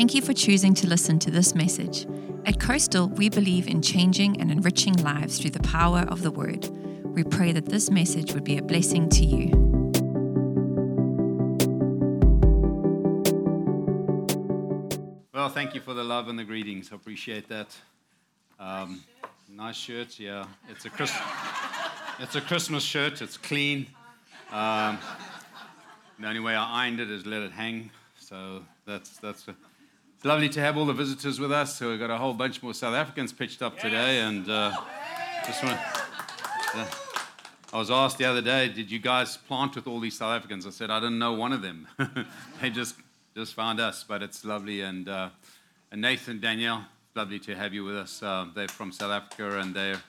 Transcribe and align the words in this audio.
Thank 0.00 0.14
you 0.14 0.22
for 0.22 0.32
choosing 0.32 0.72
to 0.76 0.86
listen 0.86 1.18
to 1.18 1.30
this 1.30 1.54
message. 1.54 2.06
At 2.46 2.58
Coastal, 2.58 3.10
we 3.10 3.28
believe 3.28 3.68
in 3.68 3.82
changing 3.82 4.40
and 4.40 4.50
enriching 4.50 4.94
lives 4.94 5.38
through 5.38 5.50
the 5.50 5.60
power 5.60 6.06
of 6.08 6.22
the 6.22 6.30
Word. 6.30 6.70
We 7.04 7.22
pray 7.22 7.52
that 7.52 7.66
this 7.66 7.90
message 7.90 8.32
would 8.32 8.42
be 8.42 8.56
a 8.56 8.62
blessing 8.62 9.10
to 9.10 9.24
you. 9.26 9.50
Well, 15.34 15.50
thank 15.50 15.74
you 15.74 15.82
for 15.82 15.92
the 15.92 16.02
love 16.02 16.28
and 16.28 16.38
the 16.38 16.44
greetings. 16.44 16.88
I 16.92 16.94
appreciate 16.94 17.46
that. 17.50 17.76
Um, 18.58 19.04
nice 19.50 19.76
shirt, 19.76 20.18
yeah. 20.18 20.46
It's 20.70 20.86
a 20.86 20.88
Chris- 20.88 21.20
it's 22.18 22.36
a 22.36 22.40
Christmas 22.40 22.82
shirt. 22.82 23.20
It's 23.20 23.36
clean. 23.36 23.86
Um, 24.50 24.98
the 26.18 26.26
only 26.26 26.40
way 26.40 26.54
I 26.54 26.84
ironed 26.84 27.00
it 27.00 27.10
is 27.10 27.26
let 27.26 27.42
it 27.42 27.52
hang. 27.52 27.90
So 28.18 28.62
that's 28.86 29.18
that's. 29.18 29.46
It's 30.20 30.26
lovely 30.26 30.50
to 30.50 30.60
have 30.60 30.76
all 30.76 30.84
the 30.84 30.92
visitors 30.92 31.40
with 31.40 31.50
us. 31.50 31.78
So 31.78 31.88
we've 31.88 31.98
got 31.98 32.10
a 32.10 32.18
whole 32.18 32.34
bunch 32.34 32.62
more 32.62 32.74
South 32.74 32.92
Africans 32.92 33.32
pitched 33.32 33.62
up 33.62 33.78
today, 33.78 34.20
and 34.20 34.46
uh, 34.50 34.70
just 35.46 35.64
want. 35.64 35.80
Uh, 36.74 36.86
I 37.72 37.78
was 37.78 37.90
asked 37.90 38.18
the 38.18 38.26
other 38.26 38.42
day, 38.42 38.68
did 38.68 38.90
you 38.90 38.98
guys 38.98 39.38
plant 39.38 39.76
with 39.76 39.86
all 39.86 39.98
these 39.98 40.18
South 40.18 40.36
Africans? 40.36 40.66
I 40.66 40.70
said 40.72 40.90
I 40.90 41.00
didn't 41.00 41.18
know 41.18 41.32
one 41.32 41.54
of 41.54 41.62
them. 41.62 41.88
they 42.60 42.68
just 42.68 42.96
just 43.34 43.54
found 43.54 43.80
us, 43.80 44.04
but 44.06 44.22
it's 44.22 44.44
lovely. 44.44 44.82
And, 44.82 45.08
uh, 45.08 45.30
and 45.90 46.02
Nathan, 46.02 46.38
Danielle, 46.38 46.84
lovely 47.14 47.38
to 47.38 47.56
have 47.56 47.72
you 47.72 47.84
with 47.84 47.96
us. 47.96 48.22
Uh, 48.22 48.44
they're 48.54 48.68
from 48.68 48.92
South 48.92 49.12
Africa 49.12 49.58
and 49.58 49.74
they're 49.74 50.02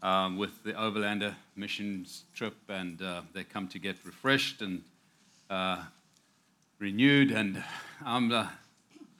um, 0.00 0.38
with 0.38 0.62
the 0.62 0.74
Overlander 0.74 1.34
missions 1.56 2.22
trip, 2.36 2.54
and 2.68 3.02
uh, 3.02 3.22
they 3.34 3.42
come 3.42 3.66
to 3.66 3.80
get 3.80 3.96
refreshed 4.04 4.62
and 4.62 4.84
uh, 5.50 5.82
renewed. 6.78 7.32
And 7.32 7.64
I'm 8.06 8.30
uh, 8.30 8.46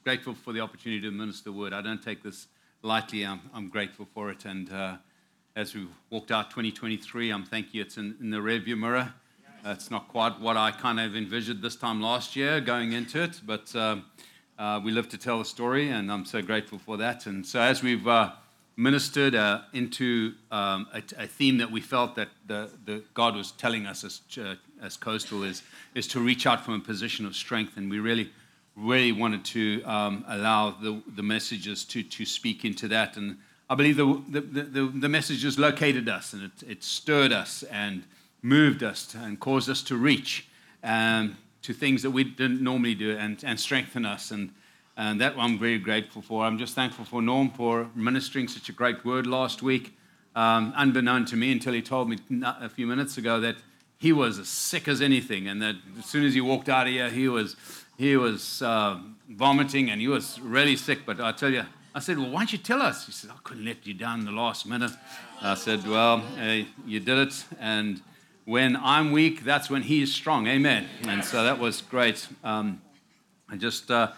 grateful 0.04 0.34
for 0.34 0.52
the 0.52 0.60
opportunity 0.60 1.00
to 1.02 1.10
minister 1.10 1.44
the 1.44 1.52
word. 1.52 1.72
I 1.72 1.82
don't 1.82 2.02
take 2.02 2.22
this 2.22 2.46
lightly. 2.82 3.24
I'm, 3.24 3.40
I'm 3.52 3.68
grateful 3.68 4.06
for 4.14 4.30
it. 4.30 4.44
And 4.44 4.72
uh, 4.72 4.96
as 5.56 5.74
we 5.74 5.86
walked 6.08 6.30
out 6.30 6.50
2023, 6.50 7.30
I'm 7.30 7.44
thank 7.44 7.74
you. 7.74 7.82
It's 7.82 7.96
in, 7.96 8.16
in 8.20 8.30
the 8.30 8.38
rearview 8.38 8.78
mirror. 8.78 9.12
It's 9.64 9.90
not 9.90 10.08
quite 10.08 10.40
what 10.40 10.56
I 10.56 10.70
kind 10.70 10.98
of 10.98 11.14
envisioned 11.14 11.62
this 11.62 11.76
time 11.76 12.00
last 12.00 12.34
year 12.34 12.62
going 12.62 12.92
into 12.92 13.22
it, 13.22 13.42
but 13.44 13.74
um, 13.76 14.06
uh, 14.58 14.80
we 14.82 14.90
live 14.90 15.08
to 15.10 15.18
tell 15.18 15.38
the 15.38 15.44
story, 15.44 15.90
and 15.90 16.10
I'm 16.10 16.24
so 16.24 16.40
grateful 16.40 16.78
for 16.78 16.96
that. 16.96 17.26
And 17.26 17.44
so, 17.44 17.60
as 17.60 17.82
we've 17.82 18.08
uh, 18.08 18.32
ministered 18.76 19.34
uh, 19.34 19.60
into 19.74 20.32
um, 20.50 20.86
a, 20.94 21.02
a, 21.18 21.26
theme 21.26 21.58
that 21.58 21.70
we 21.70 21.82
felt 21.82 22.14
that 22.16 22.28
the, 22.46 22.70
the 22.86 23.02
God 23.12 23.36
was 23.36 23.52
telling 23.52 23.86
us 23.86 24.02
as, 24.02 24.22
as 24.82 24.96
Coastal 24.96 25.42
is, 25.42 25.62
is 25.94 26.06
to 26.08 26.20
reach 26.20 26.46
out 26.46 26.64
from 26.64 26.74
a 26.74 26.80
position 26.80 27.26
of 27.26 27.36
strength, 27.36 27.76
and 27.76 27.90
we 27.90 27.98
really, 27.98 28.30
really 28.80 29.12
wanted 29.12 29.44
to 29.44 29.82
um, 29.84 30.24
allow 30.28 30.70
the, 30.70 31.02
the 31.16 31.22
messages 31.22 31.84
to, 31.84 32.02
to 32.02 32.24
speak 32.24 32.64
into 32.64 32.88
that. 32.88 33.16
And 33.16 33.38
I 33.68 33.74
believe 33.74 33.96
the, 33.96 34.22
the, 34.28 34.40
the, 34.40 34.86
the 34.86 35.08
messages 35.08 35.58
located 35.58 36.08
us, 36.08 36.32
and 36.32 36.44
it, 36.44 36.68
it 36.68 36.82
stirred 36.82 37.32
us, 37.32 37.62
and 37.64 38.04
moved 38.42 38.82
us 38.82 39.14
and 39.14 39.38
caused 39.38 39.68
us 39.68 39.82
to 39.82 39.96
reach 39.96 40.48
um, 40.82 41.36
to 41.62 41.72
things 41.74 42.02
that 42.02 42.10
we 42.10 42.24
didn't 42.24 42.62
normally 42.62 42.94
do 42.94 43.16
and, 43.16 43.44
and 43.44 43.60
strengthen 43.60 44.06
us. 44.06 44.30
And, 44.30 44.50
and 44.96 45.20
that 45.20 45.34
I'm 45.38 45.58
very 45.58 45.78
grateful 45.78 46.22
for. 46.22 46.44
I'm 46.44 46.58
just 46.58 46.74
thankful 46.74 47.04
for 47.04 47.22
Norm 47.22 47.50
for 47.50 47.88
ministering 47.94 48.48
such 48.48 48.68
a 48.68 48.72
great 48.72 49.04
word 49.04 49.26
last 49.26 49.62
week, 49.62 49.96
um, 50.34 50.72
unbeknown 50.76 51.24
to 51.26 51.36
me 51.36 51.52
until 51.52 51.72
he 51.72 51.82
told 51.82 52.08
me 52.08 52.18
a 52.42 52.68
few 52.68 52.86
minutes 52.86 53.18
ago 53.18 53.40
that 53.40 53.56
he 53.98 54.12
was 54.12 54.38
as 54.38 54.48
sick 54.48 54.88
as 54.88 55.02
anything, 55.02 55.46
and 55.46 55.60
that 55.60 55.76
as 55.98 56.06
soon 56.06 56.24
as 56.24 56.32
he 56.32 56.40
walked 56.40 56.70
out 56.70 56.86
of 56.86 56.92
here, 56.92 57.10
he 57.10 57.28
was, 57.28 57.56
he 58.00 58.16
was 58.16 58.62
uh, 58.62 58.98
vomiting 59.28 59.90
and 59.90 60.00
he 60.00 60.08
was 60.08 60.40
really 60.40 60.74
sick. 60.74 61.00
But 61.04 61.20
I 61.20 61.32
tell 61.32 61.52
you, 61.52 61.64
I 61.94 62.00
said, 62.00 62.18
Well, 62.18 62.30
why 62.30 62.40
don't 62.40 62.52
you 62.52 62.58
tell 62.58 62.80
us? 62.80 63.04
He 63.04 63.12
said, 63.12 63.30
I 63.30 63.36
couldn't 63.44 63.66
let 63.66 63.86
you 63.86 63.92
down 63.92 64.20
in 64.20 64.24
the 64.24 64.32
last 64.32 64.64
minute. 64.64 64.92
I 65.42 65.54
said, 65.54 65.86
Well, 65.86 66.22
you 66.86 66.98
did 66.98 67.18
it. 67.18 67.44
And 67.60 68.00
when 68.46 68.74
I'm 68.76 69.12
weak, 69.12 69.44
that's 69.44 69.68
when 69.68 69.82
He 69.82 70.00
is 70.00 70.14
strong. 70.14 70.46
Amen. 70.46 70.88
And 71.06 71.22
so 71.22 71.44
that 71.44 71.58
was 71.58 71.82
great. 71.82 72.26
Um, 72.42 72.80
I 73.50 73.56
just 73.56 73.90
uh, 73.90 74.12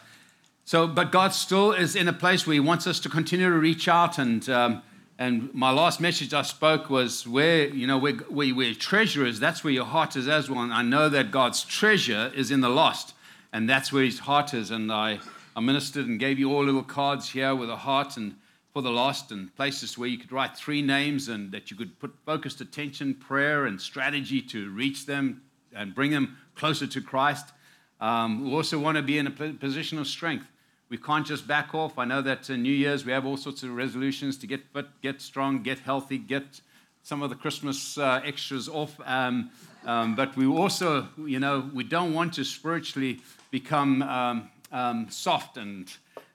so, 0.64 0.86
but 0.86 1.10
God 1.10 1.34
still 1.34 1.72
is 1.72 1.96
in 1.96 2.06
a 2.06 2.12
place 2.12 2.46
where 2.46 2.54
He 2.54 2.60
wants 2.60 2.86
us 2.86 3.00
to 3.00 3.08
continue 3.08 3.50
to 3.50 3.58
reach 3.58 3.88
out. 3.88 4.16
And 4.16 4.48
um, 4.48 4.82
and 5.18 5.52
my 5.52 5.72
last 5.72 6.00
message 6.00 6.32
I 6.32 6.42
spoke 6.42 6.88
was 6.88 7.26
where 7.26 7.66
you 7.66 7.88
know 7.88 7.98
where, 7.98 8.14
where 8.14 8.54
where 8.54 8.74
treasure 8.74 9.26
is, 9.26 9.40
that's 9.40 9.64
where 9.64 9.72
your 9.72 9.86
heart 9.86 10.14
is 10.14 10.28
as 10.28 10.48
well. 10.48 10.60
And 10.60 10.72
I 10.72 10.82
know 10.82 11.08
that 11.08 11.32
God's 11.32 11.64
treasure 11.64 12.30
is 12.36 12.52
in 12.52 12.60
the 12.60 12.70
lost, 12.70 13.14
and 13.52 13.68
that's 13.68 13.92
where 13.92 14.04
His 14.04 14.20
heart 14.20 14.54
is. 14.54 14.70
And 14.70 14.92
I 14.92 15.20
I 15.54 15.60
ministered 15.60 16.06
and 16.06 16.18
gave 16.18 16.38
you 16.38 16.52
all 16.52 16.64
little 16.64 16.82
cards 16.82 17.28
here 17.28 17.54
with 17.54 17.68
a 17.68 17.76
heart 17.76 18.16
and 18.16 18.36
for 18.72 18.80
the 18.80 18.90
lost 18.90 19.30
and 19.32 19.54
places 19.54 19.98
where 19.98 20.08
you 20.08 20.16
could 20.16 20.32
write 20.32 20.56
three 20.56 20.80
names 20.80 21.28
and 21.28 21.52
that 21.52 21.70
you 21.70 21.76
could 21.76 21.98
put 21.98 22.14
focused 22.24 22.62
attention, 22.62 23.14
prayer, 23.14 23.66
and 23.66 23.78
strategy 23.78 24.40
to 24.40 24.70
reach 24.70 25.04
them 25.04 25.42
and 25.74 25.94
bring 25.94 26.10
them 26.10 26.38
closer 26.54 26.86
to 26.86 27.00
Christ. 27.02 27.52
Um, 28.00 28.46
we 28.46 28.54
also 28.54 28.78
want 28.78 28.96
to 28.96 29.02
be 29.02 29.18
in 29.18 29.26
a 29.26 29.30
position 29.30 29.98
of 29.98 30.06
strength. 30.06 30.46
We 30.88 30.96
can't 30.96 31.26
just 31.26 31.46
back 31.46 31.74
off. 31.74 31.98
I 31.98 32.06
know 32.06 32.22
that 32.22 32.48
in 32.48 32.62
New 32.62 32.72
Year's 32.72 33.04
we 33.04 33.12
have 33.12 33.26
all 33.26 33.36
sorts 33.36 33.62
of 33.62 33.74
resolutions 33.74 34.38
to 34.38 34.46
get 34.46 34.64
fit, 34.72 34.86
get 35.02 35.20
strong, 35.20 35.62
get 35.62 35.80
healthy, 35.80 36.16
get 36.16 36.62
some 37.02 37.22
of 37.22 37.28
the 37.28 37.36
Christmas 37.36 37.98
uh, 37.98 38.22
extras 38.24 38.68
off. 38.70 38.98
Um, 39.04 39.50
um, 39.84 40.16
but 40.16 40.34
we 40.36 40.46
also, 40.46 41.08
you 41.18 41.40
know, 41.40 41.70
we 41.74 41.84
don't 41.84 42.14
want 42.14 42.34
to 42.34 42.44
spiritually 42.44 43.20
become 43.52 44.02
um, 44.02 44.50
um, 44.72 45.06
soft 45.10 45.56
and 45.56 45.88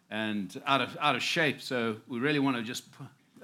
and 0.09 0.61
out 0.65 0.79
of, 0.79 0.97
out 1.01 1.17
of 1.17 1.21
shape. 1.21 1.61
So 1.61 1.97
we 2.07 2.19
really 2.19 2.39
want 2.39 2.55
to 2.55 2.63
just 2.63 2.85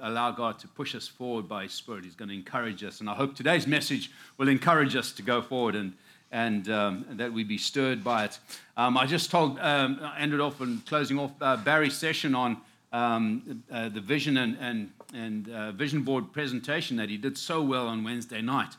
allow 0.00 0.30
God 0.30 0.58
to 0.60 0.68
push 0.68 0.94
us 0.94 1.06
forward 1.06 1.46
by 1.46 1.64
His 1.64 1.72
Spirit. 1.72 2.04
He's 2.04 2.14
going 2.14 2.30
to 2.30 2.34
encourage 2.34 2.82
us. 2.82 3.00
And 3.00 3.10
I 3.10 3.14
hope 3.14 3.36
today's 3.36 3.66
message 3.66 4.10
will 4.38 4.48
encourage 4.48 4.96
us 4.96 5.12
to 5.12 5.22
go 5.22 5.42
forward 5.42 5.74
and, 5.74 5.92
and, 6.32 6.70
um, 6.70 7.04
that 7.12 7.30
we 7.30 7.44
be 7.44 7.58
stirred 7.58 8.02
by 8.02 8.24
it. 8.24 8.38
Um, 8.78 8.96
I 8.96 9.04
just 9.04 9.30
told, 9.30 9.58
um, 9.58 10.00
ended 10.18 10.40
off 10.40 10.62
and 10.62 10.84
closing 10.86 11.18
off 11.18 11.32
uh, 11.42 11.58
Barry's 11.58 11.94
session 11.94 12.34
on 12.34 12.56
um, 12.94 13.62
uh, 13.70 13.90
the 13.90 14.00
vision 14.00 14.38
and, 14.38 14.56
and, 14.58 14.90
and 15.12 15.50
uh, 15.50 15.72
vision 15.72 16.02
board 16.02 16.32
presentation 16.32 16.96
that 16.96 17.10
he 17.10 17.18
did 17.18 17.36
so 17.36 17.60
well 17.60 17.88
on 17.88 18.04
Wednesday 18.04 18.40
night. 18.40 18.74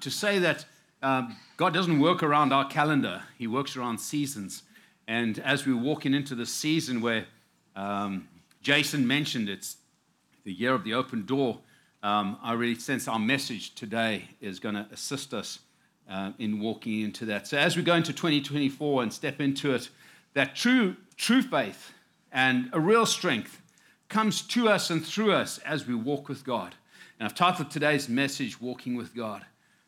To 0.00 0.10
say 0.10 0.40
that 0.40 0.64
um, 1.02 1.36
God 1.56 1.74
doesn't 1.74 2.00
work 2.00 2.22
around 2.22 2.52
our 2.52 2.66
calendar, 2.66 3.22
He 3.38 3.46
works 3.46 3.76
around 3.76 3.98
seasons. 3.98 4.62
And 5.08 5.38
as 5.38 5.66
we're 5.66 5.76
walking 5.76 6.14
into 6.14 6.34
the 6.34 6.46
season 6.46 7.00
where 7.00 7.26
um, 7.76 8.28
Jason 8.60 9.06
mentioned 9.06 9.48
it's 9.48 9.76
the 10.44 10.52
year 10.52 10.74
of 10.74 10.82
the 10.82 10.94
open 10.94 11.24
door, 11.24 11.60
um, 12.02 12.38
I 12.42 12.54
really 12.54 12.74
sense 12.74 13.06
our 13.06 13.18
message 13.18 13.74
today 13.74 14.30
is 14.40 14.58
going 14.58 14.74
to 14.74 14.86
assist 14.92 15.32
us 15.32 15.60
uh, 16.10 16.32
in 16.38 16.60
walking 16.60 17.00
into 17.00 17.24
that. 17.26 17.46
So 17.46 17.56
as 17.56 17.76
we 17.76 17.82
go 17.82 17.94
into 17.94 18.12
2024 18.12 19.02
and 19.02 19.12
step 19.12 19.40
into 19.40 19.74
it, 19.74 19.88
that 20.34 20.54
true, 20.54 20.96
true 21.16 21.42
faith 21.42 21.92
and 22.32 22.68
a 22.72 22.80
real 22.80 23.06
strength 23.06 23.60
comes 24.08 24.42
to 24.42 24.68
us 24.68 24.90
and 24.90 25.04
through 25.04 25.32
us 25.32 25.58
as 25.58 25.86
we 25.86 25.94
walk 25.94 26.28
with 26.28 26.44
God. 26.44 26.74
And 27.18 27.26
I've 27.26 27.34
titled 27.34 27.70
today's 27.70 28.08
message, 28.08 28.60
Walking 28.60 28.96
with 28.96 29.14
God. 29.14 29.44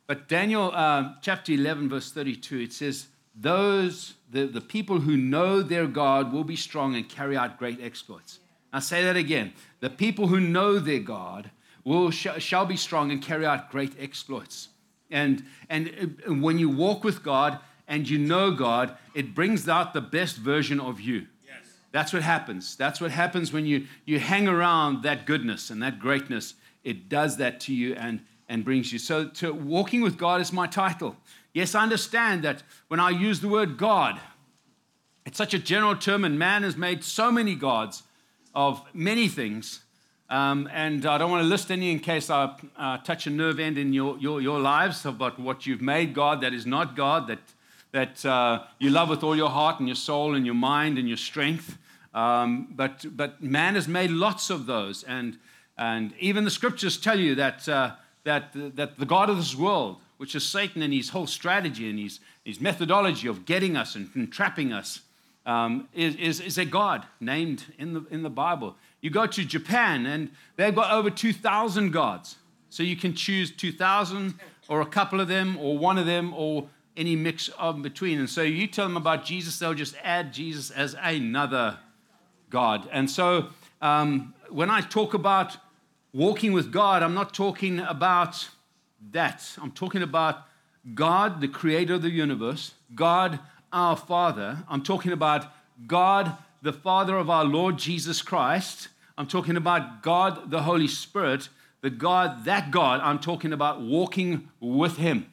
But 0.08 0.26
Daniel 0.26 0.72
uh, 0.74 1.12
chapter 1.20 1.52
11, 1.52 1.91
verse 1.91 2.10
32, 2.10 2.60
it 2.60 2.72
says, 2.72 3.08
those, 3.36 4.14
the, 4.32 4.46
the 4.46 4.60
people 4.62 5.00
who 5.00 5.19
know 5.19 5.62
their 5.62 5.86
God 5.86 6.32
will 6.32 6.44
be 6.44 6.56
strong 6.56 6.96
and 6.96 7.06
carry 7.06 7.36
out 7.36 7.58
great 7.58 7.78
exploits. 7.80 8.41
I'll 8.72 8.80
say 8.80 9.04
that 9.04 9.16
again. 9.16 9.52
The 9.80 9.91
people 9.91 10.28
who 10.28 10.41
know 10.41 10.78
their 10.78 10.98
God 10.98 11.50
will, 11.84 12.10
sh- 12.10 12.26
shall 12.38 12.64
be 12.64 12.76
strong 12.76 13.12
and 13.12 13.22
carry 13.22 13.44
out 13.44 13.70
great 13.70 13.92
exploits. 14.00 14.70
And, 15.10 15.44
and, 15.68 16.18
and 16.26 16.42
when 16.42 16.58
you 16.58 16.70
walk 16.70 17.04
with 17.04 17.22
God 17.22 17.58
and 17.86 18.08
you 18.08 18.18
know 18.18 18.50
God, 18.50 18.97
it 19.15 19.34
brings 19.34 19.68
out 19.68 19.92
the 19.92 20.00
best 20.00 20.36
version 20.36 20.80
of 20.80 21.03
you. 21.03 21.27
Yes. 21.47 21.66
That's 21.92 22.15
what 22.15 22.22
happens. 22.22 22.77
That's 22.77 22.98
what 22.98 23.10
happens 23.10 23.53
when 23.53 23.66
you, 23.66 23.86
you 24.06 24.18
hang 24.18 24.48
around 24.48 25.03
that 25.03 25.27
goodness 25.27 25.68
and 25.68 25.83
that 25.83 25.98
greatness. 25.98 26.54
It 26.83 27.10
does 27.10 27.36
that 27.36 27.60
to 27.60 27.74
you 27.74 27.94
and, 27.94 28.21
and 28.48 28.65
brings 28.65 28.92
you. 28.92 28.98
So, 28.98 29.28
to 29.28 29.53
walking 29.53 30.00
with 30.00 30.16
God 30.16 30.41
is 30.41 30.53
my 30.53 30.66
title. 30.66 31.16
Yes, 31.53 31.74
I 31.74 31.83
understand 31.83 32.42
that 32.45 32.62
when 32.89 33.00
I 33.00 33.10
use 33.10 33.41
the 33.41 33.48
word 33.48 33.77
God, 33.77 34.21
it's 35.27 35.36
such 35.36 35.54
a 35.54 35.59
general 35.59 35.97
term, 35.97 36.24
and 36.24 36.39
man 36.39 36.62
has 36.62 36.77
made 36.77 37.04
so 37.04 37.30
many 37.30 37.54
gods 37.54 38.03
of 38.54 38.83
many 38.95 39.28
things. 39.28 39.80
Um, 40.30 40.68
and 40.72 41.06
I 41.06 41.16
don't 41.16 41.30
want 41.30 41.42
to 41.42 41.48
list 41.48 41.71
any 41.71 41.91
in 41.91 42.00
case 42.00 42.28
I 42.28 42.54
uh, 42.77 42.98
touch 42.98 43.27
a 43.27 43.30
nerve 43.30 43.59
end 43.59 43.78
in 43.78 43.92
your, 43.92 44.18
your, 44.18 44.41
your 44.41 44.60
lives 44.60 45.06
about 45.06 45.39
what 45.39 45.66
you've 45.66 45.80
made 45.80 46.15
God 46.15 46.42
that 46.42 46.53
is 46.53 46.66
not 46.66 46.97
God, 46.97 47.28
that, 47.28 47.39
that 47.92 48.24
uh, 48.27 48.65
you 48.78 48.91
love 48.91 49.09
with 49.09 49.22
all 49.22 49.36
your 49.36 49.48
heart 49.48 49.78
and 49.80 49.89
your 49.89 49.97
soul 49.97 50.34
and 50.34 50.45
your 50.45 50.54
mind 50.54 50.98
and 50.98 51.09
your 51.09 51.16
strength. 51.16 51.78
Um, 52.15 52.68
but, 52.74 53.04
but 53.16 53.42
man 53.42 53.74
has 53.74 53.89
made 53.89 54.10
lots 54.10 54.50
of 54.50 54.66
those. 54.66 55.03
And, 55.03 55.39
and 55.78 56.12
even 56.18 56.45
the 56.45 56.50
scriptures 56.50 56.98
tell 56.98 57.18
you 57.18 57.34
that, 57.36 57.68
uh, 57.68 57.92
that, 58.24 58.53
that 58.76 58.98
the 58.98 59.06
God 59.06 59.30
of 59.30 59.36
this 59.36 59.54
world, 59.54 59.97
which 60.16 60.34
is 60.34 60.44
Satan 60.44 60.82
and 60.82 60.92
his 60.92 61.10
whole 61.10 61.26
strategy 61.26 61.88
and 61.88 61.98
his, 61.98 62.20
his 62.44 62.60
methodology 62.60 63.28
of 63.28 63.44
getting 63.44 63.76
us 63.76 63.94
and, 63.94 64.30
trapping 64.32 64.72
us. 64.72 65.00
um, 65.47 65.88
is, 65.94 66.15
is, 66.16 66.41
is 66.41 66.59
a 66.59 66.65
god 66.66 67.06
named 67.20 67.65
in 67.78 67.94
the, 67.94 68.04
in 68.10 68.22
the 68.22 68.30
Bible. 68.30 68.76
You 69.00 69.10
go 69.10 69.26
to 69.26 69.44
Japan, 69.44 70.04
and 70.04 70.30
they've 70.56 70.74
got 70.74 70.92
over 70.92 71.09
2,000 71.09 71.91
gods. 71.91 72.36
So 72.68 72.82
you 72.82 72.97
can 72.97 73.15
choose 73.15 73.50
2,000 73.50 74.34
or 74.68 74.82
a 74.82 74.86
couple 74.86 75.21
of 75.21 75.28
them 75.28 75.56
or 75.59 75.78
one 75.78 75.97
of 75.97 76.04
them 76.04 76.34
or 76.34 76.68
any 76.97 77.16
mix 77.16 77.48
of 77.59 77.80
between. 77.80 78.18
And 78.18 78.28
so 78.28 78.42
you 78.42 78.66
tell 78.66 78.86
them 78.86 78.97
about 78.97 79.24
Jesus, 79.24 79.59
they'll 79.59 79.72
just 79.72 79.94
add 80.03 80.34
Jesus 80.34 80.71
as 80.71 80.94
another 81.00 81.78
God. 82.50 82.88
And 82.92 83.10
so 83.10 83.47
um, 83.80 84.34
when 84.50 84.68
I 84.68 84.82
talk 84.82 85.14
about 85.14 85.56
walking 86.13 86.53
with 86.53 86.72
God, 86.72 87.03
I'm 87.03 87.15
not 87.15 87.34
talking 87.34 87.81
about 87.81 88.49
that. 89.10 89.57
I'm 89.60 89.71
talking 89.71 90.03
about 90.03 90.45
God, 90.95 91.41
the 91.41 91.49
creator 91.49 91.95
of 91.95 92.03
the 92.03 92.10
universe, 92.10 92.75
God, 92.95 93.41
our 93.72 93.97
Father. 93.97 94.65
I'm 94.69 94.83
talking 94.83 95.13
about 95.13 95.53
God, 95.87 96.37
the 96.63 96.72
Father 96.72 97.16
of 97.16 97.28
our 97.28 97.45
Lord 97.45 97.78
Jesus 97.78 98.22
Christ. 98.22 98.89
I'm 99.16 99.27
talking 99.27 99.57
about 99.57 100.03
God, 100.03 100.51
the 100.51 100.63
Holy 100.63 100.89
Spirit, 100.89 101.49
the 101.81 101.91
God, 101.91 102.45
that 102.45 102.71
God. 102.71 103.01
I'm 103.03 103.19
talking 103.19 103.53
about 103.53 103.81
walking 103.81 104.49
with 104.60 104.97
Him. 104.97 105.27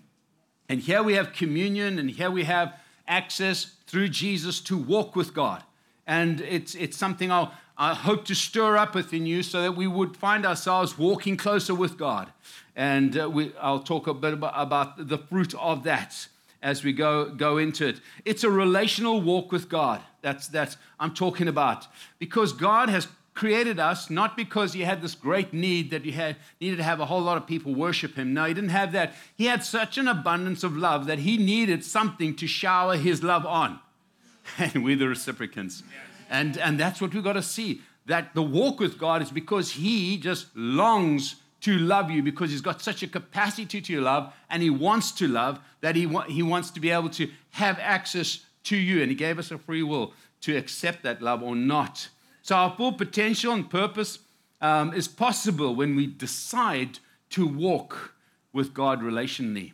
And 0.67 0.81
here 0.81 1.03
we 1.03 1.13
have 1.13 1.33
communion, 1.33 1.99
and 1.99 2.09
here 2.09 2.31
we 2.31 2.43
have 2.43 2.75
access 3.07 3.75
through 3.85 4.09
Jesus 4.09 4.59
to 4.61 4.77
walk 4.77 5.15
with 5.15 5.33
God. 5.33 5.63
And 6.07 6.41
it's, 6.41 6.75
it's 6.75 6.97
something 6.97 7.31
I'll, 7.31 7.53
I 7.77 7.93
hope 7.93 8.25
to 8.25 8.35
stir 8.35 8.77
up 8.77 8.95
within 8.95 9.25
you 9.25 9.43
so 9.43 9.61
that 9.61 9.73
we 9.73 9.87
would 9.87 10.15
find 10.15 10.45
ourselves 10.45 10.97
walking 10.97 11.35
closer 11.35 11.75
with 11.75 11.97
God. 11.97 12.31
And 12.75 13.17
uh, 13.17 13.29
we, 13.29 13.53
I'll 13.61 13.81
talk 13.81 14.07
a 14.07 14.13
bit 14.13 14.33
about, 14.33 14.53
about 14.55 15.07
the 15.07 15.17
fruit 15.17 15.53
of 15.55 15.83
that 15.83 16.27
as 16.61 16.83
we 16.83 16.93
go, 16.93 17.29
go 17.29 17.57
into 17.57 17.87
it. 17.87 17.99
It's 18.23 18.43
a 18.43 18.49
relational 18.49 19.21
walk 19.21 19.51
with 19.51 19.69
God. 19.69 20.01
That's, 20.21 20.47
that's 20.47 20.77
I'm 20.99 21.13
talking 21.13 21.47
about. 21.47 21.87
Because 22.17 22.53
God 22.53 22.89
has 22.89 23.07
created 23.35 23.79
us 23.79 24.09
not 24.09 24.37
because 24.37 24.73
he 24.73 24.81
had 24.81 25.01
this 25.01 25.13
great 25.13 25.53
need 25.53 25.91
that 25.91 26.05
he 26.05 26.11
had 26.11 26.37
needed 26.61 26.77
to 26.77 26.83
have 26.83 27.01
a 27.01 27.05
whole 27.05 27.21
lot 27.21 27.35
of 27.37 27.45
people 27.45 27.75
worship 27.75 28.15
him. 28.15 28.33
No, 28.33 28.45
he 28.45 28.53
didn't 28.53 28.69
have 28.69 28.93
that. 28.93 29.13
He 29.35 29.45
had 29.45 29.63
such 29.63 29.97
an 29.97 30.07
abundance 30.07 30.63
of 30.63 30.75
love 30.75 31.05
that 31.07 31.19
he 31.19 31.37
needed 31.37 31.83
something 31.83 32.35
to 32.37 32.47
shower 32.47 32.95
his 32.95 33.21
love 33.21 33.45
on. 33.45 33.79
And 34.59 34.83
we're 34.83 34.95
the 34.95 35.07
recipients. 35.07 35.83
And, 36.29 36.57
and 36.57 36.79
that's 36.79 37.01
what 37.01 37.13
we've 37.13 37.23
got 37.23 37.33
to 37.33 37.43
see. 37.43 37.81
That 38.05 38.35
the 38.35 38.43
walk 38.43 38.79
with 38.79 38.97
God 38.97 39.21
is 39.21 39.31
because 39.31 39.71
he 39.71 40.17
just 40.17 40.47
longs 40.55 41.35
to 41.61 41.77
love 41.77 42.11
you 42.11 42.21
because 42.21 42.51
he's 42.51 42.61
got 42.61 42.81
such 42.81 43.01
a 43.01 43.07
capacity 43.07 43.81
to 43.81 44.01
love 44.01 44.31
and 44.49 44.61
he 44.61 44.69
wants 44.69 45.11
to 45.13 45.27
love 45.27 45.59
that 45.81 45.95
he, 45.95 46.05
wa- 46.05 46.25
he 46.25 46.43
wants 46.43 46.69
to 46.71 46.79
be 46.79 46.91
able 46.91 47.09
to 47.09 47.29
have 47.51 47.79
access 47.79 48.45
to 48.65 48.77
you. 48.77 49.01
And 49.01 49.09
he 49.09 49.15
gave 49.15 49.39
us 49.39 49.49
a 49.49 49.57
free 49.57 49.81
will 49.81 50.13
to 50.41 50.55
accept 50.55 51.01
that 51.03 51.21
love 51.21 51.41
or 51.41 51.55
not. 51.55 52.09
So, 52.43 52.55
our 52.55 52.75
full 52.75 52.93
potential 52.93 53.53
and 53.53 53.67
purpose 53.67 54.19
um, 54.61 54.93
is 54.93 55.07
possible 55.07 55.73
when 55.73 55.95
we 55.95 56.05
decide 56.05 56.99
to 57.31 57.47
walk 57.47 58.13
with 58.53 58.73
God 58.73 59.01
relationally. 59.01 59.73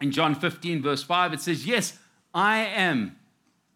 In 0.00 0.10
John 0.10 0.34
15, 0.34 0.82
verse 0.82 1.02
5, 1.02 1.32
it 1.32 1.40
says, 1.40 1.66
Yes, 1.66 1.98
I 2.34 2.58
am 2.58 3.16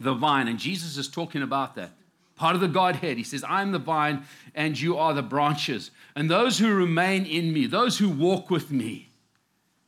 the 0.00 0.14
vine. 0.14 0.48
And 0.48 0.58
Jesus 0.58 0.96
is 0.96 1.08
talking 1.08 1.42
about 1.42 1.76
that. 1.76 1.90
Part 2.34 2.54
of 2.54 2.62
the 2.62 2.68
Godhead. 2.68 3.18
He 3.18 3.22
says, 3.22 3.44
I 3.44 3.60
am 3.60 3.72
the 3.72 3.78
vine 3.78 4.24
and 4.54 4.80
you 4.80 4.96
are 4.96 5.12
the 5.12 5.22
branches. 5.22 5.90
And 6.16 6.30
those 6.30 6.58
who 6.58 6.74
remain 6.74 7.26
in 7.26 7.52
me, 7.52 7.66
those 7.66 7.98
who 7.98 8.08
walk 8.08 8.50
with 8.50 8.70
me, 8.70 9.10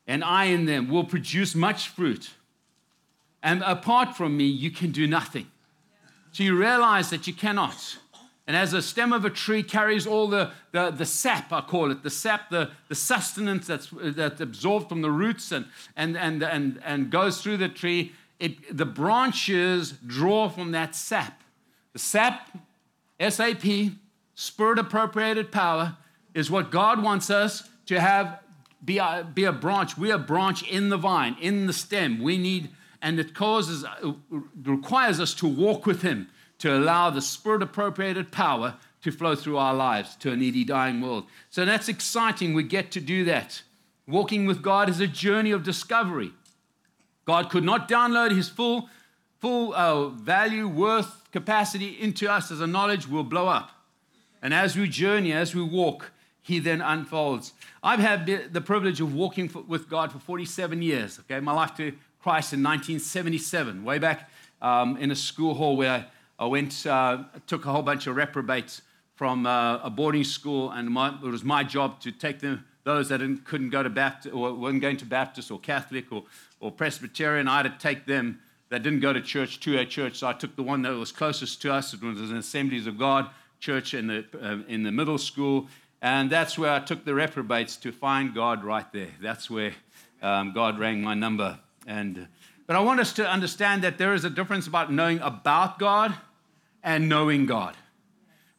and 0.07 0.23
I 0.23 0.45
in 0.45 0.67
them, 0.67 0.89
will 0.89 1.05
produce 1.05 1.55
much 1.55 1.89
fruit. 1.89 2.31
And 3.43 3.63
apart 3.63 4.17
from 4.17 4.37
me, 4.37 4.45
you 4.45 4.71
can 4.71 4.93
do 4.93 5.07
nothing. 5.07 5.47
So 6.33 6.43
you 6.43 6.57
realize 6.57 7.11
that 7.11 7.27
you 7.27 7.33
cannot. 7.33 7.99
And 8.47 8.57
as 8.57 8.73
a 8.73 8.83
stem 8.83 9.13
of 9.13 9.25
a 9.25 9.31
tree 9.31 9.63
carries 9.63 10.07
all 10.07 10.27
the, 10.29 10.51
the, 10.73 10.91
the 10.91 11.07
sap, 11.07 11.53
I 11.53 11.61
call 11.61 11.91
it, 11.93 12.03
the 12.03 12.11
sap, 12.11 12.51
the, 12.51 12.71
the 12.89 12.95
sustenance 12.95 13.67
that's, 13.67 13.89
that's 13.93 14.41
absorbed 14.41 14.89
from 14.89 15.01
the 15.01 15.11
roots 15.11 15.53
and, 15.53 15.67
and, 15.97 16.17
and, 16.17 16.43
and, 16.43 16.81
and 16.85 17.11
goes 17.11 17.41
through 17.41 17.59
the 17.59 17.69
tree, 17.69 18.13
it, 18.43 18.77
the 18.77 18.85
branches 18.85 19.93
draw 20.05 20.49
from 20.49 20.73
that 20.73 20.97
sap. 20.97 21.43
The 21.93 21.99
sap, 22.01 22.51
SAP, 23.21 23.93
spirit 24.35 24.79
appropriated 24.79 25.53
power, 25.53 25.97
is 26.35 26.51
what 26.51 26.73
God 26.73 27.03
wants 27.03 27.31
us 27.31 27.69
to 27.87 28.01
have 28.01 28.41
be 28.85 28.99
a, 28.99 29.25
be 29.33 29.45
a 29.45 29.53
branch. 29.53 29.97
We're 29.97 30.17
a 30.17 30.19
branch 30.19 30.69
in 30.69 30.89
the 30.89 30.97
vine, 30.97 31.37
in 31.41 31.67
the 31.67 31.73
stem. 31.73 32.21
We 32.21 32.37
need, 32.37 32.71
and 33.01 33.21
it 33.21 33.33
causes, 33.33 33.85
it 34.03 34.15
requires 34.65 35.21
us 35.21 35.35
to 35.35 35.47
walk 35.47 35.87
with 35.87 36.03
Him 36.03 36.29
to 36.59 36.77
allow 36.77 37.11
the 37.11 37.23
spirit 37.23 37.63
appropriated 37.63 38.33
power 38.33 38.75
to 39.03 39.13
flow 39.13 39.37
through 39.37 39.59
our 39.59 39.75
lives 39.75 40.17
to 40.17 40.33
a 40.33 40.37
needy, 40.37 40.65
dying 40.65 41.01
world. 41.01 41.27
So 41.51 41.65
that's 41.65 41.89
exciting. 41.89 42.55
We 42.55 42.65
get 42.65 42.91
to 42.93 43.01
do 43.01 43.25
that. 43.27 43.63
Walking 44.09 44.47
with 44.47 44.63
God 44.63 44.89
is 44.89 44.99
a 44.99 45.07
journey 45.07 45.53
of 45.53 45.63
discovery. 45.63 46.33
God 47.25 47.51
could 47.51 47.65
not 47.65 47.89
download 47.89 48.35
his 48.35 48.49
full, 48.49 48.89
full 49.41 49.75
uh, 49.75 50.09
value, 50.09 50.69
worth, 50.69 51.31
capacity 51.33 52.01
into 52.01 52.31
us 52.31 52.51
as 52.51 52.61
a 52.61 52.67
knowledge 52.67 53.09
will 53.09 53.25
blow 53.25 53.49
up. 53.49 53.71
And 54.43 54.53
as 54.53 54.77
we 54.77 54.89
journey, 54.89 55.33
as 55.33 55.55
we 55.55 55.63
walk, 55.63 56.13
he 56.43 56.59
then 56.59 56.81
unfolds. 56.81 57.53
I've 57.83 58.01
had 58.01 58.27
the 58.53 58.61
privilege 58.61 59.01
of 59.01 59.15
walking 59.15 59.49
for, 59.49 59.63
with 59.63 59.89
God 59.89 60.11
for 60.11 60.19
47 60.19 60.83
years. 60.83 61.21
Okay, 61.21 61.41
my 61.41 61.53
life 61.53 61.75
to 61.77 61.93
Christ 62.21 62.53
in 62.53 62.63
1977, 62.63 63.85
way 63.85 63.99
back 63.99 64.29
um, 64.61 64.97
in 64.97 65.11
a 65.11 65.17
school 65.17 65.55
hall 65.55 65.77
where 65.77 66.07
I 66.39 66.47
went, 66.47 66.87
uh, 66.87 67.25
took 67.47 67.65
a 67.67 67.73
whole 67.73 67.83
bunch 67.83 68.07
of 68.07 68.17
reprobates 68.17 68.83
from 69.15 69.47
uh, 69.47 69.79
a 69.79 69.91
boarding 69.91 70.25
school, 70.25 70.71
and 70.71 70.89
my, 70.89 71.15
it 71.15 71.23
was 71.23 71.45
my 71.45 71.63
job 71.63 72.01
to 72.01 72.11
take 72.11 72.41
them, 72.41 72.65
those 72.85 73.09
that 73.11 73.21
couldn't 73.45 73.71
go 73.71 73.83
to 73.83 73.91
Baptist 73.91 74.35
or 74.35 74.53
weren't 74.53 74.81
going 74.81 74.97
to 74.99 75.05
Baptist 75.05 75.51
or 75.51 75.59
Catholic 75.59 76.11
or, 76.11 76.25
or 76.61 76.71
Presbyterian. 76.73 77.49
I 77.49 77.59
had 77.59 77.63
to 77.65 77.79
take 77.79 78.07
them 78.07 78.41
that 78.71 78.83
didn't 78.83 79.01
go 79.01 79.13
to 79.13 79.21
church 79.21 79.61
to 79.61 79.79
a 79.79 79.85
church. 79.85 80.19
So 80.19 80.27
I 80.27 80.33
took 80.33 80.57
the 80.57 80.63
one 80.63 80.83
that 80.83 80.93
was 80.95 81.13
closest 81.13 81.61
to 81.63 81.73
us. 81.73 81.93
It 81.93 82.03
was 82.03 82.31
an 82.31 82.39
Assemblies 82.39 82.87
of 82.87 82.99
God 82.99 83.29
church 83.61 83.95
in 83.95 84.09
the, 84.09 84.25
uh, 84.41 84.59
in 84.67 84.83
the 84.83 84.91
middle 84.91 85.19
school. 85.19 85.69
And 86.01 86.31
that's 86.31 86.59
where 86.59 86.73
I 86.73 86.81
took 86.81 87.05
the 87.05 87.15
reprobates 87.15 87.77
to 87.77 87.93
find 87.93 88.35
God 88.35 88.65
right 88.65 88.91
there. 88.93 89.11
That's 89.21 89.49
where 89.49 89.73
um, 90.21 90.53
God 90.53 90.79
rang 90.79 91.01
my 91.01 91.15
number. 91.15 91.59
And, 91.87 92.27
but 92.67 92.75
I 92.75 92.81
want 92.81 92.99
us 92.99 93.13
to 93.15 93.29
understand 93.29 93.85
that 93.85 93.99
there 93.99 94.15
is 94.15 94.25
a 94.25 94.31
difference 94.31 94.67
about 94.67 94.93
knowing 94.93 95.21
about 95.21 95.79
God 95.79 96.15
and 96.83 97.09
knowing 97.09 97.47
God. 97.47 97.77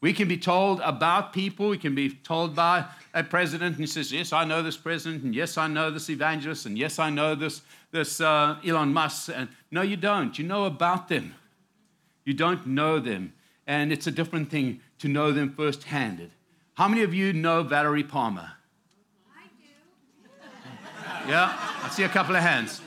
We 0.04 0.12
can 0.12 0.28
be 0.28 0.36
told 0.38 0.82
about 0.82 1.32
people. 1.32 1.70
We 1.70 1.78
can 1.78 1.96
be 1.96 2.10
told 2.10 2.54
by 2.54 2.84
a 3.14 3.24
president, 3.24 3.78
and 3.78 3.80
he 3.80 3.88
says, 3.88 4.12
Yes, 4.12 4.34
I 4.34 4.44
know 4.44 4.62
this 4.62 4.76
president, 4.76 5.24
and 5.24 5.34
yes, 5.34 5.58
I 5.58 5.68
know 5.68 5.90
this 5.92 6.10
evangelist, 6.10 6.66
and 6.66 6.78
yes, 6.78 7.00
I 7.00 7.10
know 7.10 7.36
this, 7.36 7.62
this 7.92 8.20
uh, 8.20 8.58
Elon 8.68 8.92
Musk. 8.92 9.30
And 9.34 9.48
no, 9.72 9.82
you 9.82 9.96
don't. 9.96 10.38
You 10.38 10.44
know 10.44 10.66
about 10.66 11.08
them. 11.08 11.36
You 12.26 12.34
don't 12.34 12.68
know 12.68 13.00
them. 13.00 13.32
And 13.66 13.94
it's 13.94 14.06
a 14.06 14.12
different 14.12 14.52
thing 14.52 14.82
to 15.00 15.08
know 15.08 15.32
them 15.32 15.54
firsthand. 15.54 16.30
How 16.74 16.90
many 16.90 17.04
of 17.04 17.14
you 17.14 17.32
know 17.32 17.64
Valerie 17.64 18.04
Palmer? 18.04 18.52
I 19.34 19.48
do. 21.26 21.32
Yeah, 21.32 21.58
I 21.82 21.88
see 21.88 22.04
a 22.04 22.10
couple 22.10 22.36
of 22.36 22.42
hands. 22.42 22.82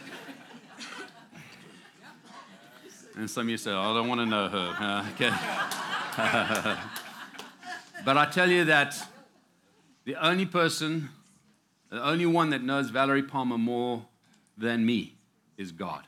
And 3.17 3.31
some 3.31 3.47
of 3.47 3.49
you 3.49 3.57
say, 3.57 3.71
oh, 3.71 3.81
I 3.81 3.95
don't 3.95 4.07
want 4.07 4.21
to 4.21 4.27
know 4.27 4.49
her. 4.51 4.77
Uh, 4.79 5.09
okay. 6.75 6.77
but 8.07 8.17
I 8.17 8.25
tell 8.25 8.49
you 8.49 8.65
that 8.67 8.97
the 10.05 10.15
only 10.25 10.47
person, 10.47 11.09
the 11.91 12.01
only 12.07 12.25
one 12.25 12.51
that 12.51 12.63
knows 12.63 12.89
Valerie 12.91 13.25
Palmer 13.25 13.59
more 13.59 14.07
than 14.57 14.87
me 14.87 15.17
is 15.59 15.73
God. 15.73 16.05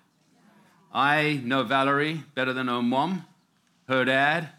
I 0.95 1.41
know 1.43 1.65
Valerie 1.65 2.23
better 2.37 2.53
than 2.53 2.69
her 2.69 2.83
mom, 2.83 3.27
her 3.89 4.05
dad, 4.05 4.51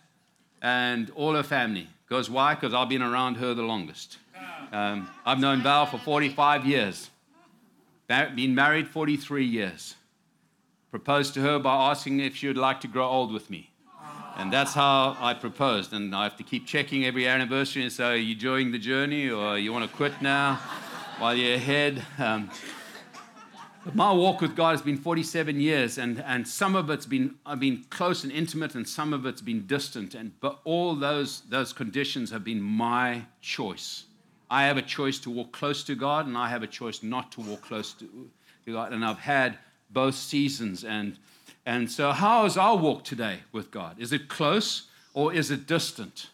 and 0.62 1.10
all 1.12 1.34
her 1.34 1.44
family. 1.44 1.88
Because 2.10 2.30
why? 2.30 2.56
Because 2.56 2.74
I've 2.74 2.90
been 2.90 3.02
around 3.02 3.36
her 3.36 3.54
the 3.54 3.64
longest. 3.64 4.18
Um, 4.74 5.10
I've 5.26 5.40
known 5.40 5.64
Val 5.64 5.86
for 5.86 5.98
45 5.98 6.66
years, 6.66 7.10
been 8.08 8.54
married 8.54 8.90
43 8.90 9.46
years 9.46 9.96
proposed 10.92 11.36
to 11.36 11.42
her 11.42 11.58
by 11.58 11.90
asking 11.90 12.20
if 12.20 12.36
she 12.36 12.48
would 12.48 12.58
like 12.58 12.82
to 12.82 12.88
grow 12.88 13.08
old 13.08 13.32
with 13.32 13.50
me. 13.50 13.70
And 14.40 14.54
that's 14.54 14.74
how 14.74 15.18
I 15.20 15.34
proposed. 15.34 15.92
And 15.92 16.16
I 16.16 16.24
have 16.24 16.38
to 16.38 16.44
keep 16.44 16.66
checking 16.66 17.04
every 17.04 17.28
anniversary 17.28 17.84
and 17.84 17.92
say, 17.92 18.04
Are 18.06 18.16
you 18.16 18.36
enjoying 18.36 18.72
the 18.72 18.80
journey 18.80 19.30
or 19.30 19.58
you 19.58 19.74
want 19.74 19.90
to 19.90 19.94
quit 19.94 20.22
now 20.22 20.56
while 21.18 21.36
you're 21.36 21.56
ahead? 21.56 22.02
Um, 22.18 22.50
my 23.94 24.14
walk 24.14 24.40
with 24.40 24.56
God 24.56 24.72
has 24.72 24.82
been 24.82 24.96
47 24.96 25.60
years, 25.60 25.98
and, 25.98 26.22
and 26.22 26.48
some 26.48 26.78
of 26.78 26.90
it's 26.90 27.06
been, 27.06 27.36
I've 27.46 27.60
been 27.60 27.84
close 27.90 28.24
and 28.24 28.32
intimate, 28.32 28.76
and 28.76 28.88
some 28.88 29.12
of 29.12 29.26
it's 29.26 29.42
been 29.42 29.68
distant. 29.68 30.16
And, 30.16 30.32
but 30.40 30.62
all 30.64 30.96
those, 30.96 31.42
those 31.50 31.74
conditions 31.74 32.32
have 32.32 32.46
been 32.46 32.62
my 32.62 33.24
choice. 33.42 34.06
I 34.50 34.64
have 34.64 34.78
a 34.78 34.82
choice 34.82 35.20
to 35.20 35.30
walk 35.30 35.52
close 35.52 35.84
to 35.84 35.96
God, 35.96 36.28
and 36.28 36.38
I 36.38 36.48
have 36.48 36.64
a 36.64 36.68
choice 36.68 37.04
not 37.04 37.34
to 37.34 37.42
walk 37.42 37.64
close 37.64 37.92
to 37.94 38.30
God. 38.66 38.94
And 38.94 39.04
I've 39.04 39.20
had 39.20 39.58
both 39.90 40.16
seasons. 40.16 40.86
And 40.86 41.18
And 41.66 41.92
so, 41.92 42.12
how 42.12 42.46
is 42.46 42.58
our 42.58 42.78
walk 42.78 43.04
today 43.04 43.40
with 43.52 43.72
God? 43.72 44.00
Is 44.00 44.12
it 44.12 44.28
close 44.28 44.88
or 45.14 45.34
is 45.34 45.52
it 45.52 45.68
distant? 45.68 46.30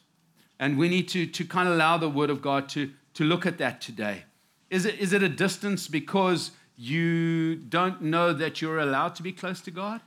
And 0.60 0.78
we 0.78 0.88
need 0.88 1.08
to, 1.10 1.26
to 1.26 1.46
kind 1.46 1.68
of 1.68 1.76
allow 1.76 1.98
the 1.98 2.10
Word 2.10 2.30
of 2.30 2.42
God 2.42 2.70
to, 2.70 2.92
to 3.16 3.24
look 3.24 3.46
at 3.46 3.58
that 3.58 3.82
today. 3.82 4.24
Is 4.70 4.86
it, 4.86 5.00
is 5.00 5.14
it 5.14 5.22
a 5.22 5.30
distance 5.30 5.88
because 5.88 6.52
you 6.78 7.56
don't 7.56 8.02
know 8.02 8.34
that 8.34 8.62
you're 8.62 8.80
allowed 8.80 9.16
to 9.16 9.24
be 9.24 9.32
close 9.32 9.62
to 9.62 9.72
God? 9.72 10.02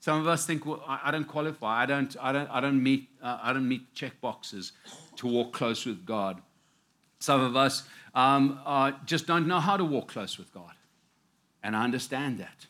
Some 0.00 0.20
of 0.20 0.28
us 0.28 0.46
think, 0.46 0.64
well, 0.64 0.82
I, 0.86 1.10
don't 1.10 1.24
qualify. 1.24 1.82
I 1.82 1.86
don't, 1.86 2.16
I 2.20 2.30
don't, 2.30 2.48
I 2.50 2.60
don't 2.60 2.80
meet, 2.80 3.08
uh, 3.22 3.38
I 3.42 3.52
don't 3.52 3.68
meet 3.68 3.92
check 3.94 4.20
boxes 4.20 4.72
to 5.16 5.26
walk 5.26 5.52
close 5.52 5.84
with 5.84 6.06
God. 6.06 6.40
Some 7.18 7.40
of 7.40 7.56
us 7.56 7.82
um, 8.14 8.60
uh, 8.64 8.92
just 9.04 9.26
don't 9.26 9.48
know 9.48 9.58
how 9.58 9.76
to 9.76 9.84
walk 9.84 10.08
close 10.08 10.38
with 10.38 10.52
God. 10.52 10.72
And 11.62 11.74
I 11.74 11.82
understand 11.82 12.38
that. 12.38 12.66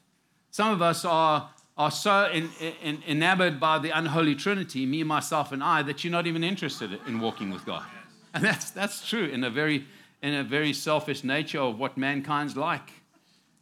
Some 0.50 0.72
of 0.72 0.80
us 0.80 1.04
are, 1.04 1.50
are 1.76 1.90
so 1.90 2.30
in, 2.32 2.50
in, 2.82 3.02
enamored 3.06 3.60
by 3.60 3.78
the 3.78 3.90
unholy 3.90 4.34
trinity, 4.34 4.86
me, 4.86 5.02
myself, 5.02 5.52
and 5.52 5.62
I, 5.62 5.82
that 5.82 6.02
you're 6.02 6.10
not 6.10 6.26
even 6.26 6.42
interested 6.42 6.98
in 7.06 7.20
walking 7.20 7.50
with 7.50 7.66
God. 7.66 7.84
And 8.32 8.42
that's, 8.44 8.70
that's 8.70 9.06
true 9.06 9.24
in 9.24 9.44
a, 9.44 9.50
very, 9.50 9.86
in 10.22 10.34
a 10.34 10.44
very 10.44 10.72
selfish 10.72 11.22
nature 11.22 11.60
of 11.60 11.78
what 11.78 11.96
mankind's 11.96 12.56
like. 12.56 12.90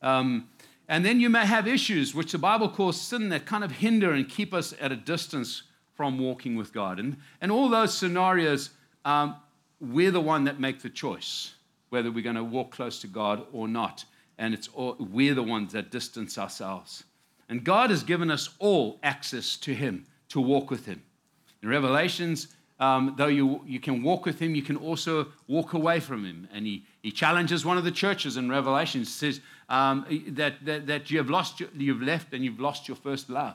Um, 0.02 0.48
and 0.88 1.04
then 1.04 1.18
you 1.18 1.30
may 1.30 1.46
have 1.46 1.66
issues, 1.66 2.14
which 2.14 2.32
the 2.32 2.38
Bible 2.38 2.68
calls 2.68 3.00
sin, 3.00 3.30
that 3.30 3.46
kind 3.46 3.64
of 3.64 3.72
hinder 3.72 4.12
and 4.12 4.28
keep 4.28 4.52
us 4.52 4.74
at 4.80 4.92
a 4.92 4.96
distance 4.96 5.62
from 5.94 6.18
walking 6.18 6.56
with 6.56 6.72
God. 6.72 6.98
And, 6.98 7.16
and 7.40 7.50
all 7.50 7.68
those 7.68 7.96
scenarios, 7.96 8.70
um, 9.04 9.36
we're 9.80 10.10
the 10.10 10.20
one 10.20 10.44
that 10.44 10.60
make 10.60 10.82
the 10.82 10.90
choice 10.90 11.54
whether 11.94 12.10
we're 12.10 12.24
going 12.24 12.34
to 12.34 12.42
walk 12.42 12.72
close 12.72 13.00
to 13.00 13.06
God 13.06 13.46
or 13.52 13.68
not. 13.68 14.04
And 14.36 14.52
it's 14.52 14.66
all, 14.74 14.96
we're 14.98 15.34
the 15.34 15.44
ones 15.44 15.72
that 15.74 15.92
distance 15.92 16.36
ourselves. 16.36 17.04
And 17.48 17.64
God 17.64 17.90
has 17.90 18.02
given 18.02 18.30
us 18.30 18.50
all 18.58 18.98
access 19.02 19.56
to 19.58 19.74
Him 19.74 20.06
to 20.28 20.40
walk 20.40 20.70
with 20.70 20.86
Him. 20.86 21.02
In 21.62 21.68
Revelations, 21.68 22.48
um, 22.80 23.14
though 23.16 23.26
you, 23.26 23.62
you 23.66 23.80
can 23.80 24.02
walk 24.02 24.24
with 24.26 24.38
Him, 24.38 24.54
you 24.54 24.62
can 24.62 24.76
also 24.76 25.28
walk 25.46 25.74
away 25.74 26.00
from 26.00 26.24
Him. 26.24 26.48
And 26.52 26.66
He, 26.66 26.84
he 27.02 27.10
challenges 27.10 27.64
one 27.64 27.78
of 27.78 27.84
the 27.84 27.90
churches 27.90 28.36
in 28.36 28.50
Revelation, 28.50 29.04
says 29.04 29.40
um, 29.68 30.06
that, 30.28 30.64
that, 30.64 30.86
that 30.86 31.10
you 31.10 31.18
have 31.18 31.30
lost, 31.30 31.60
your, 31.60 31.68
you've 31.76 32.02
left 32.02 32.32
and 32.32 32.44
you've 32.44 32.60
lost 32.60 32.88
your 32.88 32.96
first 32.96 33.30
love. 33.30 33.54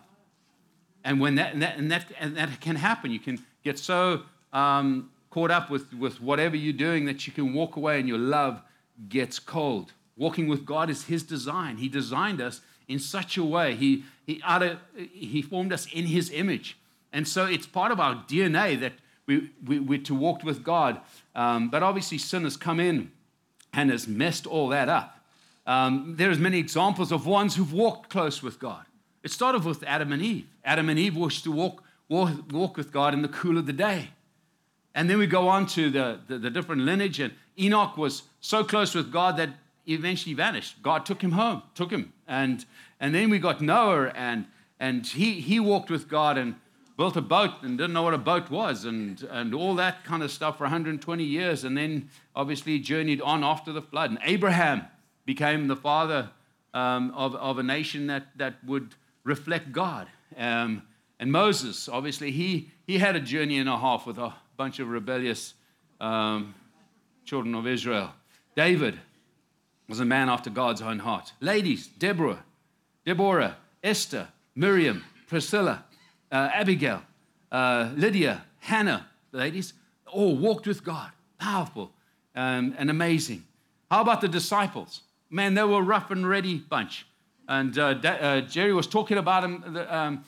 And 1.04 1.20
when 1.20 1.36
that, 1.36 1.54
and 1.54 1.62
that, 1.62 1.78
and 1.78 1.92
that, 1.92 2.06
and 2.20 2.38
that 2.38 2.60
can 2.60 2.76
happen, 2.76 3.12
you 3.12 3.20
can 3.20 3.44
get 3.64 3.80
so 3.80 4.24
um, 4.54 5.10
caught 5.30 5.52
up 5.52 5.70
with, 5.70 5.94
with 5.94 6.22
whatever 6.22 6.56
you're 6.56 6.74
doing 6.74 7.06
that 7.06 7.26
you 7.28 7.34
can 7.34 7.54
walk 7.54 7.76
away 7.76 8.00
and 8.00 8.08
your 8.08 8.18
love 8.18 8.62
gets 9.08 9.40
cold. 9.40 9.94
Walking 10.18 10.48
with 10.48 10.66
God 10.66 10.90
is 10.90 11.06
His 11.06 11.24
design. 11.24 11.78
He 11.78 11.88
designed 11.88 12.42
us 12.42 12.62
in 12.90 13.00
such 13.00 13.38
a 13.38 13.44
way. 13.44 13.76
He, 13.76 14.04
he, 14.26 14.42
he 15.14 15.42
formed 15.42 15.72
us 15.72 15.86
in 15.94 16.08
His 16.08 16.30
image. 16.32 16.78
And 17.14 17.28
so 17.28 17.46
it's 17.46 17.66
part 17.66 17.92
of 17.92 18.00
our 18.00 18.16
DNA 18.28 18.78
that 18.82 18.94
we, 19.26 19.50
we, 19.66 19.80
we're 19.80 20.00
to 20.00 20.16
walk 20.16 20.44
with 20.44 20.64
God. 20.64 21.00
Um, 21.36 21.70
but 21.70 21.84
obviously, 21.84 22.18
sin 22.18 22.44
has 22.44 22.58
come 22.58 22.80
in 22.80 23.12
and 23.72 23.92
has 23.92 24.08
messed 24.08 24.46
all 24.46 24.68
that 24.70 24.90
up. 24.90 25.20
Um, 25.66 26.16
there's 26.18 26.40
many 26.40 26.58
examples 26.58 27.12
of 27.12 27.26
ones 27.26 27.56
who've 27.56 27.72
walked 27.72 28.10
close 28.10 28.42
with 28.42 28.60
God. 28.60 28.86
It 29.24 29.32
started 29.32 29.64
with 29.64 29.84
Adam 29.84 30.12
and 30.12 30.22
Eve. 30.22 30.48
Adam 30.66 30.90
and 30.90 30.98
Eve 30.98 31.16
wished 31.16 31.44
to 31.44 31.52
walk, 31.52 31.84
walk, 32.08 32.32
walk 32.52 32.76
with 32.76 32.92
God 32.92 33.14
in 33.14 33.22
the 33.22 33.28
cool 33.28 33.58
of 33.58 33.68
the 33.68 33.74
day. 33.74 34.10
And 34.96 35.10
then 35.10 35.20
we 35.20 35.28
go 35.28 35.48
on 35.48 35.68
to 35.68 35.90
the, 35.92 36.20
the, 36.28 36.40
the, 36.40 36.50
different 36.50 36.82
lineage, 36.82 37.20
and 37.20 37.34
Enoch 37.60 37.96
was 37.96 38.24
so 38.42 38.64
close 38.64 38.96
with 38.96 39.12
God 39.12 39.38
that 39.38 39.50
eventually 39.94 40.34
vanished. 40.34 40.82
God 40.82 41.06
took 41.06 41.22
him 41.22 41.32
home, 41.32 41.64
took 41.76 41.92
him. 41.92 42.14
And, 42.28 42.66
and 43.00 43.14
then 43.14 43.30
we 43.30 43.40
got 43.40 43.62
Noah, 43.62 44.10
and, 44.10 44.46
and 44.80 45.06
he, 45.06 45.42
he 45.42 45.60
walked 45.60 45.90
with 45.90 46.08
God 46.08 46.38
and 46.38 46.56
built 46.98 47.16
a 47.16 47.22
boat 47.22 47.52
and 47.62 47.78
didn't 47.78 47.94
know 47.94 48.04
what 48.04 48.14
a 48.14 48.18
boat 48.20 48.50
was, 48.50 48.86
and, 48.86 49.22
and 49.32 49.54
all 49.54 49.76
that 49.76 50.04
kind 50.04 50.22
of 50.22 50.32
stuff 50.32 50.58
for 50.58 50.66
120 50.66 51.24
years. 51.24 51.64
And 51.64 51.78
then 51.78 52.10
obviously 52.36 52.80
journeyed 52.80 53.22
on 53.22 53.44
after 53.44 53.72
the 53.72 53.82
flood. 53.82 54.10
And 54.10 54.20
Abraham 54.24 54.86
became 55.26 55.68
the 55.68 55.76
father 55.76 56.30
um, 56.74 57.12
of, 57.16 57.36
of 57.36 57.58
a 57.58 57.64
nation 57.64 58.08
that, 58.08 58.38
that 58.38 58.64
would 58.66 58.96
reflect 59.24 59.72
God. 59.72 60.08
Um, 60.38 60.84
and 61.20 61.32
Moses, 61.32 61.90
obviously, 61.90 62.32
he, 62.32 62.72
he 62.86 62.98
had 62.98 63.16
a 63.16 63.20
journey 63.20 63.60
and 63.60 63.68
a 63.68 63.78
half 63.78 64.06
with 64.06 64.18
a 64.18 64.34
bunch 64.58 64.80
of 64.80 64.90
rebellious 64.90 65.54
um, 66.00 66.56
children 67.26 67.56
of 67.56 67.68
Israel. 67.68 68.12
David 68.56 69.00
was 69.90 70.00
a 70.00 70.06
man 70.06 70.30
after 70.30 70.52
God's 70.52 70.82
own 70.82 71.00
heart. 71.00 71.34
Ladies, 71.42 71.88
Deborah, 71.88 72.44
Deborah, 73.06 73.58
Esther, 73.84 74.28
Miriam, 74.56 75.04
Priscilla, 75.28 75.84
uh, 76.32 76.50
Abigail, 76.54 77.02
uh, 77.52 77.90
Lydia, 77.96 78.46
Hannah, 78.60 79.08
ladies, 79.32 79.74
all 80.06 80.38
walked 80.38 80.68
with 80.68 80.84
God. 80.84 81.12
Powerful 81.40 81.92
um, 82.36 82.76
and 82.78 82.90
amazing. 82.90 83.44
How 83.90 84.02
about 84.02 84.22
the 84.22 84.28
disciples? 84.28 85.02
Man, 85.32 85.56
they 85.56 85.64
were 85.64 85.80
a 85.80 85.82
rough 85.82 86.12
and 86.12 86.28
ready 86.28 86.58
bunch. 86.58 87.08
And 87.48 87.78
uh, 87.80 87.96
uh 88.04 88.42
Jerry 88.42 88.74
was 88.74 88.86
talking 88.86 89.18
about 89.18 89.42
them, 89.42 89.88
um, 89.90 90.24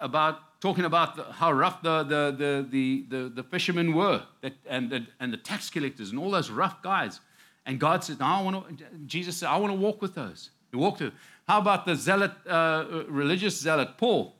about 0.00 0.60
talking 0.60 0.84
about 0.84 1.16
the, 1.16 1.24
how 1.24 1.52
rough 1.52 1.82
the, 1.82 2.02
the, 2.02 2.34
the, 2.36 2.66
the, 2.70 3.04
the, 3.08 3.28
the 3.30 3.42
fishermen 3.42 3.94
were 3.94 4.22
that, 4.42 4.52
and, 4.66 4.90
the, 4.90 5.06
and 5.20 5.32
the 5.32 5.38
tax 5.38 5.70
collectors 5.70 6.10
and 6.10 6.18
all 6.18 6.30
those 6.30 6.50
rough 6.50 6.82
guys. 6.82 7.20
And 7.66 7.80
God 7.80 8.04
said, 8.04 8.20
no, 8.20 8.26
I 8.26 8.42
want 8.42 8.78
to, 8.78 8.84
Jesus 9.06 9.38
said, 9.38 9.48
I 9.48 9.56
want 9.56 9.72
to 9.72 9.78
walk 9.78 10.00
with 10.00 10.14
those. 10.14 10.50
He 10.70 10.76
walked 10.76 11.00
with 11.00 11.12
How 11.48 11.58
about 11.58 11.84
the 11.84 11.96
zealot, 11.96 12.30
uh, 12.48 13.02
religious 13.08 13.60
zealot, 13.60 13.98
Paul? 13.98 14.36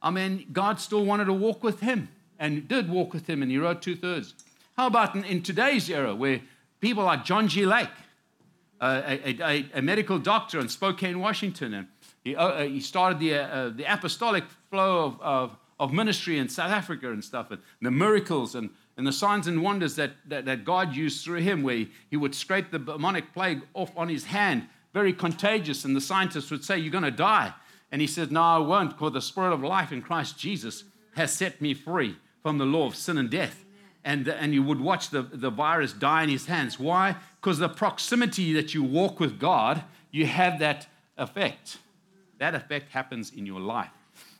I 0.00 0.10
mean, 0.10 0.46
God 0.52 0.80
still 0.80 1.04
wanted 1.04 1.26
to 1.26 1.32
walk 1.32 1.62
with 1.62 1.80
him 1.80 2.08
and 2.38 2.66
did 2.66 2.88
walk 2.88 3.12
with 3.12 3.28
him, 3.28 3.42
and 3.42 3.50
he 3.50 3.58
wrote 3.58 3.82
two 3.82 3.96
thirds. 3.96 4.34
How 4.76 4.86
about 4.86 5.14
in, 5.14 5.24
in, 5.24 5.42
today's 5.42 5.90
era 5.90 6.14
where 6.14 6.40
people 6.80 7.04
like 7.04 7.24
John 7.24 7.48
G. 7.48 7.66
Lake, 7.66 7.90
uh, 8.80 9.02
a, 9.04 9.42
a, 9.42 9.66
a, 9.74 9.82
medical 9.82 10.18
doctor 10.18 10.58
in 10.58 10.70
Spokane, 10.70 11.20
Washington, 11.20 11.74
and 11.74 11.88
he, 12.24 12.34
uh, 12.34 12.62
he 12.62 12.80
started 12.80 13.18
the, 13.18 13.34
uh, 13.34 13.68
the 13.68 13.84
apostolic 13.84 14.44
flow 14.70 15.04
of, 15.04 15.20
of, 15.20 15.56
of, 15.78 15.92
ministry 15.92 16.38
in 16.38 16.48
South 16.48 16.70
Africa 16.70 17.12
and 17.12 17.22
stuff, 17.22 17.50
and 17.50 17.60
the 17.82 17.90
miracles 17.90 18.54
and, 18.54 18.70
and 19.00 19.06
the 19.06 19.12
signs 19.12 19.46
and 19.46 19.62
wonders 19.62 19.96
that, 19.96 20.12
that, 20.28 20.44
that 20.44 20.64
God 20.64 20.94
used 20.94 21.24
through 21.24 21.40
him, 21.40 21.62
where 21.62 21.86
he, 22.10 22.16
would 22.16 22.34
scrape 22.34 22.70
the 22.70 22.78
demonic 22.78 23.32
plague 23.32 23.62
off 23.74 23.90
on 23.96 24.08
his 24.08 24.26
hand, 24.26 24.66
very 24.92 25.12
contagious, 25.12 25.84
and 25.84 25.96
the 25.96 26.00
scientists 26.00 26.50
would 26.50 26.64
say, 26.64 26.78
You're 26.78 26.92
going 26.92 27.04
to 27.04 27.10
die. 27.10 27.52
And 27.90 28.00
he 28.00 28.06
said, 28.06 28.30
No, 28.30 28.42
I 28.42 28.58
won't, 28.58 28.90
because 28.90 29.12
the 29.12 29.22
spirit 29.22 29.52
of 29.52 29.62
life 29.62 29.90
in 29.90 30.02
Christ 30.02 30.38
Jesus 30.38 30.84
has 31.16 31.32
set 31.32 31.60
me 31.60 31.74
free 31.74 32.16
from 32.42 32.58
the 32.58 32.66
law 32.66 32.86
of 32.86 32.94
sin 32.94 33.18
and 33.18 33.30
death. 33.30 33.64
And, 34.04 34.28
and 34.28 34.54
you 34.54 34.62
would 34.62 34.80
watch 34.80 35.10
the, 35.10 35.22
the 35.22 35.50
virus 35.50 35.92
die 35.92 36.22
in 36.22 36.28
his 36.28 36.46
hands. 36.46 36.78
Why? 36.78 37.16
Because 37.40 37.58
the 37.58 37.68
proximity 37.68 38.52
that 38.52 38.74
you 38.74 38.82
walk 38.82 39.18
with 39.18 39.40
God, 39.40 39.82
you 40.10 40.26
have 40.26 40.58
that 40.60 40.86
effect 41.18 41.78
that 42.40 42.54
effect 42.54 42.90
happens 42.90 43.32
in 43.36 43.46
your 43.46 43.60
life. 43.60 43.90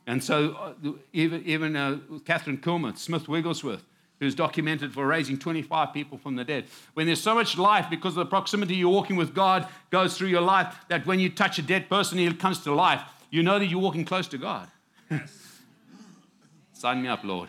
And 0.06 0.24
so, 0.24 0.52
uh, 0.54 0.92
even, 1.12 1.44
even 1.44 1.76
uh, 1.76 1.98
Kathryn 2.24 2.58
Kuhlman, 2.60 2.98
Smith 2.98 3.28
Wigglesworth, 3.28 3.84
who's 4.20 4.34
documented 4.34 4.92
for 4.92 5.06
raising 5.06 5.38
25 5.38 5.92
people 5.92 6.18
from 6.18 6.36
the 6.36 6.44
dead. 6.44 6.66
When 6.94 7.06
there's 7.06 7.20
so 7.20 7.34
much 7.34 7.58
life 7.58 7.86
because 7.90 8.12
of 8.12 8.24
the 8.24 8.26
proximity 8.26 8.76
you're 8.76 8.90
walking 8.90 9.16
with 9.16 9.34
God 9.34 9.66
goes 9.90 10.16
through 10.16 10.28
your 10.28 10.42
life, 10.42 10.76
that 10.88 11.06
when 11.06 11.18
you 11.18 11.30
touch 11.30 11.58
a 11.58 11.62
dead 11.62 11.88
person, 11.88 12.18
he 12.18 12.32
comes 12.34 12.60
to 12.60 12.72
life, 12.72 13.02
you 13.30 13.42
know 13.42 13.58
that 13.58 13.66
you're 13.66 13.80
walking 13.80 14.04
close 14.04 14.28
to 14.28 14.38
God. 14.38 14.68
Yes. 15.10 15.58
Sign 16.74 17.02
me 17.02 17.08
up, 17.08 17.24
Lord. 17.24 17.48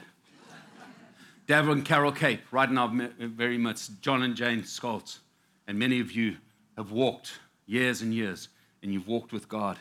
Davin 1.48 1.72
and 1.74 1.86
Carol 1.86 2.14
Cape, 2.14 2.42
right 2.52 2.72
now, 2.72 2.88
very 3.20 3.58
much, 3.58 3.90
John 4.00 4.24
and 4.24 4.36
Jane 4.36 4.62
Scholtz, 4.62 5.20
and 5.68 5.78
many 5.78 6.00
of 6.00 6.14
you 6.14 6.38
have 6.78 6.92
walked 6.92 7.40
years 7.66 8.02
and 8.02 8.14
years, 8.14 8.48
and 8.82 8.94
you've 8.94 9.08
walked 9.08 9.34
with 9.34 9.50
God. 9.50 9.78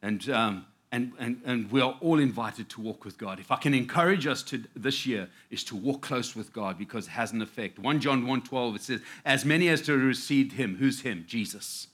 And, 0.00 0.28
um, 0.30 0.66
and, 0.92 1.12
and, 1.18 1.40
and 1.44 1.70
we 1.70 1.80
are 1.80 1.96
all 2.00 2.18
invited 2.18 2.68
to 2.70 2.80
walk 2.80 3.04
with 3.04 3.16
God. 3.16 3.38
If 3.38 3.52
I 3.52 3.56
can 3.56 3.74
encourage 3.74 4.26
us 4.26 4.42
to 4.44 4.64
this 4.74 5.06
year, 5.06 5.28
is 5.50 5.62
to 5.64 5.76
walk 5.76 6.02
close 6.02 6.34
with 6.34 6.52
God 6.52 6.78
because 6.78 7.06
it 7.06 7.10
has 7.10 7.32
an 7.32 7.42
effect. 7.42 7.78
1 7.78 8.00
John 8.00 8.24
1.12, 8.24 8.76
it 8.76 8.82
says, 8.82 9.00
as 9.24 9.44
many 9.44 9.68
as 9.68 9.82
to 9.82 9.96
received 9.96 10.52
him, 10.52 10.76
who's 10.76 11.02
him? 11.02 11.24
Jesus. 11.28 11.86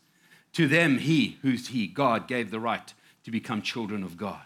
To 0.55 0.67
them, 0.67 0.99
he, 0.99 1.39
who's 1.43 1.69
he? 1.69 1.87
God 1.87 2.27
gave 2.27 2.51
the 2.51 2.61
right 2.61 2.95
to 3.25 3.31
become 3.31 3.61
children 3.61 4.03
of 4.03 4.17
God. 4.17 4.41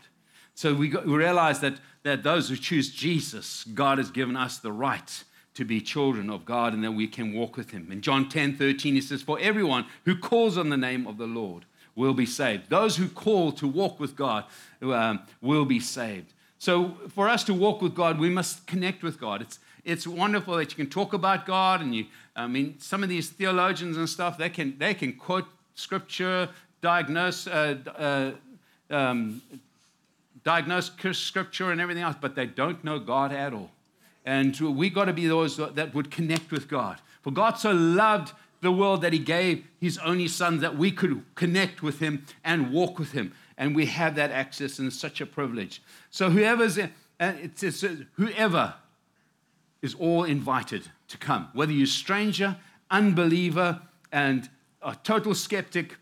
So 0.54 0.74
we, 0.74 0.88
got, 0.88 1.06
we 1.06 1.14
realize 1.14 1.60
that, 1.60 1.74
that 2.02 2.24
those 2.24 2.48
who 2.48 2.56
choose 2.56 2.92
Jesus, 2.92 3.62
God 3.64 3.98
has 3.98 4.10
given 4.10 4.36
us 4.36 4.58
the 4.58 4.72
right 4.72 5.24
to 5.54 5.64
be 5.64 5.80
children 5.80 6.28
of 6.28 6.44
God 6.44 6.74
and 6.74 6.82
that 6.82 6.92
we 6.92 7.06
can 7.06 7.32
walk 7.32 7.56
with 7.56 7.70
him. 7.70 7.92
In 7.92 8.00
John 8.00 8.28
10, 8.28 8.56
13, 8.56 8.94
he 8.94 9.00
says, 9.00 9.22
For 9.22 9.38
everyone 9.38 9.86
who 10.04 10.16
calls 10.16 10.58
on 10.58 10.70
the 10.70 10.76
name 10.76 11.06
of 11.06 11.18
the 11.18 11.26
Lord 11.26 11.66
will 11.94 12.14
be 12.14 12.26
saved. 12.26 12.68
Those 12.68 12.96
who 12.96 13.08
call 13.08 13.52
to 13.52 13.66
walk 13.66 14.00
with 14.00 14.16
God 14.16 14.44
um, 14.82 15.20
will 15.40 15.64
be 15.64 15.80
saved. 15.80 16.32
So, 16.58 16.96
for 17.14 17.28
us 17.28 17.42
to 17.44 17.54
walk 17.54 17.80
with 17.80 17.94
God, 17.94 18.18
we 18.18 18.28
must 18.28 18.66
connect 18.66 19.02
with 19.02 19.18
God. 19.18 19.40
It's, 19.40 19.58
it's 19.84 20.06
wonderful 20.06 20.56
that 20.56 20.70
you 20.70 20.76
can 20.76 20.90
talk 20.90 21.14
about 21.14 21.46
God, 21.46 21.80
and 21.80 21.94
you, 21.94 22.06
I 22.36 22.46
mean, 22.46 22.76
some 22.78 23.02
of 23.02 23.08
these 23.08 23.30
theologians 23.30 23.96
and 23.96 24.08
stuff, 24.08 24.36
they 24.36 24.50
can, 24.50 24.76
they 24.78 24.92
can 24.92 25.14
quote 25.14 25.46
scripture, 25.74 26.50
diagnose, 26.82 27.46
uh, 27.46 27.76
uh, 27.96 28.94
um, 28.94 29.40
diagnose 30.44 30.90
scripture 31.12 31.70
and 31.70 31.80
everything 31.80 32.02
else, 32.02 32.16
but 32.20 32.34
they 32.34 32.46
don't 32.46 32.82
know 32.84 32.98
God 32.98 33.32
at 33.32 33.52
all. 33.52 33.70
And 34.24 34.58
we 34.60 34.90
got 34.90 35.06
to 35.06 35.12
be 35.12 35.26
those 35.26 35.56
that 35.56 35.94
would 35.94 36.10
connect 36.10 36.50
with 36.50 36.68
God. 36.68 36.98
For 37.22 37.30
God 37.30 37.54
so 37.54 37.72
loved 37.72 38.32
the 38.60 38.72
world 38.72 39.02
that 39.02 39.12
He 39.12 39.18
gave 39.18 39.64
His 39.80 39.98
only 39.98 40.28
Son 40.28 40.58
that 40.60 40.76
we 40.76 40.90
could 40.90 41.22
connect 41.34 41.82
with 41.82 41.98
Him 41.98 42.24
and 42.44 42.72
walk 42.72 42.98
with 42.98 43.12
Him. 43.12 43.32
And 43.56 43.74
we 43.74 43.86
have 43.86 44.14
that 44.14 44.30
access, 44.30 44.78
and 44.78 44.92
such 44.92 45.20
a 45.20 45.26
privilege. 45.26 45.82
So 46.10 46.30
whoever's, 46.30 46.78
uh, 46.78 46.88
it 47.18 47.58
says, 47.58 47.84
whoever 48.14 48.74
is 49.82 49.94
all 49.94 50.24
invited 50.24 50.90
to 51.08 51.18
come, 51.18 51.48
whether 51.52 51.72
you're 51.72 51.86
stranger, 51.86 52.56
unbeliever, 52.90 53.80
and 54.12 54.48
a 54.82 54.96
total 55.02 55.34
skeptic, 55.34 55.96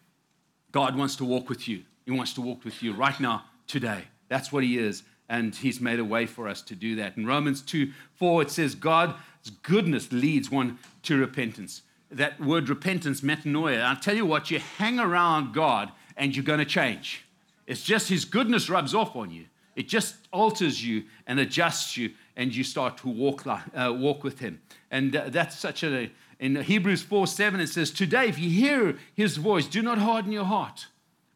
God 0.73 0.97
wants 0.97 1.17
to 1.17 1.25
walk 1.25 1.49
with 1.49 1.69
you. 1.69 1.83
He 2.05 2.13
wants 2.13 2.33
to 2.35 2.41
walk 2.41 2.65
with 2.65 2.83
you 2.83 2.95
right 2.95 3.19
now, 3.21 3.45
today. 3.67 4.05
That's 4.29 4.53
what 4.53 4.65
He 4.65 4.79
is. 4.79 5.03
And 5.29 5.55
He's 5.55 5.81
made 5.81 5.99
a 5.99 6.05
way 6.05 6.27
for 6.27 6.49
us 6.49 6.63
to 6.63 6.75
do 6.75 6.97
that. 6.97 7.17
In 7.17 7.27
Romans 7.27 7.61
2 7.63 7.93
4, 8.15 8.43
it 8.43 8.51
says, 8.51 8.75
God's 8.75 9.15
goodness 9.63 10.11
leads 10.13 10.51
one 10.51 10.79
to 11.03 11.19
repentance. 11.19 11.83
That 12.11 12.41
word 12.41 12.69
repentance, 12.69 13.21
metanoia. 13.21 13.83
I'll 13.83 13.97
tell 13.97 14.17
you 14.17 14.25
what, 14.25 14.51
you 14.51 14.59
hang 14.59 14.99
around 14.99 15.53
God 15.53 15.93
and 16.17 16.35
you're 16.35 16.45
going 16.45 16.59
to 16.59 16.65
change. 16.65 17.25
It's 17.67 17.83
just 17.83 18.09
His 18.09 18.25
goodness 18.25 18.71
rubs 18.71 18.95
off 18.95 19.15
on 19.15 19.31
you. 19.31 19.45
It 19.77 19.89
just 19.89 20.17
alters 20.33 20.85
you 20.85 21.05
and 21.27 21.39
adjusts 21.39 21.97
you, 21.97 22.11
and 22.37 22.55
you 22.55 22.65
start 22.65 22.97
to 22.99 23.09
walk, 23.09 23.47
like, 23.47 23.63
uh, 23.77 23.95
walk 23.97 24.25
with 24.25 24.41
Him. 24.41 24.61
And 24.91 25.15
uh, 25.15 25.29
that's 25.29 25.57
such 25.57 25.85
a, 25.85 26.11
in 26.41 26.57
Hebrews 26.57 27.03
4 27.03 27.27
7, 27.27 27.61
it 27.61 27.69
says, 27.69 27.91
Today, 27.91 28.27
if 28.27 28.39
you 28.39 28.51
hear 28.51 28.99
His 29.15 29.37
voice, 29.37 29.67
do 29.67 29.83
not 29.83 29.99
harden 29.99 30.33
your 30.33 30.47
heart. 30.47 30.89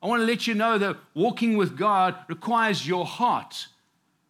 I 0.03 0.07
want 0.07 0.23
to 0.23 0.27
let 0.27 0.49
you 0.49 0.55
know 0.55 0.79
that 0.79 0.97
walking 1.15 1.57
with 1.57 1.79
God 1.79 2.17
requires 2.29 2.89
your 2.89 3.07
heart 3.07 3.69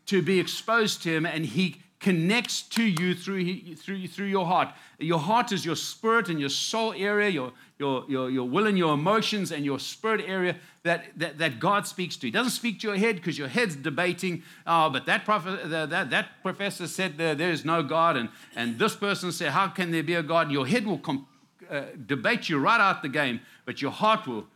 to 0.07 0.21
be 0.21 0.39
exposed 0.39 1.03
to 1.05 1.11
Him, 1.11 1.25
and 1.25 1.47
He 1.47 1.82
connects 2.03 2.63
to 2.63 2.83
you 2.83 3.15
through, 3.15 3.77
through, 3.77 4.09
through 4.09 4.27
your 4.27 4.45
heart. 4.45 4.69
Your 4.99 5.21
heart 5.21 5.53
is 5.53 5.65
your 5.65 5.77
spirit 5.77 6.29
and 6.29 6.39
your 6.41 6.49
soul 6.49 6.93
area, 6.97 7.31
your, 7.31 7.53
your, 7.79 8.05
your, 8.09 8.29
your 8.29 8.49
will 8.49 8.67
and 8.67 8.77
your 8.77 8.93
emotions 8.93 9.53
and 9.53 9.65
your 9.65 9.79
spirit 9.79 10.21
area 10.27 10.57
that, 10.83 11.05
that, 11.17 11.39
that 11.39 11.61
God 11.61 11.87
speaks 11.87 12.17
to. 12.17 12.27
He 12.27 12.33
doesn't 12.33 12.51
speak 12.51 12.81
to 12.81 12.89
your 12.89 12.97
head 12.97 13.17
because 13.17 13.39
your 13.39 13.47
head's 13.47 13.77
debating, 13.77 14.43
oh, 14.67 14.91
but 14.91 15.07
that, 15.07 15.25
prof- 15.25 15.45
that, 15.45 16.11
that 16.11 16.43
professor 16.43 16.89
said 16.89 17.17
there, 17.17 17.37
there 17.37 17.53
is 17.53 17.65
no 17.65 17.85
God, 17.85 18.17
and, 18.17 18.29
and 18.57 18.81
this 18.81 18.97
person 18.97 19.31
said, 19.31 19.51
how 19.53 19.69
can 19.69 19.93
there 19.93 20.03
be 20.03 20.15
a 20.15 20.25
God? 20.25 20.51
Your 20.51 20.67
head 20.67 20.85
will 20.85 20.99
com- 20.99 21.29
uh, 21.71 21.83
debate 22.05 22.49
you 22.49 22.59
right 22.59 22.81
out 22.81 23.03
the 23.03 23.09
game, 23.09 23.41
but 23.65 23.81
your 23.81 23.93
heart 23.93 24.27
will, 24.27 24.49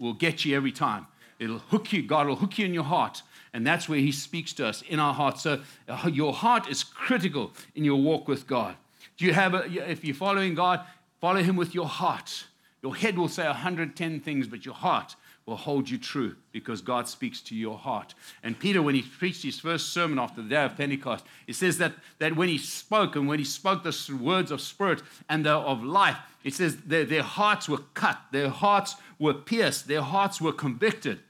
will 0.00 0.14
get 0.14 0.44
you 0.44 0.56
every 0.56 0.72
time. 0.72 1.06
It'll 1.38 1.58
hook 1.58 1.92
you, 1.92 2.02
God 2.02 2.26
will 2.26 2.36
hook 2.36 2.58
you 2.58 2.64
in 2.64 2.74
your 2.74 2.84
heart. 2.84 3.22
And 3.52 3.66
that's 3.66 3.88
where 3.88 3.98
He 3.98 4.12
speaks 4.12 4.52
to 4.54 4.66
us 4.66 4.82
in 4.82 4.98
our 4.98 5.14
heart. 5.14 5.38
So 5.38 5.60
uh, 5.88 6.10
your 6.12 6.32
heart 6.32 6.68
is 6.68 6.82
critical 6.84 7.52
in 7.74 7.84
your 7.84 8.00
walk 8.00 8.28
with 8.28 8.46
God. 8.46 8.76
Do 9.16 9.24
you 9.24 9.32
have, 9.32 9.54
a, 9.54 9.90
if 9.90 10.04
you're 10.04 10.14
following 10.14 10.54
God, 10.54 10.80
follow 11.20 11.42
Him 11.42 11.56
with 11.56 11.74
your 11.74 11.86
heart. 11.86 12.44
Your 12.82 12.94
head 12.94 13.18
will 13.18 13.28
say 13.28 13.46
110 13.46 14.20
things, 14.20 14.46
but 14.46 14.64
your 14.64 14.74
heart 14.74 15.16
will 15.48 15.56
hold 15.56 15.88
you 15.88 15.96
true 15.96 16.36
because 16.52 16.82
God 16.82 17.08
speaks 17.08 17.40
to 17.40 17.54
your 17.54 17.78
heart. 17.78 18.14
And 18.42 18.58
Peter, 18.58 18.82
when 18.82 18.94
he 18.94 19.02
preached 19.02 19.42
his 19.42 19.58
first 19.58 19.94
sermon 19.94 20.18
after 20.18 20.42
the 20.42 20.48
day 20.48 20.62
of 20.62 20.76
Pentecost, 20.76 21.24
it 21.46 21.54
says 21.54 21.78
that, 21.78 21.94
that 22.18 22.36
when 22.36 22.48
he 22.48 22.58
spoke 22.58 23.16
and 23.16 23.26
when 23.26 23.38
he 23.38 23.44
spoke 23.46 23.82
the 23.82 24.18
words 24.20 24.50
of 24.50 24.60
spirit 24.60 25.02
and 25.28 25.46
the, 25.46 25.52
of 25.52 25.82
life, 25.82 26.18
it 26.44 26.54
says 26.54 26.76
their, 26.76 27.06
their 27.06 27.22
hearts 27.22 27.68
were 27.68 27.80
cut, 27.94 28.20
their 28.30 28.50
hearts 28.50 28.96
were 29.18 29.34
pierced, 29.34 29.88
their 29.88 30.02
hearts 30.02 30.40
were 30.40 30.52
convicted 30.52 31.20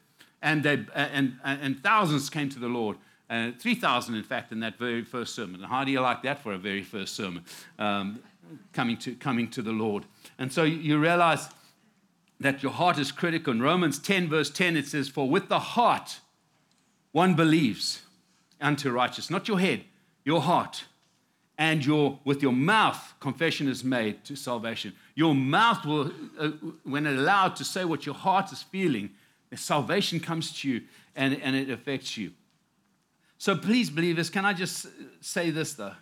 and, 0.43 0.63
they, 0.63 0.85
and, 0.95 1.39
and 1.45 1.83
thousands 1.83 2.31
came 2.31 2.49
to 2.51 2.59
the 2.59 2.69
Lord. 2.69 2.97
Uh, 3.31 3.51
3,000, 3.59 4.15
in 4.15 4.23
fact, 4.23 4.53
in 4.53 4.61
that 4.61 4.79
very 4.79 5.05
first 5.05 5.35
sermon. 5.35 5.61
How 5.63 5.85
do 5.85 5.91
you 5.91 6.01
like 6.01 6.23
that 6.23 6.43
for 6.43 6.53
a 6.53 6.59
very 6.59 6.83
first 6.83 7.15
sermon? 7.15 7.45
Um, 7.79 8.21
coming, 8.73 8.97
to, 8.99 9.15
coming 9.15 9.51
to 9.51 9.63
the 9.63 9.73
Lord. 9.73 10.05
And 10.39 10.53
so 10.53 10.63
you 10.63 10.99
realize 10.99 11.49
that 12.41 12.63
your 12.63 12.73
heart 12.73 12.99
is 12.99 13.13
critical. 13.13 13.53
In 13.53 13.61
Romans 13.61 13.99
10, 13.99 14.29
verse 14.29 14.51
10, 14.51 14.77
it 14.77 14.87
says, 14.87 15.09
For 15.09 15.29
with 15.29 15.49
the 15.49 15.59
heart 15.59 16.21
one 17.13 17.35
believes 17.35 18.03
unto 18.61 18.91
righteousness, 18.91 19.31
not 19.31 19.49
your 19.49 19.59
head, 19.59 19.85
your 20.25 20.41
heart. 20.41 20.85
And 21.61 21.85
your, 21.85 22.21
with 22.25 22.41
your 22.41 22.53
mouth, 22.53 23.15
confession 23.19 23.67
is 23.67 23.83
made 23.83 24.25
to 24.27 24.37
salvation. 24.37 24.95
Your 25.17 25.35
mouth 25.35 25.85
will, 25.85 26.13
uh, 26.39 26.51
when 26.85 27.05
allowed 27.05 27.57
to 27.57 27.65
say 27.65 27.85
what 27.85 28.07
your 28.07 28.15
heart 28.15 28.53
is 28.53 28.63
feeling, 28.63 29.11
Salvation 29.55 30.21
comes 30.21 30.61
to 30.61 30.69
you 30.69 30.83
and, 31.17 31.41
and 31.43 31.57
it 31.57 31.71
affects 31.71 32.17
you. 32.17 32.33
So 33.39 33.57
please, 33.57 33.89
believers, 33.89 34.31
can 34.31 34.45
I 34.45 34.53
just 34.53 34.87
say 35.21 35.51
this 35.51 35.75
though? 35.75 35.95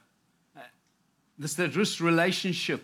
This, 1.38 1.54
this 1.54 2.00
relationship, 2.00 2.82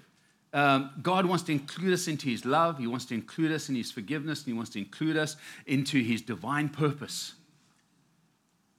um, 0.53 0.91
God 1.03 1.25
wants 1.25 1.45
to 1.45 1.53
include 1.53 1.95
us 1.95 2.07
into 2.07 2.29
His 2.29 2.45
love. 2.45 2.79
He 2.79 2.87
wants 2.87 3.07
to 3.07 3.15
include 3.15 3.51
us 3.51 3.71
in 3.71 3.75
His 3.75 3.91
forgiveness. 3.91 4.41
And 4.41 4.49
he 4.49 4.53
wants 4.53 4.71
to 4.73 4.79
include 4.79 5.17
us 5.17 5.37
into 5.67 6.03
His 6.03 6.21
divine 6.21 6.69
purpose. 6.69 7.35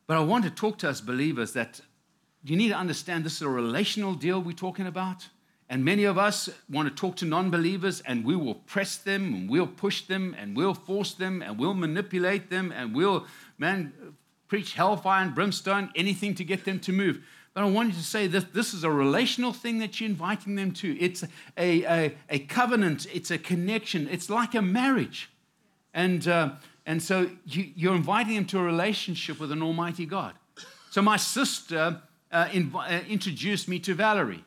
But 0.05 0.17
I 0.17 0.19
want 0.19 0.43
to 0.43 0.51
talk 0.51 0.77
to 0.79 0.89
us 0.89 1.01
believers 1.01 1.53
that 1.53 1.81
you 2.43 2.55
need 2.55 2.69
to 2.69 2.77
understand 2.77 3.23
this 3.23 3.37
is 3.37 3.41
a 3.41 3.49
relational 3.49 4.13
deal 4.13 4.41
we're 4.41 4.51
talking 4.51 4.85
about. 4.85 5.27
And 5.73 5.83
many 5.83 6.03
of 6.03 6.19
us 6.19 6.49
want 6.69 6.87
to 6.87 6.93
talk 6.93 7.15
to 7.15 7.25
non 7.25 7.49
believers 7.49 8.01
and 8.01 8.23
we 8.23 8.35
will 8.35 8.53
press 8.53 8.95
them 8.95 9.33
and 9.33 9.49
we'll 9.49 9.65
push 9.65 10.03
them 10.03 10.35
and 10.37 10.55
we'll 10.55 10.75
force 10.75 11.15
them 11.15 11.41
and 11.41 11.57
we'll 11.57 11.73
manipulate 11.73 12.51
them 12.51 12.71
and 12.71 12.93
we'll, 12.93 13.25
man, 13.57 13.91
preach 14.47 14.73
hellfire 14.73 15.23
and 15.23 15.33
brimstone, 15.33 15.89
anything 15.95 16.35
to 16.35 16.43
get 16.43 16.65
them 16.65 16.79
to 16.81 16.91
move. 16.91 17.25
But 17.55 17.63
I 17.63 17.71
wanted 17.71 17.95
to 17.95 18.03
say 18.03 18.27
that 18.27 18.53
this 18.53 18.75
is 18.75 18.83
a 18.83 18.91
relational 18.91 19.51
thing 19.51 19.79
that 19.79 19.99
you're 19.99 20.11
inviting 20.11 20.53
them 20.53 20.73
to. 20.73 20.95
It's 20.99 21.23
a, 21.57 21.83
a, 21.85 22.15
a 22.29 22.37
covenant, 22.37 23.07
it's 23.11 23.31
a 23.31 23.39
connection, 23.39 24.07
it's 24.11 24.29
like 24.29 24.53
a 24.53 24.61
marriage. 24.61 25.31
And, 25.91 26.27
uh, 26.27 26.51
and 26.85 27.01
so 27.01 27.31
you, 27.47 27.71
you're 27.75 27.95
inviting 27.95 28.35
them 28.35 28.45
to 28.45 28.59
a 28.59 28.63
relationship 28.63 29.39
with 29.39 29.51
an 29.51 29.63
Almighty 29.63 30.05
God. 30.05 30.35
So 30.91 31.01
my 31.01 31.17
sister 31.17 31.99
uh, 32.31 32.45
inv- 32.49 32.75
uh, 32.75 33.03
introduced 33.07 33.67
me 33.67 33.79
to 33.79 33.95
Valerie. 33.95 34.43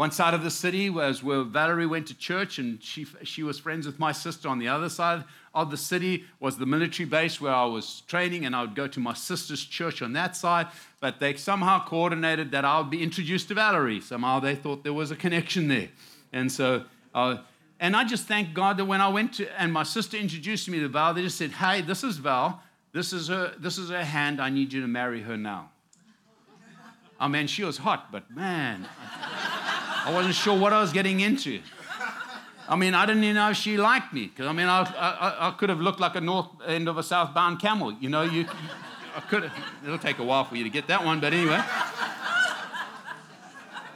One 0.00 0.12
side 0.12 0.32
of 0.32 0.42
the 0.42 0.50
city 0.50 0.88
was 0.88 1.22
where 1.22 1.42
Valerie 1.42 1.84
went 1.84 2.06
to 2.06 2.14
church, 2.14 2.58
and 2.58 2.82
she, 2.82 3.06
she 3.22 3.42
was 3.42 3.58
friends 3.58 3.84
with 3.84 3.98
my 3.98 4.12
sister. 4.12 4.48
On 4.48 4.58
the 4.58 4.66
other 4.66 4.88
side 4.88 5.24
of 5.54 5.70
the 5.70 5.76
city 5.76 6.24
was 6.40 6.56
the 6.56 6.64
military 6.64 7.06
base 7.06 7.38
where 7.38 7.52
I 7.52 7.66
was 7.66 8.00
training, 8.06 8.46
and 8.46 8.56
I 8.56 8.62
would 8.62 8.74
go 8.74 8.86
to 8.86 8.98
my 8.98 9.12
sister's 9.12 9.62
church 9.62 10.00
on 10.00 10.14
that 10.14 10.36
side. 10.36 10.68
But 11.00 11.20
they 11.20 11.34
somehow 11.34 11.84
coordinated 11.84 12.50
that 12.52 12.64
I 12.64 12.78
would 12.78 12.88
be 12.88 13.02
introduced 13.02 13.48
to 13.48 13.54
Valerie. 13.54 14.00
Somehow 14.00 14.40
they 14.40 14.54
thought 14.54 14.84
there 14.84 14.94
was 14.94 15.10
a 15.10 15.16
connection 15.16 15.68
there. 15.68 15.90
And 16.32 16.50
so, 16.50 16.84
uh, 17.14 17.36
and 17.78 17.94
I 17.94 18.04
just 18.04 18.26
thank 18.26 18.54
God 18.54 18.78
that 18.78 18.86
when 18.86 19.02
I 19.02 19.08
went 19.08 19.34
to, 19.34 19.60
and 19.60 19.70
my 19.70 19.82
sister 19.82 20.16
introduced 20.16 20.66
me 20.70 20.80
to 20.80 20.88
Val, 20.88 21.12
they 21.12 21.20
just 21.20 21.36
said, 21.36 21.50
Hey, 21.50 21.82
this 21.82 22.02
is 22.02 22.16
Val. 22.16 22.62
This 22.94 23.12
is 23.12 23.28
her, 23.28 23.52
this 23.58 23.76
is 23.76 23.90
her 23.90 24.02
hand. 24.02 24.40
I 24.40 24.48
need 24.48 24.72
you 24.72 24.80
to 24.80 24.88
marry 24.88 25.20
her 25.20 25.36
now. 25.36 25.72
I 27.20 27.28
mean, 27.28 27.48
she 27.48 27.64
was 27.64 27.76
hot, 27.76 28.10
but 28.10 28.30
man. 28.30 28.88
I 30.04 30.12
wasn't 30.12 30.34
sure 30.34 30.58
what 30.58 30.72
I 30.72 30.80
was 30.80 30.92
getting 30.92 31.20
into. 31.20 31.60
I 32.68 32.76
mean, 32.76 32.94
I 32.94 33.04
didn't 33.04 33.24
even 33.24 33.36
know 33.36 33.50
if 33.50 33.56
she 33.56 33.76
liked 33.76 34.12
me. 34.12 34.26
Because, 34.26 34.46
I 34.46 34.52
mean, 34.52 34.68
I, 34.68 34.82
I, 34.82 35.48
I, 35.48 35.50
could 35.52 35.68
have 35.68 35.80
looked 35.80 35.98
like 35.98 36.14
a 36.14 36.20
north 36.20 36.46
end 36.66 36.88
of 36.88 36.98
a 36.98 37.02
southbound 37.02 37.58
camel. 37.58 37.92
You 37.94 38.08
know, 38.08 38.22
you, 38.22 38.46
I 39.16 39.20
could 39.20 39.50
it'll 39.84 39.98
take 39.98 40.20
a 40.20 40.24
while 40.24 40.44
for 40.44 40.56
you 40.56 40.64
to 40.64 40.70
get 40.70 40.86
that 40.86 41.04
one, 41.04 41.20
but 41.20 41.32
anyway. 41.32 41.60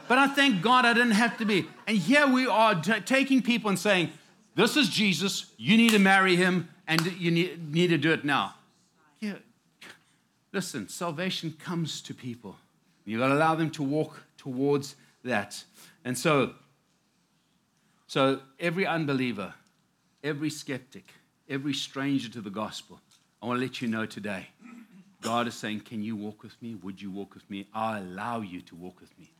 But 0.07 0.17
I 0.17 0.27
thank 0.27 0.61
God 0.61 0.85
I 0.85 0.93
didn't 0.93 1.11
have 1.11 1.37
to 1.37 1.45
be. 1.45 1.67
And 1.87 1.97
here 1.97 2.27
we 2.27 2.45
are 2.45 2.75
t- 2.75 2.99
taking 3.01 3.41
people 3.41 3.69
and 3.69 3.79
saying, 3.79 4.11
This 4.55 4.77
is 4.77 4.89
Jesus, 4.89 5.51
you 5.57 5.77
need 5.77 5.91
to 5.91 5.99
marry 5.99 6.35
him, 6.35 6.69
and 6.87 7.03
you 7.13 7.31
need, 7.31 7.73
need 7.73 7.87
to 7.87 7.97
do 7.97 8.11
it 8.11 8.23
now. 8.23 8.55
Yeah. 9.19 9.35
Listen, 10.51 10.87
salvation 10.89 11.55
comes 11.57 12.01
to 12.01 12.13
people. 12.13 12.55
You've 13.05 13.19
got 13.19 13.27
to 13.27 13.33
allow 13.33 13.55
them 13.55 13.71
to 13.71 13.83
walk 13.83 14.21
towards 14.37 14.95
that. 15.25 15.63
And 16.03 16.17
so, 16.17 16.53
so 18.07 18.39
every 18.59 18.85
unbeliever, 18.85 19.53
every 20.23 20.49
skeptic, 20.49 21.13
every 21.49 21.73
stranger 21.73 22.29
to 22.29 22.41
the 22.41 22.49
gospel, 22.49 22.99
I 23.41 23.47
want 23.47 23.59
to 23.59 23.61
let 23.61 23.81
you 23.81 23.87
know 23.87 24.05
today, 24.05 24.47
God 25.21 25.47
is 25.47 25.55
saying, 25.55 25.81
Can 25.81 26.03
you 26.03 26.15
walk 26.15 26.43
with 26.43 26.59
me? 26.61 26.75
Would 26.75 27.01
you 27.01 27.11
walk 27.11 27.33
with 27.33 27.49
me? 27.49 27.67
I 27.73 27.99
allow 27.99 28.41
you 28.41 28.61
to 28.61 28.75
walk 28.75 29.01
with 29.01 29.17
me. 29.19 29.31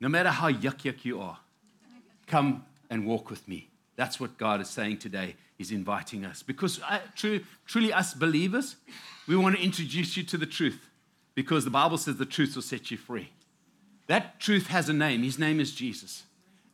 No 0.00 0.08
matter 0.08 0.30
how 0.30 0.50
yuck 0.50 0.82
yuck 0.82 1.04
you 1.04 1.20
are, 1.20 1.38
come 2.26 2.64
and 2.90 3.06
walk 3.06 3.30
with 3.30 3.46
me. 3.46 3.68
That's 3.96 4.18
what 4.18 4.38
God 4.38 4.60
is 4.60 4.68
saying 4.68 4.98
today. 4.98 5.36
He's 5.56 5.70
inviting 5.70 6.24
us. 6.24 6.42
Because 6.42 6.80
uh, 6.88 6.98
truly, 7.14 7.92
us 7.92 8.14
believers, 8.14 8.76
we 9.28 9.36
want 9.36 9.56
to 9.56 9.62
introduce 9.62 10.16
you 10.16 10.22
to 10.24 10.36
the 10.36 10.46
truth 10.46 10.88
because 11.34 11.64
the 11.64 11.70
Bible 11.70 11.98
says 11.98 12.16
the 12.16 12.26
truth 12.26 12.54
will 12.54 12.62
set 12.62 12.90
you 12.90 12.96
free. 12.96 13.30
That 14.12 14.38
truth 14.38 14.66
has 14.66 14.90
a 14.90 14.92
name. 14.92 15.22
His 15.22 15.38
name 15.38 15.58
is 15.58 15.74
Jesus. 15.74 16.24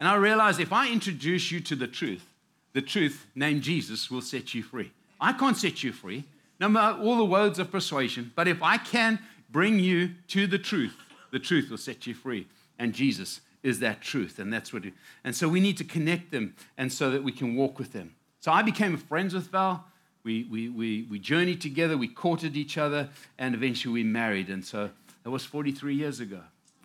And 0.00 0.08
I 0.08 0.16
realize 0.16 0.58
if 0.58 0.72
I 0.72 0.90
introduce 0.90 1.52
you 1.52 1.60
to 1.60 1.76
the 1.76 1.86
truth, 1.86 2.26
the 2.72 2.82
truth 2.82 3.28
named 3.36 3.62
Jesus 3.62 4.10
will 4.10 4.22
set 4.22 4.54
you 4.54 4.62
free. 4.64 4.90
I 5.20 5.32
can't 5.32 5.56
set 5.56 5.84
you 5.84 5.92
free. 5.92 6.24
no 6.58 6.68
matter 6.68 7.00
all 7.00 7.16
the 7.16 7.24
words 7.24 7.60
of 7.60 7.70
persuasion, 7.70 8.32
but 8.34 8.48
if 8.48 8.60
I 8.60 8.76
can 8.76 9.20
bring 9.50 9.78
you 9.78 10.14
to 10.26 10.48
the 10.48 10.58
truth, 10.58 10.96
the 11.30 11.38
truth 11.38 11.70
will 11.70 11.78
set 11.78 12.08
you 12.08 12.14
free. 12.14 12.48
And 12.76 12.92
Jesus 12.92 13.40
is 13.62 13.78
that 13.78 14.00
truth. 14.00 14.40
And 14.40 14.52
that's 14.52 14.72
what 14.72 14.84
it, 14.84 14.94
and 15.22 15.36
so 15.36 15.48
we 15.48 15.60
need 15.60 15.76
to 15.76 15.84
connect 15.84 16.32
them 16.32 16.56
and 16.76 16.92
so 16.92 17.08
that 17.12 17.22
we 17.22 17.30
can 17.30 17.54
walk 17.54 17.78
with 17.78 17.92
them. 17.92 18.16
So 18.40 18.50
I 18.50 18.62
became 18.62 18.96
friends 18.96 19.32
with 19.32 19.46
Val. 19.52 19.84
We, 20.24 20.42
we, 20.50 20.70
we, 20.70 21.06
we 21.08 21.20
journeyed 21.20 21.60
together, 21.60 21.96
we 21.96 22.08
courted 22.08 22.56
each 22.56 22.76
other, 22.76 23.10
and 23.38 23.54
eventually 23.54 23.94
we 23.94 24.02
married. 24.02 24.48
And 24.48 24.64
so 24.64 24.90
that 25.22 25.30
was 25.30 25.44
43 25.44 25.94
years 25.94 26.18
ago. 26.18 26.40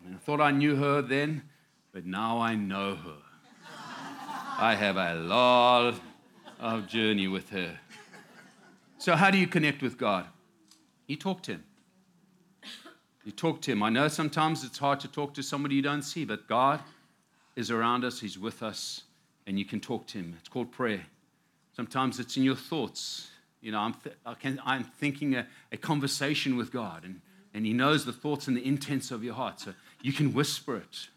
And 0.06 0.16
I 0.16 0.18
thought 0.18 0.42
I 0.42 0.52
knew 0.52 0.76
her 0.76 1.02
then, 1.02 1.44
but 1.92 2.06
now 2.06 2.39
I 2.39 2.56
know 2.56 2.96
her. 2.96 3.18
I 4.58 4.76
have 4.76 4.98
a 4.98 5.16
lot 5.16 5.96
of 6.60 6.88
journey 6.88 7.28
with 7.28 7.50
her. 7.50 7.80
So, 8.98 9.16
how 9.16 9.32
do 9.32 9.38
you 9.38 9.48
connect 9.48 9.82
with 9.82 9.98
God? 9.98 10.26
You 11.08 11.16
talk 11.18 11.42
to 11.44 11.54
Him. 11.54 11.63
You 13.26 13.32
talk 13.32 13.62
to 13.62 13.72
Him. 13.72 13.84
I 13.84 13.89
know 13.89 14.08
sometimes 14.08 14.63
it's 14.63 14.78
hard 14.78 15.00
to 15.02 15.08
talk 15.08 15.34
to 15.34 15.44
somebody 15.44 15.76
you 15.76 15.82
don't 15.82 16.04
see, 16.04 16.24
but 16.24 16.48
God 16.48 16.80
is 17.56 17.72
around 17.72 18.06
us, 18.06 18.20
He's 18.20 18.38
with 18.38 18.63
us, 18.63 19.04
and 19.46 19.58
you 19.58 19.66
can 19.66 19.80
talk 19.80 20.08
to 20.08 20.20
Him. 20.20 20.36
It's 20.39 20.50
called 20.50 20.72
prayer. 20.72 21.06
Sometimes 21.76 22.20
it's 22.20 22.38
in 22.38 22.44
your 22.44 22.56
thoughts. 22.56 23.30
You 23.62 23.72
know, 23.72 23.80
I'm, 23.80 23.94
th- 23.96 24.16
I 24.26 24.34
can, 24.36 24.62
I'm 24.66 24.84
thinking 24.84 25.36
a, 25.36 25.48
a 25.72 25.78
conversation 25.78 26.56
with 26.56 26.72
God, 26.72 27.04
and, 27.04 27.22
and 27.54 27.66
He 27.66 27.74
knows 27.74 28.06
the 28.06 28.13
thoughts 28.13 28.48
and 28.48 28.56
the 28.56 28.66
intents 28.66 29.12
of 29.12 29.24
your 29.24 29.34
heart. 29.34 29.60
So 29.60 29.74
you 30.04 30.13
can 30.13 30.34
whisper 30.34 30.76
it. 30.76 31.08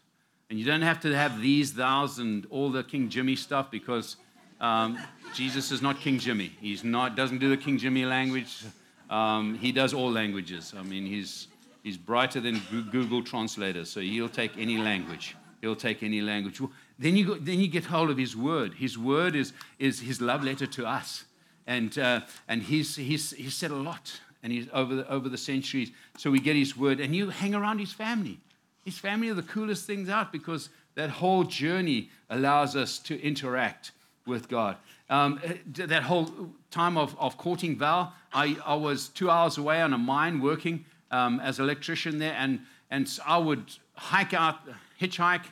And 0.49 0.57
you 0.57 0.65
don't 0.65 0.81
have 0.81 1.01
to 1.01 1.13
have 1.13 1.41
these, 1.41 1.73
thous, 1.73 2.17
and 2.17 2.47
all 2.49 2.71
the 2.71 2.83
King 2.83 3.09
Jimmy 3.09 3.35
stuff 3.35 3.69
because 3.69 4.15
um, 4.61 4.97
Jesus 5.35 5.71
is 5.71 5.81
not 5.81 5.99
King 5.99 6.17
Jimmy. 6.17 6.53
He's 6.59 6.83
not, 6.85 7.15
doesn't 7.15 7.39
do 7.39 7.49
the 7.49 7.57
King 7.57 7.77
Jimmy 7.77 8.05
language. 8.05 8.63
Um, 9.09 9.55
he 9.55 9.73
does 9.73 9.93
all 9.93 10.09
languages. 10.09 10.73
I 10.75 10.83
mean, 10.83 11.05
he's, 11.05 11.49
he's 11.83 11.97
brighter 11.97 12.39
than 12.39 12.61
Google 12.91 13.21
Translator, 13.21 13.83
so 13.83 13.99
he'll 13.99 14.29
take 14.29 14.57
any 14.57 14.77
language. 14.77 15.35
He'll 15.59 15.75
take 15.75 16.01
any 16.01 16.21
language. 16.21 16.61
Then 16.97 17.17
you, 17.17 17.25
go, 17.27 17.35
then 17.35 17.59
you 17.59 17.67
get 17.67 17.83
hold 17.83 18.09
of 18.09 18.17
his 18.17 18.37
word. 18.37 18.73
His 18.73 18.97
word 18.97 19.35
is, 19.35 19.51
is 19.79 19.99
his 19.99 20.21
love 20.21 20.43
letter 20.43 20.65
to 20.65 20.87
us. 20.87 21.25
And, 21.67 21.97
uh, 21.99 22.21
and 22.47 22.63
he's, 22.63 22.95
he's, 22.95 23.31
he's 23.31 23.53
said 23.53 23.71
a 23.71 23.75
lot 23.75 24.21
and 24.43 24.53
he's 24.53 24.67
over 24.71 24.95
the, 24.95 25.11
over 25.11 25.27
the 25.27 25.37
centuries. 25.37 25.91
So 26.17 26.31
we 26.31 26.39
get 26.39 26.55
his 26.55 26.77
word, 26.77 27.01
and 27.01 27.13
you 27.13 27.29
hang 27.29 27.53
around 27.53 27.79
his 27.79 27.91
family. 27.91 28.39
His 28.87 28.97
family 28.97 29.27
are 29.27 29.33
the 29.33 29.43
coolest 29.43 29.85
things 29.85 30.07
out 30.07 30.31
because 30.31 30.69
that 30.95 31.09
whole 31.09 31.43
journey 31.43 32.09
allows 32.29 32.73
us 32.73 32.99
to 32.99 33.21
interact 33.21 33.91
with 34.25 34.47
God. 34.47 34.77
Um, 35.09 35.41
eh, 35.43 35.55
that 35.87 36.03
whole 36.03 36.53
time 36.71 36.97
of, 36.97 37.13
of 37.19 37.37
courting 37.37 37.77
Val, 37.77 38.13
I, 38.31 38.55
I 38.65 38.75
was 38.75 39.09
two 39.09 39.29
hours 39.29 39.57
away 39.57 39.81
on 39.81 39.91
a 39.91 39.97
mine 39.97 40.39
working 40.39 40.85
um, 41.11 41.41
as 41.41 41.59
an 41.59 41.65
electrician 41.65 42.17
there, 42.17 42.33
and, 42.39 42.61
and 42.89 43.19
I 43.25 43.37
would 43.37 43.65
hike 43.95 44.33
out, 44.33 44.59
hitchhike 45.01 45.47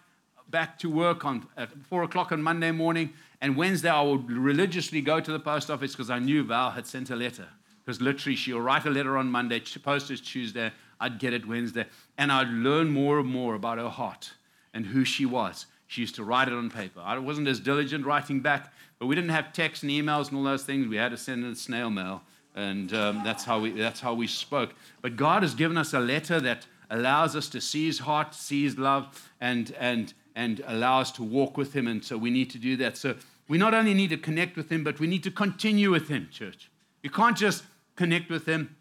back 0.50 0.80
to 0.80 0.90
work 0.90 1.26
on 1.26 1.46
at 1.58 1.72
four 1.90 2.04
o'clock 2.04 2.32
on 2.32 2.42
Monday 2.42 2.72
morning. 2.72 3.12
And 3.42 3.58
Wednesday, 3.58 3.90
I 3.90 4.02
would 4.02 4.32
religiously 4.32 5.02
go 5.02 5.20
to 5.20 5.32
the 5.34 5.42
post 5.42 5.70
office 5.70 5.92
because 5.92 6.10
I 6.10 6.20
knew 6.20 6.46
Val 6.46 6.72
had 6.72 6.88
sent 6.88 7.10
a 7.10 7.18
letter. 7.18 7.50
Because 7.84 8.00
literally, 8.00 8.38
she'll 8.38 8.62
write 8.62 8.86
a 8.86 8.90
letter 8.90 9.18
on 9.18 9.30
Monday, 9.30 9.62
post 9.84 10.10
it 10.10 10.24
Tuesday, 10.24 10.72
I'd 11.00 11.20
get 11.20 11.34
it 11.34 11.46
Wednesday, 11.46 11.86
and 12.18 12.32
I'd 12.32 12.50
learn 12.50 12.90
more 12.92 13.20
and 13.20 13.30
more 13.30 13.56
about 13.56 13.78
her 13.78 13.90
heart 13.90 14.34
and 14.74 14.86
who 14.86 15.06
she 15.06 15.26
was. 15.26 15.66
She 15.88 16.02
used 16.02 16.16
to 16.16 16.24
write 16.24 16.48
it 16.48 16.54
on 16.54 16.70
paper. 16.70 17.02
I 17.04 17.18
wasn't 17.20 17.48
as 17.48 17.60
diligent 17.60 18.06
writing 18.06 18.40
back, 18.40 18.74
but 19.00 19.06
we 19.06 19.16
didn't 19.16 19.30
have 19.30 19.54
text 19.54 19.84
and 19.84 19.92
emails 19.92 20.30
and 20.30 20.38
all 20.38 20.44
those 20.44 20.64
things. 20.64 20.88
We 20.88 20.98
had 20.98 21.12
to 21.12 21.18
send 21.18 21.46
in 21.46 21.56
snail 21.56 21.90
mail, 21.90 22.24
and 22.56 22.94
um, 22.94 23.22
that's, 23.24 23.44
how 23.44 23.60
we, 23.60 23.72
that's 23.72 24.00
how 24.00 24.14
we 24.14 24.28
spoke. 24.28 24.74
But 25.02 25.16
God 25.16 25.44
has 25.44 25.54
given 25.54 25.78
us 25.78 25.94
a 25.94 26.00
letter 26.00 26.40
that 26.42 26.66
allows 26.90 27.36
us 27.36 27.48
to 27.50 27.62
see 27.62 27.86
His 27.86 28.00
heart, 28.00 28.34
see 28.34 28.64
His 28.64 28.78
love, 28.78 29.32
and, 29.40 29.74
and, 29.80 30.14
and 30.36 30.64
allow 30.68 31.02
us 31.02 31.12
to 31.14 31.24
walk 31.24 31.58
with 31.58 31.74
Him. 31.74 31.88
And 31.88 32.04
so 32.04 32.18
we 32.18 32.30
need 32.30 32.50
to 32.52 32.58
do 32.58 32.76
that. 32.78 32.98
So 32.98 33.16
we 33.48 33.58
not 33.58 33.74
only 33.74 33.94
need 33.94 34.10
to 34.10 34.18
connect 34.18 34.56
with 34.56 34.72
Him, 34.72 34.84
but 34.84 35.00
we 35.00 35.08
need 35.08 35.24
to 35.24 35.32
continue 35.32 35.92
with 35.92 36.08
Him, 36.08 36.30
church. 36.32 36.72
You 37.04 37.10
can't 37.10 37.38
just 37.38 37.64
connect 37.96 38.30
with 38.30 38.46
Him. 38.48 38.76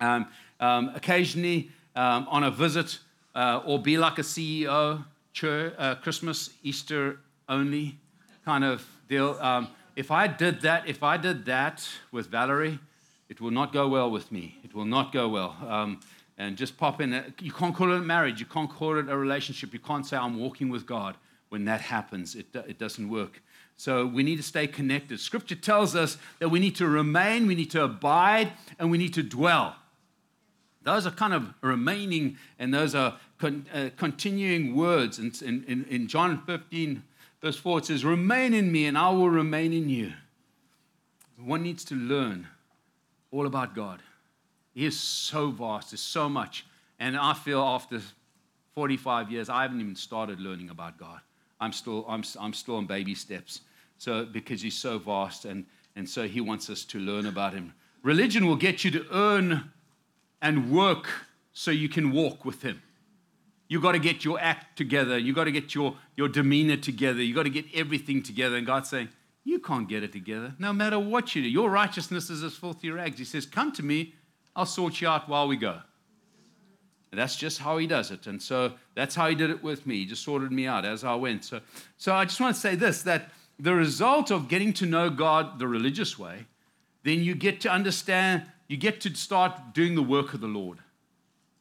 Um, 0.00 0.28
um, 0.60 0.90
occasionally 0.94 1.70
um, 1.98 2.28
on 2.30 2.44
a 2.44 2.50
visit 2.50 3.00
uh, 3.34 3.60
or 3.66 3.82
be 3.82 3.98
like 3.98 4.18
a 4.18 4.22
CEO, 4.22 5.04
church, 5.32 5.74
uh, 5.76 5.96
Christmas, 5.96 6.50
Easter 6.62 7.18
only 7.48 7.98
kind 8.44 8.64
of 8.64 8.86
deal. 9.08 9.36
Um, 9.40 9.68
if 9.96 10.12
I 10.12 10.28
did 10.28 10.60
that, 10.60 10.88
if 10.88 11.02
I 11.02 11.16
did 11.16 11.44
that 11.46 11.88
with 12.12 12.28
Valerie, 12.28 12.78
it 13.28 13.40
will 13.40 13.50
not 13.50 13.72
go 13.72 13.88
well 13.88 14.10
with 14.12 14.30
me. 14.30 14.58
It 14.62 14.74
will 14.74 14.84
not 14.84 15.12
go 15.12 15.28
well. 15.28 15.56
Um, 15.66 16.00
and 16.38 16.56
just 16.56 16.78
pop 16.78 17.00
in. 17.00 17.34
You 17.40 17.50
can't 17.50 17.74
call 17.74 17.92
it 17.92 17.96
a 17.96 18.00
marriage. 18.00 18.38
You 18.38 18.46
can't 18.46 18.70
call 18.70 18.96
it 18.96 19.08
a 19.08 19.16
relationship. 19.16 19.72
You 19.72 19.80
can't 19.80 20.06
say, 20.06 20.16
I'm 20.16 20.38
walking 20.38 20.68
with 20.68 20.86
God. 20.86 21.16
When 21.48 21.64
that 21.64 21.80
happens, 21.80 22.36
it, 22.36 22.46
it 22.54 22.78
doesn't 22.78 23.08
work. 23.08 23.42
So 23.76 24.06
we 24.06 24.22
need 24.22 24.36
to 24.36 24.42
stay 24.42 24.68
connected. 24.68 25.18
Scripture 25.18 25.56
tells 25.56 25.96
us 25.96 26.16
that 26.38 26.50
we 26.50 26.60
need 26.60 26.76
to 26.76 26.86
remain, 26.86 27.46
we 27.46 27.54
need 27.56 27.70
to 27.72 27.82
abide, 27.82 28.52
and 28.78 28.90
we 28.90 28.98
need 28.98 29.14
to 29.14 29.22
dwell. 29.22 29.74
Those 30.88 31.06
are 31.06 31.10
kind 31.10 31.34
of 31.34 31.52
remaining, 31.60 32.38
and 32.58 32.72
those 32.72 32.94
are 32.94 33.18
con, 33.36 33.66
uh, 33.74 33.90
continuing 33.98 34.74
words. 34.74 35.18
And 35.18 35.40
in, 35.42 35.62
in, 35.64 35.84
in 35.84 36.08
John 36.08 36.42
15, 36.46 37.02
verse 37.42 37.58
4, 37.58 37.78
it 37.80 37.84
says, 37.84 38.06
Remain 38.06 38.54
in 38.54 38.72
me, 38.72 38.86
and 38.86 38.96
I 38.96 39.10
will 39.10 39.28
remain 39.28 39.74
in 39.74 39.90
you. 39.90 40.14
One 41.36 41.62
needs 41.62 41.84
to 41.84 41.94
learn 41.94 42.48
all 43.30 43.46
about 43.46 43.74
God. 43.74 44.00
He 44.72 44.86
is 44.86 44.98
so 44.98 45.50
vast, 45.50 45.90
there's 45.90 46.00
so 46.00 46.26
much. 46.26 46.64
And 46.98 47.18
I 47.18 47.34
feel 47.34 47.60
after 47.60 48.00
45 48.74 49.30
years, 49.30 49.50
I 49.50 49.62
haven't 49.62 49.82
even 49.82 49.94
started 49.94 50.40
learning 50.40 50.70
about 50.70 50.96
God. 50.96 51.20
I'm 51.60 51.72
still, 51.72 52.06
I'm, 52.08 52.24
I'm 52.40 52.54
still 52.54 52.76
on 52.76 52.86
baby 52.86 53.14
steps. 53.14 53.60
So, 53.98 54.24
because 54.24 54.62
he's 54.62 54.78
so 54.78 54.98
vast, 54.98 55.44
and, 55.44 55.66
and 55.96 56.08
so 56.08 56.26
he 56.26 56.40
wants 56.40 56.70
us 56.70 56.84
to 56.86 56.98
learn 56.98 57.26
about 57.26 57.52
him. 57.52 57.74
Religion 58.02 58.46
will 58.46 58.56
get 58.56 58.84
you 58.84 58.90
to 58.92 59.04
earn 59.12 59.70
and 60.40 60.70
work 60.70 61.08
so 61.52 61.70
you 61.70 61.88
can 61.88 62.12
walk 62.12 62.44
with 62.44 62.62
Him. 62.62 62.82
You 63.68 63.80
got 63.80 63.92
to 63.92 63.98
get 63.98 64.24
your 64.24 64.40
act 64.40 64.76
together. 64.78 65.18
You 65.18 65.34
got 65.34 65.44
to 65.44 65.52
get 65.52 65.74
your, 65.74 65.96
your 66.16 66.28
demeanor 66.28 66.76
together. 66.76 67.22
You 67.22 67.34
got 67.34 67.42
to 67.42 67.50
get 67.50 67.66
everything 67.74 68.22
together. 68.22 68.56
And 68.56 68.66
God's 68.66 68.88
saying, 68.88 69.08
You 69.44 69.58
can't 69.58 69.88
get 69.88 70.02
it 70.02 70.12
together 70.12 70.54
no 70.58 70.72
matter 70.72 70.98
what 70.98 71.34
you 71.34 71.42
do. 71.42 71.48
Your 71.48 71.70
righteousness 71.70 72.30
is 72.30 72.42
as 72.42 72.54
filthy 72.54 72.90
rags. 72.90 73.18
He 73.18 73.24
says, 73.24 73.44
Come 73.44 73.72
to 73.72 73.82
me, 73.82 74.14
I'll 74.56 74.66
sort 74.66 75.00
you 75.00 75.08
out 75.08 75.28
while 75.28 75.46
we 75.46 75.56
go. 75.56 75.80
And 77.10 77.18
that's 77.18 77.36
just 77.36 77.58
how 77.58 77.78
he 77.78 77.86
does 77.86 78.10
it. 78.10 78.26
And 78.26 78.40
so 78.40 78.72
that's 78.94 79.14
how 79.14 79.28
he 79.28 79.34
did 79.34 79.50
it 79.50 79.62
with 79.62 79.86
me. 79.86 79.96
He 79.96 80.06
just 80.06 80.22
sorted 80.22 80.52
me 80.52 80.66
out 80.66 80.84
as 80.84 81.04
I 81.04 81.14
went. 81.14 81.44
So, 81.44 81.60
so 81.96 82.14
I 82.14 82.24
just 82.24 82.40
want 82.40 82.54
to 82.54 82.60
say 82.60 82.74
this 82.74 83.02
that 83.02 83.30
the 83.58 83.74
result 83.74 84.30
of 84.30 84.48
getting 84.48 84.72
to 84.74 84.86
know 84.86 85.10
God 85.10 85.58
the 85.58 85.66
religious 85.66 86.18
way, 86.18 86.46
then 87.04 87.22
you 87.22 87.34
get 87.34 87.60
to 87.62 87.70
understand 87.70 88.44
you 88.68 88.76
get 88.76 89.00
to 89.02 89.14
start 89.14 89.72
doing 89.72 89.94
the 89.94 90.02
work 90.02 90.34
of 90.34 90.40
the 90.40 90.46
Lord. 90.46 90.78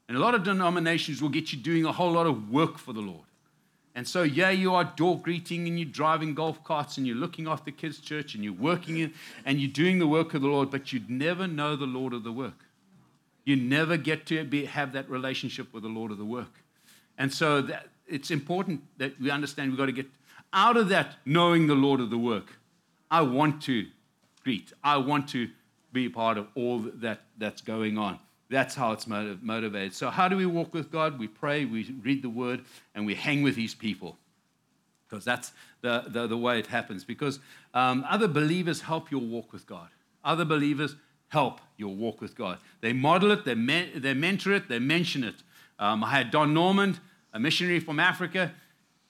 And 0.08 0.15
a 0.15 0.20
lot 0.20 0.36
of 0.36 0.43
denominations 0.43 1.22
will 1.22 1.30
get 1.30 1.52
you 1.52 1.58
doing 1.58 1.86
a 1.86 1.91
whole 1.91 2.12
lot 2.12 2.28
of 2.28 2.50
work 2.50 2.78
for 2.78 2.93
the 2.93 3.02
Lord. 3.02 3.26
And 3.96 4.08
so, 4.08 4.22
yeah, 4.22 4.52
you 4.52 4.76
are 4.76 4.84
door 4.84 5.20
greeting 5.20 5.67
and 5.67 5.80
you're 5.80 5.89
driving 5.89 6.36
golf 6.36 6.63
carts 6.63 6.98
and 6.98 7.08
you're 7.08 7.15
looking 7.15 7.48
after 7.48 7.72
kids' 7.72 8.00
church 8.00 8.36
and 8.36 8.43
you're 8.43 8.54
working 8.54 9.00
in, 9.00 9.13
and 9.43 9.60
you're 9.60 9.72
doing 9.72 9.98
the 9.98 10.08
work 10.08 10.36
of 10.36 10.43
the 10.43 10.48
Lord, 10.48 10.70
but 10.70 10.93
you'd 10.93 11.10
never 11.10 11.48
know 11.48 11.76
the 11.76 11.88
Lord 11.88 12.13
of 12.13 12.24
the 12.24 12.32
work. 12.32 12.65
You 13.43 13.56
never 13.56 13.98
get 13.98 14.28
to 14.28 14.43
be, 14.43 14.65
have 14.65 14.93
that 14.93 15.10
relationship 15.10 15.74
with 15.74 15.82
the 15.82 15.89
Lord 15.89 16.12
of 16.12 16.20
the 16.20 16.26
work. 16.26 16.63
And 17.17 17.34
so 17.34 17.62
that, 17.63 17.88
it's 18.08 18.30
important 18.30 18.82
that 18.98 19.20
we 19.20 19.32
understand 19.32 19.72
we've 19.72 19.80
got 19.80 19.88
to 19.88 19.91
get 19.91 20.08
out 20.54 20.78
of 20.78 20.89
that 20.89 21.15
knowing 21.26 21.67
the 21.67 21.76
Lord 21.76 22.00
of 22.00 22.10
the 22.10 22.17
work. 22.17 22.60
I 23.10 23.22
want 23.22 23.62
to 23.63 23.88
greet. 24.43 24.74
I 24.84 24.98
want 24.98 25.28
to 25.30 25.50
be 26.03 26.10
part 26.10 26.38
of 26.38 26.47
all 26.55 26.79
that 26.79 27.21
that's 27.38 27.62
going 27.62 27.97
on. 27.97 28.19
That's 28.49 28.75
how 28.75 28.91
it's 28.93 29.07
motiv- 29.07 29.43
motivated. 29.43 29.93
So, 29.93 30.10
how 30.10 30.27
do 30.27 30.38
we 30.38 30.45
walk 30.45 30.73
with 30.73 30.91
God? 30.91 31.19
We 31.19 31.27
pray, 31.27 31.65
we 31.65 31.83
read 32.01 32.21
the 32.21 32.29
word, 32.29 32.63
and 32.95 33.05
we 33.05 33.15
hang 33.15 33.43
with 33.43 33.55
these 33.55 33.75
people. 33.75 34.17
Because 35.07 35.23
that's 35.25 35.51
the, 35.81 36.05
the, 36.07 36.27
the 36.27 36.38
way 36.38 36.60
it 36.60 36.67
happens. 36.67 37.03
Because 37.03 37.39
um, 37.73 38.05
other 38.10 38.27
believers 38.27 38.81
help 38.81 39.10
your 39.10 39.21
walk 39.21 39.53
with 39.53 39.65
God. 39.65 39.88
Other 40.23 40.45
believers 40.45 40.95
help 41.29 41.62
your 41.77 41.93
walk 41.95 42.21
with 42.21 42.36
God. 42.36 42.60
They 42.81 42.93
model 42.93 43.31
it, 43.31 43.45
they, 43.45 43.53
they 43.95 44.13
mentor 44.13 44.53
it, 44.53 44.69
they 44.69 44.79
mention 44.79 45.23
it. 45.23 45.36
Um, 45.79 46.03
I 46.03 46.12
had 46.12 46.31
Don 46.31 46.53
Normand, 46.53 46.99
a 47.33 47.39
missionary 47.39 47.79
from 47.79 47.99
Africa, 47.99 48.53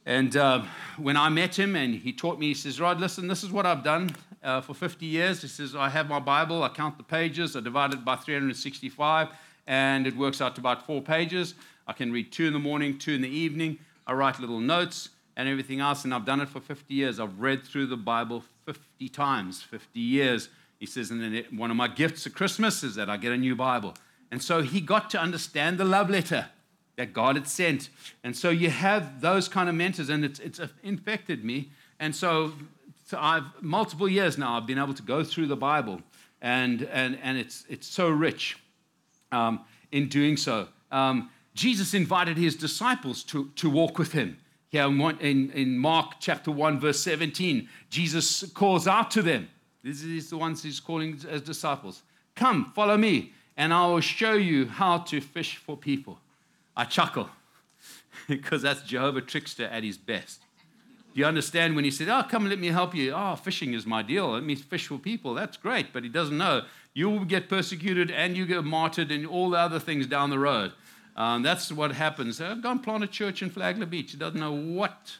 and 0.05 0.37
uh, 0.37 0.63
when 0.97 1.17
I 1.17 1.29
met 1.29 1.57
him 1.57 1.75
and 1.75 1.93
he 1.93 2.13
taught 2.13 2.39
me, 2.39 2.47
he 2.47 2.53
says, 2.53 2.79
Rod, 2.79 2.99
listen, 2.99 3.27
this 3.27 3.43
is 3.43 3.51
what 3.51 3.65
I've 3.65 3.83
done 3.83 4.15
uh, 4.43 4.61
for 4.61 4.73
50 4.73 5.05
years. 5.05 5.41
He 5.41 5.47
says, 5.47 5.75
I 5.75 5.89
have 5.89 6.09
my 6.09 6.19
Bible, 6.19 6.63
I 6.63 6.69
count 6.69 6.97
the 6.97 7.03
pages, 7.03 7.55
I 7.55 7.59
divide 7.59 7.93
it 7.93 8.05
by 8.05 8.15
365, 8.15 9.29
and 9.65 10.07
it 10.07 10.15
works 10.15 10.41
out 10.41 10.55
to 10.55 10.61
about 10.61 10.85
four 10.85 11.01
pages. 11.01 11.55
I 11.87 11.93
can 11.93 12.11
read 12.11 12.31
two 12.31 12.45
in 12.45 12.53
the 12.53 12.59
morning, 12.59 12.97
two 12.97 13.13
in 13.13 13.21
the 13.21 13.29
evening. 13.29 13.79
I 14.05 14.13
write 14.13 14.39
little 14.39 14.59
notes 14.59 15.09
and 15.35 15.47
everything 15.47 15.79
else, 15.79 16.03
and 16.03 16.13
I've 16.13 16.25
done 16.25 16.41
it 16.41 16.49
for 16.49 16.59
50 16.59 16.93
years. 16.93 17.19
I've 17.19 17.39
read 17.39 17.63
through 17.63 17.87
the 17.87 17.97
Bible 17.97 18.43
50 18.65 19.09
times, 19.09 19.61
50 19.61 19.99
years. 19.99 20.49
He 20.79 20.85
says, 20.85 21.11
and 21.11 21.21
then 21.21 21.33
it, 21.33 21.53
one 21.53 21.71
of 21.71 21.77
my 21.77 21.87
gifts 21.87 22.25
at 22.25 22.33
Christmas 22.33 22.83
is 22.83 22.95
that 22.95 23.09
I 23.09 23.17
get 23.17 23.31
a 23.31 23.37
new 23.37 23.55
Bible. 23.55 23.93
And 24.31 24.41
so 24.41 24.61
he 24.61 24.81
got 24.81 25.09
to 25.11 25.19
understand 25.19 25.77
the 25.77 25.85
love 25.85 26.09
letter 26.09 26.47
that 26.97 27.13
God 27.13 27.35
had 27.35 27.47
sent. 27.47 27.89
And 28.23 28.35
so 28.35 28.49
you 28.49 28.69
have 28.69 29.21
those 29.21 29.47
kind 29.47 29.69
of 29.69 29.75
mentors, 29.75 30.09
and 30.09 30.25
it's, 30.25 30.39
it's 30.39 30.59
infected 30.83 31.45
me. 31.45 31.69
And 31.99 32.15
so, 32.15 32.53
so 33.07 33.17
I've 33.17 33.45
multiple 33.61 34.09
years 34.09 34.37
now, 34.37 34.57
I've 34.57 34.67
been 34.67 34.77
able 34.77 34.93
to 34.93 35.01
go 35.01 35.23
through 35.23 35.47
the 35.47 35.55
Bible, 35.55 36.01
and, 36.41 36.81
and, 36.91 37.17
and 37.23 37.37
it's, 37.37 37.63
it's 37.69 37.87
so 37.87 38.09
rich 38.09 38.57
um, 39.31 39.61
in 39.93 40.09
doing 40.09 40.35
so. 40.35 40.67
Um, 40.91 41.29
Jesus 41.53 41.93
invited 41.93 42.35
his 42.35 42.57
disciples 42.57 43.23
to, 43.23 43.49
to 43.55 43.69
walk 43.69 43.97
with 43.97 44.11
him. 44.11 44.37
Here 44.67 44.83
in, 44.83 45.51
in 45.51 45.77
Mark 45.77 46.15
chapter 46.19 46.51
1, 46.51 46.81
verse 46.81 46.99
17, 46.99 47.69
Jesus 47.89 48.43
calls 48.51 48.89
out 48.89 49.09
to 49.11 49.21
them. 49.21 49.47
These 49.85 50.03
are 50.03 50.29
the 50.29 50.37
ones 50.37 50.61
he's 50.61 50.81
calling 50.81 51.17
as 51.29 51.41
disciples. 51.41 52.01
Come, 52.35 52.73
follow 52.75 52.97
me, 52.97 53.31
and 53.55 53.73
I 53.73 53.87
will 53.87 54.01
show 54.01 54.33
you 54.33 54.65
how 54.65 54.97
to 54.97 55.21
fish 55.21 55.55
for 55.55 55.77
people. 55.77 56.19
I 56.75 56.83
chuckle 56.83 57.29
because 58.27 58.63
that's 58.63 58.81
Jehovah 58.81 59.21
trickster 59.21 59.63
at 59.63 59.85
his 59.85 59.97
best. 59.97 60.41
Do 61.17 61.21
you 61.21 61.27
understand 61.27 61.75
when 61.75 61.83
he 61.83 61.89
said, 61.89 62.09
Oh, 62.09 62.21
come, 62.21 62.47
let 62.47 62.59
me 62.59 62.67
help 62.67 62.93
you? 62.93 63.11
Oh, 63.11 63.35
fishing 63.35 63.73
is 63.73 63.87
my 63.87 64.03
deal. 64.03 64.33
Let 64.33 64.43
me 64.43 64.53
fish 64.53 64.85
for 64.85 64.99
people. 64.99 65.33
That's 65.33 65.57
great. 65.57 65.91
But 65.91 66.03
he 66.03 66.09
doesn't 66.09 66.37
know 66.37 66.65
you 66.93 67.09
will 67.09 67.25
get 67.25 67.49
persecuted 67.49 68.11
and 68.11 68.37
you 68.37 68.45
get 68.45 68.63
martyred 68.63 69.09
and 69.09 69.25
all 69.25 69.49
the 69.49 69.57
other 69.57 69.79
things 69.79 70.05
down 70.05 70.29
the 70.29 70.37
road. 70.37 70.73
Um, 71.15 71.41
that's 71.41 71.71
what 71.71 71.93
happens. 71.93 72.39
I've 72.39 72.61
gone 72.61 72.77
plant 72.77 73.03
a 73.03 73.07
church 73.07 73.41
in 73.41 73.49
Flagler 73.49 73.87
Beach. 73.87 74.11
He 74.11 74.17
doesn't 74.19 74.39
know 74.39 74.51
what, 74.51 75.17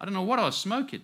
I 0.00 0.06
don't 0.06 0.14
know 0.14 0.22
what 0.22 0.38
I 0.38 0.46
was 0.46 0.56
smoking. 0.56 1.02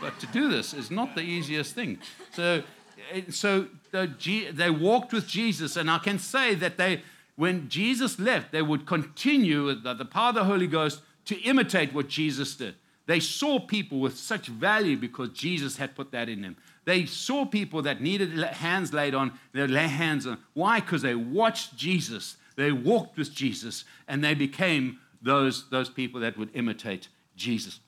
But 0.00 0.18
to 0.18 0.26
do 0.26 0.50
this 0.50 0.74
is 0.74 0.90
not 0.90 1.14
the 1.14 1.22
easiest 1.22 1.72
thing. 1.72 2.00
So, 2.32 2.64
eh, 3.12 3.22
so 3.30 3.68
the, 3.92 4.50
they 4.50 4.70
walked 4.70 5.12
with 5.12 5.28
Jesus, 5.28 5.76
and 5.76 5.88
I 5.88 5.98
can 5.98 6.18
say 6.18 6.56
that 6.56 6.78
they, 6.78 7.02
when 7.36 7.68
Jesus 7.68 8.18
left, 8.18 8.50
they 8.50 8.62
would 8.62 8.86
continue 8.86 9.66
with 9.66 9.84
the 9.84 10.04
power 10.04 10.30
of 10.30 10.34
the 10.34 10.44
Holy 10.44 10.66
Ghost 10.66 11.00
to 11.26 11.40
imitate 11.42 11.94
what 11.94 12.08
Jesus 12.08 12.56
did. 12.56 12.74
They 13.06 13.20
saw 13.20 13.60
people 13.60 14.00
with 14.00 14.18
such 14.18 14.48
value 14.48 14.96
because 14.96 15.28
Jesus 15.30 15.76
had 15.76 15.94
put 15.94 16.10
that 16.10 16.28
in 16.28 16.42
them. 16.42 16.56
They 16.84 17.06
saw 17.06 17.46
people 17.46 17.82
that 17.82 18.00
needed 18.00 18.36
hands 18.38 18.92
laid 18.92 19.14
on, 19.14 19.38
lay 19.54 19.86
hands 19.86 20.26
on. 20.26 20.38
Why? 20.54 20.80
Because 20.80 21.02
they 21.02 21.14
watched 21.14 21.76
Jesus, 21.76 22.36
they 22.56 22.72
walked 22.72 23.16
with 23.16 23.32
Jesus, 23.32 23.84
and 24.08 24.24
they 24.24 24.34
became 24.34 24.98
those, 25.22 25.68
those 25.70 25.88
people 25.88 26.20
that 26.20 26.36
would 26.36 26.50
imitate 26.54 27.08
Jesus. 27.36 27.80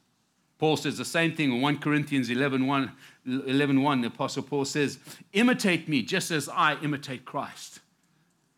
Paul 0.59 0.77
says 0.77 0.99
the 0.99 1.05
same 1.05 1.35
thing 1.35 1.53
in 1.53 1.61
1 1.61 1.79
Corinthians 1.79 2.31
11 2.31 2.67
1, 2.67 2.93
11 3.27 3.83
1. 3.83 4.01
The 4.01 4.09
Apostle 4.09 4.43
Paul 4.43 4.65
says, 4.65 4.99
Imitate 5.33 5.89
me 5.89 6.03
just 6.03 6.31
as 6.31 6.49
I 6.49 6.77
imitate 6.83 7.25
Christ. 7.25 7.81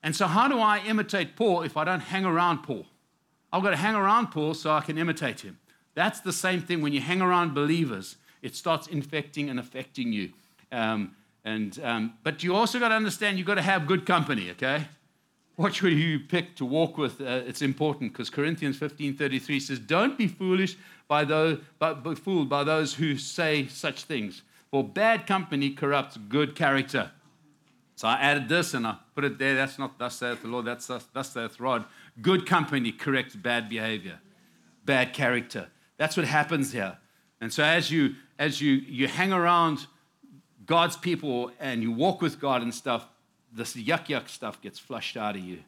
And 0.02 0.16
so, 0.16 0.26
how 0.26 0.48
do 0.48 0.58
I 0.58 0.78
imitate 0.78 1.36
Paul 1.36 1.62
if 1.62 1.76
I 1.76 1.84
don't 1.84 2.00
hang 2.00 2.24
around 2.24 2.62
Paul? 2.62 2.86
I've 3.52 3.62
got 3.62 3.70
to 3.70 3.76
hang 3.76 3.94
around 3.94 4.28
Paul 4.28 4.54
so 4.54 4.70
I 4.70 4.80
can 4.80 4.96
imitate 4.96 5.40
him. 5.40 5.58
That's 6.00 6.20
the 6.20 6.32
same 6.32 6.62
thing 6.62 6.80
when 6.80 6.94
you 6.94 7.02
hang 7.02 7.20
around 7.20 7.52
believers, 7.52 8.16
it 8.40 8.56
starts 8.56 8.86
infecting 8.86 9.50
and 9.50 9.60
affecting 9.60 10.14
you. 10.14 10.30
Um, 10.72 11.14
and, 11.44 11.78
um, 11.84 12.14
but 12.22 12.42
you 12.42 12.56
also 12.56 12.78
got 12.78 12.88
to 12.88 12.94
understand 12.94 13.36
you've 13.36 13.46
got 13.46 13.56
to 13.56 13.60
have 13.60 13.86
good 13.86 14.06
company, 14.06 14.50
okay? 14.52 14.86
What 15.56 15.82
will 15.82 15.92
you 15.92 16.20
pick 16.20 16.56
to 16.56 16.64
walk 16.64 16.96
with? 16.96 17.20
Uh, 17.20 17.42
it's 17.46 17.60
important 17.60 18.14
because 18.14 18.30
Corinthians 18.30 18.78
15:33 18.78 19.60
says, 19.60 19.78
Don't 19.78 20.16
be 20.16 20.26
foolish 20.26 20.78
by 21.06 21.26
those, 21.26 21.58
but 21.78 22.02
be 22.02 22.14
fooled 22.14 22.48
by 22.48 22.64
those 22.64 22.94
who 22.94 23.18
say 23.18 23.66
such 23.66 24.04
things. 24.04 24.40
For 24.70 24.82
bad 24.82 25.26
company 25.26 25.68
corrupts 25.68 26.16
good 26.16 26.56
character. 26.56 27.10
So 27.96 28.08
I 28.08 28.14
added 28.14 28.48
this 28.48 28.72
and 28.72 28.86
I 28.86 28.96
put 29.14 29.24
it 29.24 29.38
there. 29.38 29.54
That's 29.54 29.78
not 29.78 29.98
thus 29.98 30.16
saith 30.16 30.40
the 30.40 30.48
Lord, 30.48 30.64
that's 30.64 30.86
thus, 30.86 31.06
thus 31.12 31.30
saith 31.30 31.60
Rod. 31.60 31.84
Good 32.22 32.46
company 32.46 32.90
corrects 32.90 33.36
bad 33.36 33.68
behavior, 33.68 34.20
bad 34.86 35.12
character. 35.12 35.68
That's 36.00 36.16
what 36.16 36.24
happens 36.24 36.72
here. 36.72 36.96
And 37.42 37.52
so 37.52 37.62
as 37.62 37.90
you 37.90 38.14
as 38.38 38.58
you 38.58 38.72
you 38.72 39.06
hang 39.06 39.34
around 39.34 39.86
God's 40.64 40.96
people 40.96 41.52
and 41.60 41.82
you 41.82 41.92
walk 41.92 42.22
with 42.22 42.40
God 42.40 42.62
and 42.62 42.74
stuff, 42.74 43.06
this 43.52 43.74
yuck 43.74 44.06
yuck 44.06 44.30
stuff 44.30 44.62
gets 44.62 44.78
flushed 44.78 45.18
out 45.18 45.36
of 45.36 45.42
you. 45.42 45.58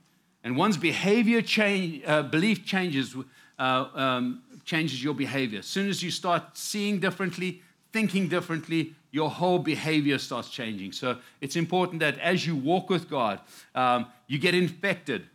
And 0.42 0.56
one's 0.56 0.78
behavior 0.78 1.42
change, 1.42 2.02
uh, 2.06 2.22
belief 2.22 2.64
changes 2.64 3.14
uh, 3.58 3.88
um, 3.94 4.42
changes 4.64 5.04
your 5.04 5.12
behavior. 5.12 5.58
As 5.58 5.66
soon 5.66 5.90
as 5.90 6.02
you 6.02 6.10
start 6.10 6.56
seeing 6.56 6.98
differently, 6.98 7.60
thinking 7.92 8.26
differently, 8.26 8.94
your 9.10 9.28
whole 9.28 9.58
behavior 9.58 10.16
starts 10.16 10.48
changing. 10.48 10.92
So 10.92 11.18
it's 11.42 11.56
important 11.56 12.00
that 12.00 12.18
as 12.18 12.46
you 12.46 12.56
walk 12.56 12.88
with 12.88 13.10
God, 13.10 13.38
um, 13.74 14.06
you 14.28 14.38
get 14.38 14.54
infected 14.54 15.26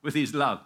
with 0.00 0.14
His 0.14 0.32
love. 0.32 0.60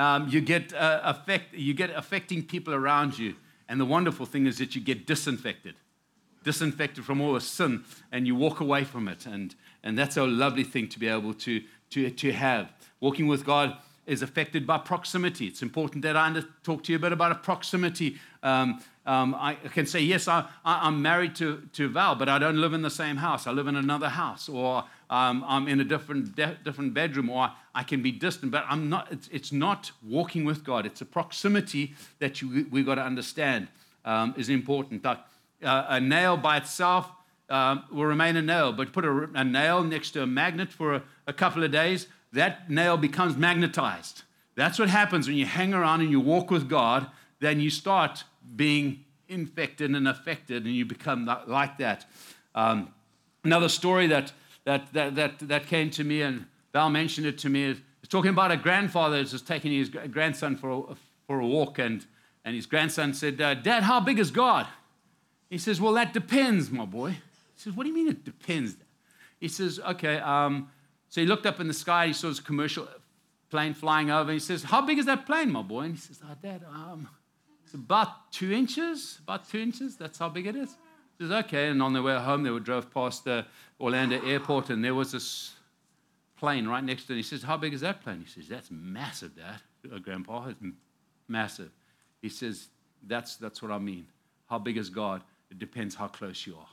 Um, 0.00 0.28
you, 0.30 0.40
get, 0.40 0.72
uh, 0.72 1.02
affect, 1.04 1.52
you 1.52 1.74
get 1.74 1.90
affecting 1.90 2.42
people 2.42 2.72
around 2.72 3.18
you. 3.18 3.34
And 3.68 3.78
the 3.78 3.84
wonderful 3.84 4.24
thing 4.24 4.46
is 4.46 4.56
that 4.56 4.74
you 4.74 4.80
get 4.80 5.06
disinfected, 5.06 5.74
disinfected 6.42 7.04
from 7.04 7.20
all 7.20 7.34
the 7.34 7.40
sin, 7.42 7.84
and 8.10 8.26
you 8.26 8.34
walk 8.34 8.60
away 8.60 8.84
from 8.84 9.08
it. 9.08 9.26
And, 9.26 9.54
and 9.82 9.98
that's 9.98 10.16
a 10.16 10.24
lovely 10.24 10.64
thing 10.64 10.88
to 10.88 10.98
be 10.98 11.06
able 11.06 11.34
to, 11.34 11.62
to, 11.90 12.08
to 12.08 12.32
have. 12.32 12.72
Walking 13.00 13.26
with 13.26 13.44
God 13.44 13.76
is 14.06 14.22
affected 14.22 14.66
by 14.66 14.78
proximity. 14.78 15.46
It's 15.46 15.60
important 15.60 16.00
that 16.02 16.16
I 16.16 16.34
talk 16.64 16.82
to 16.84 16.92
you 16.92 16.96
a 16.96 17.00
bit 17.00 17.12
about 17.12 17.32
a 17.32 17.34
proximity. 17.34 18.16
Um, 18.42 18.80
um, 19.10 19.34
I 19.36 19.54
can 19.54 19.86
say, 19.86 19.98
yes, 19.98 20.28
I, 20.28 20.46
am 20.64 21.02
married 21.02 21.34
to, 21.36 21.62
to 21.72 21.88
Val, 21.88 22.14
but 22.14 22.28
I 22.28 22.38
don't 22.38 22.60
live 22.60 22.74
in 22.74 22.82
the 22.82 22.90
same 22.90 23.16
house. 23.16 23.48
I 23.48 23.50
live 23.50 23.66
in 23.66 23.74
another 23.74 24.08
house, 24.08 24.48
or 24.48 24.84
um, 25.10 25.44
I'm 25.48 25.66
in 25.66 25.80
a 25.80 25.84
different, 25.84 26.36
de- 26.36 26.56
different 26.62 26.94
bedroom, 26.94 27.28
or 27.28 27.50
I 27.74 27.82
can 27.82 28.02
be 28.02 28.12
distant, 28.12 28.52
but 28.52 28.64
I'm 28.68 28.88
not, 28.88 29.10
it's, 29.10 29.28
it's 29.32 29.50
not 29.50 29.90
walking 30.00 30.44
with 30.44 30.62
God. 30.62 30.86
It's 30.86 31.00
a 31.00 31.04
proximity 31.04 31.94
that 32.20 32.40
you, 32.40 32.68
we've 32.70 32.86
got 32.86 32.94
to 32.94 33.02
understand 33.02 33.66
um, 34.04 34.32
is 34.36 34.48
important. 34.48 35.04
Like, 35.04 35.18
uh, 35.60 35.86
a 35.88 36.00
nail 36.00 36.36
by 36.36 36.58
itself 36.58 37.10
uh, 37.48 37.78
will 37.90 38.06
remain 38.06 38.36
a 38.36 38.42
nail, 38.42 38.72
but 38.72 38.92
put 38.92 39.04
a, 39.04 39.28
a 39.34 39.42
nail 39.42 39.82
next 39.82 40.12
to 40.12 40.22
a 40.22 40.26
magnet 40.26 40.70
for 40.70 40.94
a, 40.94 41.02
a 41.26 41.32
couple 41.32 41.64
of 41.64 41.72
days, 41.72 42.06
that 42.32 42.70
nail 42.70 42.96
becomes 42.96 43.36
magnetized. 43.36 44.22
That's 44.54 44.78
what 44.78 44.88
happens 44.88 45.26
when 45.26 45.36
you 45.36 45.46
hang 45.46 45.74
around 45.74 46.00
and 46.00 46.12
you 46.12 46.20
walk 46.20 46.48
with 46.48 46.68
God, 46.68 47.08
then 47.40 47.58
you 47.58 47.70
start 47.70 48.22
being 48.56 49.04
infected 49.28 49.90
and 49.90 50.08
affected, 50.08 50.64
and 50.64 50.74
you 50.74 50.84
become 50.84 51.30
like 51.46 51.78
that. 51.78 52.06
Um, 52.54 52.92
another 53.44 53.68
story 53.68 54.06
that, 54.08 54.32
that, 54.64 54.92
that, 54.92 55.14
that, 55.14 55.38
that 55.40 55.66
came 55.66 55.90
to 55.90 56.04
me, 56.04 56.22
and 56.22 56.46
Val 56.72 56.90
mentioned 56.90 57.26
it 57.26 57.38
to 57.38 57.48
me, 57.48 57.64
is 57.64 57.78
talking 58.08 58.30
about 58.30 58.50
a 58.50 58.56
grandfather 58.56 59.18
who's 59.18 59.30
just 59.30 59.46
taking 59.46 59.72
his 59.72 59.88
grandson 59.88 60.56
for 60.56 60.70
a, 60.70 60.94
for 61.26 61.40
a 61.40 61.46
walk, 61.46 61.78
and, 61.78 62.06
and 62.44 62.56
his 62.56 62.66
grandson 62.66 63.14
said, 63.14 63.40
uh, 63.40 63.54
Dad, 63.54 63.84
how 63.84 64.00
big 64.00 64.18
is 64.18 64.30
God? 64.30 64.66
He 65.48 65.58
says, 65.58 65.80
Well, 65.80 65.92
that 65.94 66.12
depends, 66.12 66.70
my 66.70 66.84
boy. 66.84 67.10
He 67.10 67.16
says, 67.56 67.74
What 67.74 67.84
do 67.84 67.88
you 67.90 67.94
mean 67.94 68.08
it 68.08 68.24
depends? 68.24 68.76
He 69.38 69.48
says, 69.48 69.80
Okay, 69.80 70.18
um, 70.18 70.70
so 71.08 71.20
he 71.20 71.26
looked 71.26 71.46
up 71.46 71.60
in 71.60 71.68
the 71.68 71.74
sky, 71.74 72.06
he 72.06 72.12
saw 72.12 72.28
this 72.28 72.40
commercial 72.40 72.88
plane 73.50 73.74
flying 73.74 74.10
over. 74.10 74.32
He 74.32 74.38
says, 74.38 74.62
How 74.62 74.80
big 74.80 74.98
is 74.98 75.06
that 75.06 75.26
plane, 75.26 75.50
my 75.50 75.62
boy? 75.62 75.82
And 75.82 75.94
he 75.94 76.00
says, 76.00 76.20
Oh, 76.24 76.34
Dad, 76.40 76.64
um, 76.72 77.08
it's 77.70 77.74
about 77.74 78.32
two 78.32 78.52
inches. 78.52 79.18
About 79.22 79.48
two 79.48 79.60
inches. 79.60 79.96
That's 79.96 80.18
how 80.18 80.28
big 80.28 80.46
it 80.46 80.56
is. 80.56 80.76
He 81.18 81.24
says, 81.24 81.32
Okay. 81.44 81.68
And 81.68 81.82
on 81.82 81.92
their 81.92 82.02
way 82.02 82.18
home, 82.18 82.42
they 82.42 82.50
were 82.50 82.60
drove 82.60 82.92
past 82.92 83.24
the 83.24 83.46
Orlando 83.80 84.20
airport, 84.26 84.70
and 84.70 84.84
there 84.84 84.94
was 84.94 85.12
this 85.12 85.54
plane 86.36 86.66
right 86.66 86.82
next 86.82 87.04
to 87.04 87.12
it. 87.12 87.16
He 87.16 87.22
says, 87.22 87.42
How 87.42 87.56
big 87.56 87.72
is 87.72 87.82
that 87.82 88.02
plane? 88.02 88.24
He 88.26 88.30
says, 88.30 88.48
That's 88.48 88.70
massive, 88.70 89.36
Dad. 89.36 89.60
Uh, 89.92 89.98
Grandpa, 89.98 90.48
it's 90.48 90.60
massive. 91.28 91.70
He 92.20 92.28
says, 92.28 92.68
that's, 93.06 93.36
that's 93.36 93.62
what 93.62 93.70
I 93.70 93.78
mean. 93.78 94.06
How 94.46 94.58
big 94.58 94.76
is 94.76 94.90
God? 94.90 95.22
It 95.50 95.58
depends 95.58 95.94
how 95.94 96.08
close 96.08 96.46
you 96.46 96.56
are. 96.56 96.68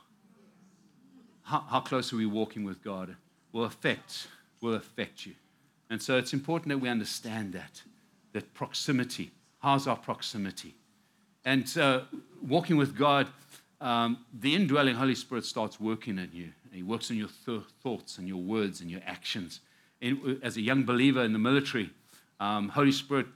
How, 1.42 1.60
how 1.60 1.80
close 1.80 2.12
are 2.12 2.16
we 2.16 2.26
walking 2.26 2.64
with 2.64 2.84
God? 2.84 3.16
will 3.52 3.64
affect, 3.64 4.28
will 4.60 4.74
affect 4.74 5.26
you. 5.26 5.34
And 5.90 6.02
so 6.02 6.18
it's 6.18 6.32
important 6.32 6.68
that 6.68 6.78
we 6.78 6.88
understand 6.88 7.54
that, 7.54 7.82
that 8.32 8.52
proximity. 8.54 9.30
How's 9.60 9.86
our 9.86 9.96
proximity? 9.96 10.74
And 11.44 11.68
so 11.68 12.04
walking 12.46 12.76
with 12.76 12.96
God, 12.96 13.28
um, 13.80 14.24
the 14.38 14.54
indwelling 14.54 14.96
Holy 14.96 15.14
Spirit 15.14 15.44
starts 15.44 15.80
working 15.80 16.18
in 16.18 16.30
you. 16.32 16.50
He 16.72 16.82
works 16.82 17.10
in 17.10 17.16
your 17.16 17.28
th- 17.46 17.62
thoughts 17.82 18.18
and 18.18 18.28
your 18.28 18.42
words 18.42 18.80
and 18.80 18.90
your 18.90 19.00
actions. 19.06 19.60
In, 20.00 20.40
as 20.42 20.56
a 20.56 20.60
young 20.60 20.84
believer 20.84 21.22
in 21.24 21.32
the 21.32 21.38
military, 21.38 21.90
um, 22.40 22.68
Holy 22.68 22.92
Spirit 22.92 23.26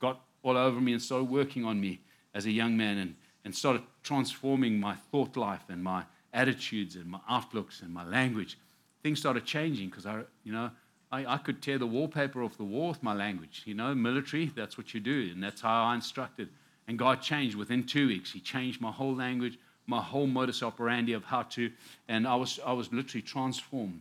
got 0.00 0.20
all 0.42 0.56
over 0.56 0.80
me 0.80 0.92
and 0.92 1.02
started 1.02 1.24
working 1.24 1.64
on 1.64 1.80
me 1.80 2.00
as 2.34 2.46
a 2.46 2.50
young 2.50 2.76
man 2.76 2.98
and, 2.98 3.14
and 3.44 3.54
started 3.54 3.82
transforming 4.02 4.78
my 4.78 4.94
thought 5.10 5.36
life 5.36 5.62
and 5.68 5.82
my 5.82 6.04
attitudes 6.32 6.94
and 6.94 7.06
my 7.06 7.20
outlooks 7.28 7.80
and 7.80 7.92
my 7.92 8.04
language 8.04 8.58
things 9.02 9.18
started 9.18 9.44
changing 9.44 9.88
because 9.88 10.06
I, 10.06 10.22
you 10.44 10.52
know, 10.52 10.70
I, 11.10 11.34
I, 11.34 11.38
could 11.38 11.62
tear 11.62 11.78
the 11.78 11.86
wallpaper 11.86 12.42
off 12.42 12.56
the 12.56 12.64
wall 12.64 12.88
with 12.88 13.02
my 13.02 13.14
language. 13.14 13.62
You 13.64 13.74
know, 13.74 13.94
military, 13.94 14.52
that's 14.54 14.76
what 14.76 14.92
you 14.92 15.00
do, 15.00 15.30
and 15.32 15.42
that's 15.42 15.60
how 15.60 15.84
I 15.84 15.94
instructed. 15.94 16.48
And 16.88 16.98
God 16.98 17.20
changed 17.20 17.54
within 17.54 17.84
two 17.84 18.08
weeks. 18.08 18.32
He 18.32 18.40
changed 18.40 18.80
my 18.80 18.90
whole 18.90 19.14
language, 19.14 19.58
my 19.86 20.00
whole 20.00 20.26
modus 20.26 20.62
operandi 20.62 21.12
of 21.12 21.22
how 21.22 21.42
to, 21.42 21.70
and 22.08 22.26
I 22.26 22.34
was, 22.34 22.58
I 22.64 22.72
was 22.72 22.90
literally 22.92 23.22
transformed. 23.22 24.00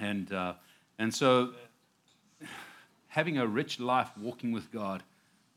And, 0.00 0.32
uh, 0.32 0.54
and 0.98 1.14
so 1.14 1.52
having 3.06 3.38
a 3.38 3.46
rich 3.46 3.78
life 3.78 4.10
walking 4.20 4.50
with 4.50 4.70
God, 4.72 5.04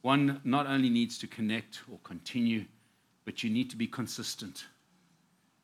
one 0.01 0.39
not 0.43 0.67
only 0.67 0.89
needs 0.89 1.17
to 1.19 1.27
connect 1.27 1.81
or 1.91 1.97
continue, 2.03 2.65
but 3.25 3.43
you 3.43 3.49
need 3.49 3.71
to 3.71 3.75
be 3.75 3.87
consistent. 3.87 4.65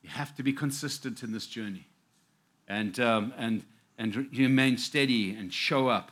You 0.01 0.10
have 0.10 0.36
to 0.36 0.43
be 0.43 0.53
consistent 0.53 1.21
in 1.21 1.31
this 1.31 1.45
journey 1.45 1.88
and, 2.67 2.99
um, 2.99 3.33
and, 3.38 3.63
and 3.99 4.15
remain 4.36 4.77
steady 4.77 5.31
and 5.36 5.53
show 5.53 5.89
up 5.89 6.12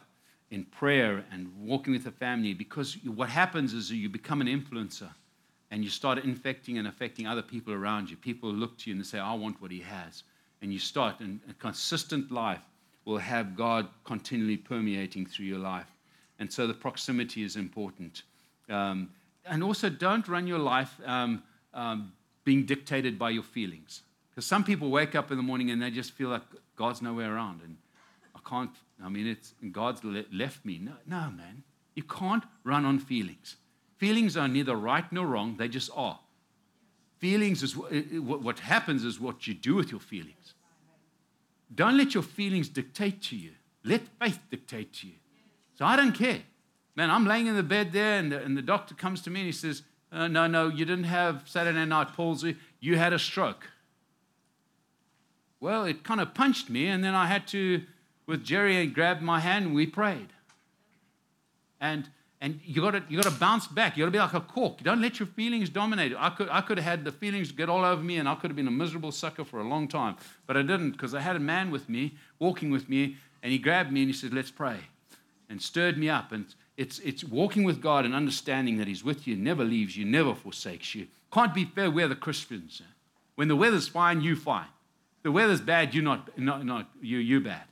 in 0.55 0.63
prayer 0.63 1.25
and 1.33 1.51
walking 1.59 1.91
with 1.91 2.05
the 2.05 2.11
family 2.11 2.53
because 2.53 2.97
what 3.03 3.27
happens 3.27 3.73
is 3.73 3.91
you 3.91 4.07
become 4.07 4.39
an 4.39 4.47
influencer 4.47 5.09
and 5.69 5.83
you 5.83 5.89
start 5.89 6.17
infecting 6.19 6.77
and 6.77 6.87
affecting 6.87 7.27
other 7.27 7.41
people 7.41 7.73
around 7.73 8.09
you. 8.09 8.15
People 8.15 8.49
look 8.49 8.77
to 8.77 8.89
you 8.89 8.95
and 8.95 9.03
they 9.03 9.07
say, 9.07 9.19
I 9.19 9.33
want 9.33 9.61
what 9.61 9.69
he 9.69 9.81
has. 9.81 10.23
And 10.61 10.71
you 10.71 10.79
start, 10.79 11.19
and 11.19 11.41
a 11.49 11.53
consistent 11.55 12.31
life 12.31 12.61
will 13.03 13.17
have 13.17 13.57
God 13.57 13.89
continually 14.05 14.55
permeating 14.55 15.25
through 15.25 15.45
your 15.45 15.59
life. 15.59 15.91
And 16.39 16.51
so 16.51 16.67
the 16.67 16.73
proximity 16.73 17.43
is 17.43 17.57
important. 17.57 18.23
Um, 18.69 19.09
and 19.45 19.61
also, 19.61 19.89
don't 19.89 20.27
run 20.27 20.47
your 20.47 20.59
life 20.59 20.93
um, 21.05 21.43
um, 21.73 22.13
being 22.45 22.65
dictated 22.65 23.19
by 23.19 23.31
your 23.31 23.43
feelings. 23.43 24.03
Because 24.29 24.45
some 24.45 24.63
people 24.63 24.89
wake 24.89 25.15
up 25.15 25.29
in 25.31 25.37
the 25.37 25.43
morning 25.43 25.69
and 25.71 25.81
they 25.81 25.91
just 25.91 26.13
feel 26.13 26.29
like 26.29 26.41
God's 26.77 27.01
nowhere 27.01 27.35
around. 27.35 27.61
And 27.61 27.75
I 28.33 28.39
can't, 28.49 28.71
I 29.03 29.09
mean, 29.09 29.27
it's, 29.27 29.53
God's 29.71 30.03
le- 30.03 30.25
left 30.31 30.65
me. 30.65 30.79
No, 30.79 30.93
no, 31.05 31.31
man. 31.31 31.63
You 31.95 32.03
can't 32.03 32.43
run 32.63 32.85
on 32.85 32.99
feelings. 32.99 33.57
Feelings 33.97 34.35
are 34.35 34.47
neither 34.47 34.75
right 34.75 35.09
nor 35.11 35.25
wrong, 35.25 35.55
they 35.57 35.67
just 35.67 35.89
are. 35.95 36.19
Feelings 37.19 37.63
is 37.63 37.75
what 37.77 38.59
happens 38.59 39.05
is 39.05 39.19
what 39.19 39.47
you 39.47 39.53
do 39.53 39.75
with 39.75 39.89
your 39.89 40.01
feelings. 40.01 40.53
Don't 41.73 41.97
let 41.97 42.13
your 42.13 42.23
feelings 42.23 42.67
dictate 42.67 43.21
to 43.23 43.35
you. 43.35 43.51
Let 43.83 44.01
faith 44.19 44.39
dictate 44.51 44.93
to 44.93 45.07
you. 45.07 45.13
So 45.75 45.85
I 45.85 45.95
don't 45.95 46.13
care. 46.13 46.41
Man, 46.95 47.09
I'm 47.09 47.25
laying 47.25 47.47
in 47.47 47.55
the 47.55 47.63
bed 47.63 47.91
there, 47.91 48.19
and 48.19 48.31
the, 48.31 48.41
and 48.41 48.57
the 48.57 48.61
doctor 48.61 48.95
comes 48.95 49.21
to 49.23 49.29
me 49.29 49.41
and 49.41 49.45
he 49.45 49.51
says, 49.51 49.83
uh, 50.11 50.27
No, 50.27 50.47
no, 50.47 50.69
you 50.69 50.85
didn't 50.85 51.05
have 51.05 51.43
Saturday 51.45 51.85
night 51.85 52.13
palsy. 52.13 52.57
You 52.79 52.97
had 52.97 53.13
a 53.13 53.19
stroke. 53.19 53.69
Well, 55.59 55.85
it 55.85 56.03
kind 56.03 56.21
of 56.21 56.33
punched 56.33 56.69
me, 56.69 56.87
and 56.87 57.03
then 57.03 57.15
I 57.15 57.27
had 57.27 57.47
to, 57.47 57.83
with 58.27 58.43
Jerry, 58.43 58.85
grab 58.87 59.21
my 59.21 59.39
hand, 59.39 59.65
and 59.65 59.75
we 59.75 59.85
prayed. 59.85 60.27
And 61.79 62.09
and 62.41 62.59
you 62.63 62.81
got 62.81 62.91
to 62.91 63.03
you 63.09 63.21
got 63.21 63.31
to 63.31 63.39
bounce 63.39 63.67
back. 63.67 63.97
You 63.97 64.03
got 64.03 64.07
to 64.07 64.11
be 64.11 64.19
like 64.19 64.33
a 64.33 64.41
cork. 64.41 64.83
Don't 64.83 65.01
let 65.01 65.19
your 65.19 65.27
feelings 65.27 65.69
dominate. 65.69 66.13
I 66.17 66.29
could 66.29 66.49
I 66.49 66.61
could 66.61 66.77
have 66.77 66.85
had 66.85 67.05
the 67.05 67.11
feelings 67.11 67.51
get 67.51 67.69
all 67.69 67.83
over 67.83 68.01
me, 68.01 68.17
and 68.17 68.27
I 68.27 68.35
could 68.35 68.49
have 68.49 68.55
been 68.55 68.67
a 68.67 68.71
miserable 68.71 69.11
sucker 69.11 69.45
for 69.45 69.59
a 69.59 69.67
long 69.67 69.87
time, 69.87 70.15
but 70.45 70.57
I 70.57 70.61
didn't 70.61 70.91
because 70.91 71.13
I 71.15 71.21
had 71.21 71.35
a 71.35 71.39
man 71.39 71.71
with 71.71 71.89
me, 71.89 72.15
walking 72.39 72.71
with 72.71 72.89
me, 72.89 73.17
and 73.41 73.51
he 73.51 73.57
grabbed 73.57 73.91
me 73.91 74.01
and 74.01 74.09
he 74.09 74.13
said, 74.13 74.33
"Let's 74.33 74.51
pray," 74.51 74.77
and 75.49 75.61
stirred 75.61 75.97
me 75.97 76.09
up. 76.09 76.31
And 76.31 76.45
it's 76.77 76.99
it's 76.99 77.23
walking 77.23 77.63
with 77.63 77.81
God 77.81 78.05
and 78.05 78.13
understanding 78.13 78.77
that 78.77 78.87
He's 78.87 79.03
with 79.03 79.27
you, 79.27 79.35
never 79.35 79.63
leaves 79.63 79.95
you, 79.95 80.05
never 80.05 80.35
forsakes 80.35 80.93
you. 80.93 81.07
Can't 81.31 81.53
be 81.53 81.65
fair 81.65 81.89
weather 81.89 82.15
Christians. 82.15 82.81
When 83.35 83.47
the 83.47 83.55
weather's 83.55 83.87
fine, 83.87 84.21
you 84.21 84.35
fine. 84.35 84.67
The 85.23 85.31
weather's 85.31 85.61
bad, 85.61 85.93
you're 85.93 86.03
not 86.03 86.37
not, 86.37 86.65
not 86.65 86.89
you 87.01 87.17
you 87.17 87.39
bad. 87.39 87.63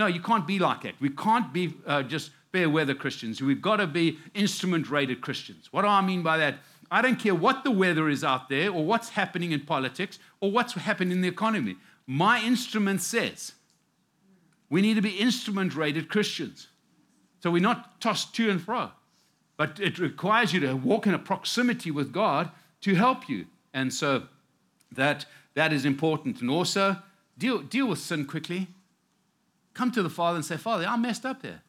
No, 0.00 0.06
you 0.06 0.22
can't 0.22 0.46
be 0.46 0.58
like 0.58 0.84
that. 0.84 0.94
We 0.98 1.10
can't 1.10 1.52
be 1.52 1.74
uh, 1.86 2.02
just 2.02 2.30
fair 2.52 2.70
weather 2.70 2.94
Christians. 2.94 3.42
We've 3.42 3.60
got 3.60 3.76
to 3.76 3.86
be 3.86 4.16
instrument 4.32 4.88
rated 4.88 5.20
Christians. 5.20 5.68
What 5.72 5.82
do 5.82 5.88
I 5.88 6.00
mean 6.00 6.22
by 6.22 6.38
that? 6.38 6.54
I 6.90 7.02
don't 7.02 7.18
care 7.18 7.34
what 7.34 7.64
the 7.64 7.70
weather 7.70 8.08
is 8.08 8.24
out 8.24 8.48
there 8.48 8.70
or 8.70 8.82
what's 8.82 9.10
happening 9.10 9.52
in 9.52 9.60
politics 9.60 10.18
or 10.40 10.50
what's 10.50 10.72
happening 10.72 11.12
in 11.12 11.20
the 11.20 11.28
economy. 11.28 11.76
My 12.06 12.42
instrument 12.42 13.02
says 13.02 13.52
we 14.70 14.80
need 14.80 14.94
to 14.94 15.02
be 15.02 15.10
instrument 15.10 15.76
rated 15.76 16.08
Christians. 16.08 16.68
So 17.40 17.50
we're 17.50 17.60
not 17.60 18.00
tossed 18.00 18.34
to 18.36 18.48
and 18.48 18.58
fro, 18.58 18.92
but 19.58 19.78
it 19.78 19.98
requires 19.98 20.54
you 20.54 20.60
to 20.60 20.72
walk 20.76 21.06
in 21.06 21.12
a 21.12 21.18
proximity 21.18 21.90
with 21.90 22.10
God 22.10 22.50
to 22.80 22.94
help 22.94 23.28
you. 23.28 23.48
And 23.74 23.92
so 23.92 24.22
that, 24.92 25.26
that 25.52 25.74
is 25.74 25.84
important. 25.84 26.40
And 26.40 26.48
also, 26.48 26.96
deal, 27.36 27.58
deal 27.58 27.86
with 27.86 27.98
sin 27.98 28.24
quickly. 28.24 28.68
Come 29.80 29.90
to 29.92 30.02
the 30.02 30.10
Father 30.10 30.36
and 30.36 30.44
say, 30.44 30.58
Father, 30.58 30.84
I 30.86 30.98
messed 30.98 31.24
up 31.24 31.40
there. 31.40 31.62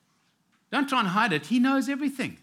Don't 0.70 0.90
try 0.90 1.00
and 1.00 1.08
hide 1.08 1.32
it. 1.32 1.46
He 1.46 1.60
knows 1.60 1.88
everything. 1.88 2.40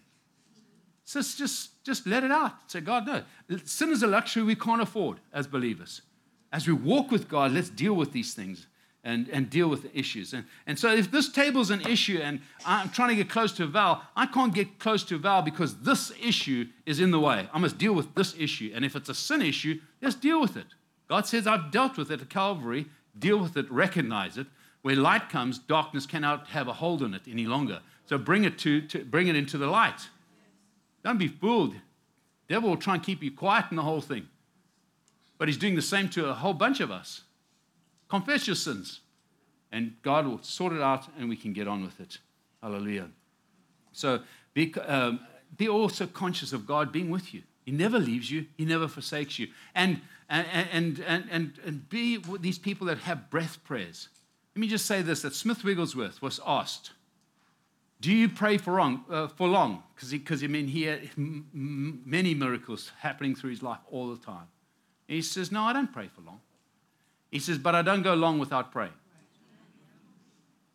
So 1.05 1.21
just, 1.21 1.83
just 1.85 2.07
let 2.07 2.23
it 2.23 2.31
out. 2.31 2.53
Say, 2.65 2.79
God, 2.81 3.05
no. 3.05 3.21
Sin 3.65 3.91
is 3.91 4.01
a 4.01 4.07
luxury 4.07 4.41
we 4.41 4.55
can't 4.55 4.81
afford 4.81 5.19
as 5.31 5.45
believers. 5.45 6.01
As 6.51 6.65
we 6.65 6.73
walk 6.73 7.11
with 7.11 7.29
God, 7.29 7.51
let's 7.51 7.69
deal 7.69 7.93
with 7.93 8.13
these 8.13 8.33
things 8.33 8.65
and, 9.03 9.29
and 9.29 9.47
deal 9.47 9.67
with 9.67 9.83
the 9.83 9.95
issues. 9.95 10.33
And, 10.33 10.45
and 10.65 10.79
so 10.79 10.91
if 10.91 11.11
this 11.11 11.31
table's 11.31 11.69
an 11.69 11.81
issue 11.81 12.17
and 12.17 12.41
I'm 12.65 12.89
trying 12.89 13.09
to 13.09 13.15
get 13.15 13.29
close 13.29 13.51
to 13.57 13.67
Val, 13.67 14.01
I 14.15 14.25
can't 14.25 14.55
get 14.55 14.79
close 14.79 15.03
to 15.03 15.19
Val 15.19 15.43
because 15.43 15.81
this 15.81 16.11
issue 16.19 16.65
is 16.87 16.99
in 16.99 17.11
the 17.11 17.19
way. 17.19 17.47
I 17.53 17.59
must 17.59 17.77
deal 17.77 17.93
with 17.93 18.15
this 18.15 18.33
issue. 18.39 18.71
And 18.73 18.83
if 18.83 18.95
it's 18.95 19.09
a 19.09 19.13
sin 19.13 19.43
issue, 19.43 19.79
let's 20.01 20.15
deal 20.15 20.41
with 20.41 20.57
it. 20.57 20.65
God 21.07 21.27
says, 21.27 21.45
I've 21.45 21.69
dealt 21.69 21.95
with 21.95 22.09
it 22.09 22.21
at 22.21 22.29
Calvary. 22.31 22.87
Deal 23.19 23.37
with 23.37 23.55
it, 23.55 23.71
recognize 23.71 24.35
it. 24.39 24.47
Where 24.81 24.95
light 24.95 25.29
comes, 25.29 25.59
darkness 25.59 26.05
cannot 26.05 26.47
have 26.47 26.67
a 26.67 26.73
hold 26.73 27.03
on 27.03 27.13
it 27.13 27.23
any 27.27 27.45
longer. 27.45 27.81
So 28.05 28.17
bring 28.17 28.43
it 28.43 28.57
to, 28.59 28.81
to 28.87 29.03
bring 29.03 29.27
it 29.27 29.35
into 29.35 29.57
the 29.57 29.67
light. 29.67 30.09
Don't 31.03 31.17
be 31.17 31.27
fooled. 31.27 31.75
Devil 32.47 32.69
will 32.69 32.77
try 32.77 32.95
and 32.95 33.03
keep 33.03 33.21
you 33.21 33.31
quiet 33.31 33.65
in 33.69 33.77
the 33.77 33.83
whole 33.83 34.01
thing. 34.01 34.27
But 35.37 35.47
he's 35.47 35.57
doing 35.57 35.75
the 35.75 35.81
same 35.81 36.09
to 36.09 36.29
a 36.29 36.33
whole 36.33 36.53
bunch 36.53 36.79
of 36.79 36.91
us. 36.91 37.21
Confess 38.09 38.47
your 38.47 38.55
sins, 38.55 39.01
and 39.71 39.93
God 40.01 40.25
will 40.25 40.41
sort 40.41 40.73
it 40.73 40.81
out, 40.81 41.07
and 41.17 41.29
we 41.29 41.37
can 41.37 41.53
get 41.53 41.67
on 41.67 41.83
with 41.83 41.99
it. 41.99 42.17
Hallelujah. 42.61 43.09
So 43.91 44.21
be, 44.53 44.73
um, 44.85 45.19
be 45.55 45.69
also 45.69 46.07
conscious 46.07 46.51
of 46.51 46.65
God 46.65 46.91
being 46.91 47.09
with 47.09 47.33
you. 47.33 47.43
He 47.65 47.71
never 47.71 47.99
leaves 47.99 48.31
you, 48.31 48.47
He 48.57 48.65
never 48.65 48.87
forsakes 48.87 49.37
you. 49.37 49.47
And, 49.75 50.01
and, 50.27 50.47
and, 50.51 50.99
and, 51.07 51.27
and, 51.29 51.53
and 51.63 51.89
be 51.89 52.17
these 52.39 52.57
people 52.57 52.87
that 52.87 52.97
have 52.99 53.29
breath 53.29 53.63
prayers. 53.63 54.09
Let 54.59 54.61
me 54.63 54.67
just 54.67 54.87
say 54.87 55.01
this 55.01 55.21
that 55.21 55.33
Smith 55.33 55.63
Wigglesworth 55.63 56.21
was 56.21 56.41
asked, 56.45 56.91
do 58.01 58.11
you 58.11 58.27
pray 58.27 58.57
for 58.57 58.73
long? 58.73 59.05
Uh, 59.09 59.29
for 59.29 59.47
long? 59.47 59.83
Because 59.95 60.43
I 60.43 60.47
mean, 60.47 60.67
he 60.67 60.83
had 60.83 61.11
m- 61.17 62.01
many 62.05 62.33
miracles 62.33 62.91
happening 62.99 63.35
through 63.35 63.51
his 63.51 63.63
life 63.63 63.79
all 63.89 64.13
the 64.13 64.17
time. 64.17 64.49
And 65.07 65.15
he 65.15 65.21
says, 65.21 65.49
No, 65.49 65.63
I 65.63 65.71
don't 65.71 65.93
pray 65.93 66.09
for 66.13 66.19
long. 66.19 66.41
He 67.31 67.39
says, 67.39 67.57
But 67.57 67.73
I 67.73 67.81
don't 67.81 68.01
go 68.01 68.15
long 68.15 68.37
without 68.37 68.73
praying. 68.73 68.91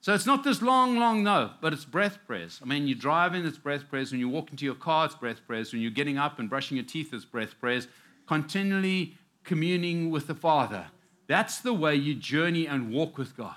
So 0.00 0.14
it's 0.14 0.24
not 0.24 0.44
this 0.44 0.62
long, 0.62 0.98
long 0.98 1.22
no, 1.22 1.50
but 1.60 1.74
it's 1.74 1.84
breath 1.84 2.20
prayers. 2.26 2.60
I 2.62 2.64
mean, 2.64 2.88
you're 2.88 2.96
driving, 2.96 3.44
it's 3.44 3.58
breath 3.58 3.90
prayers. 3.90 4.12
When 4.12 4.20
you 4.20 4.30
walk 4.30 4.50
into 4.50 4.64
your 4.64 4.76
car, 4.76 5.04
it's 5.04 5.14
breath 5.14 5.46
prayers. 5.46 5.74
When 5.74 5.82
you're 5.82 5.90
getting 5.90 6.16
up 6.16 6.38
and 6.38 6.48
brushing 6.48 6.78
your 6.78 6.86
teeth, 6.86 7.12
it's 7.12 7.26
breath 7.26 7.60
prayers. 7.60 7.86
Continually 8.26 9.18
communing 9.44 10.10
with 10.10 10.26
the 10.26 10.34
Father. 10.34 10.86
That's 11.26 11.60
the 11.60 11.74
way 11.74 11.96
you 11.96 12.14
journey 12.14 12.66
and 12.66 12.90
walk 12.90 13.18
with 13.18 13.36
God. 13.36 13.56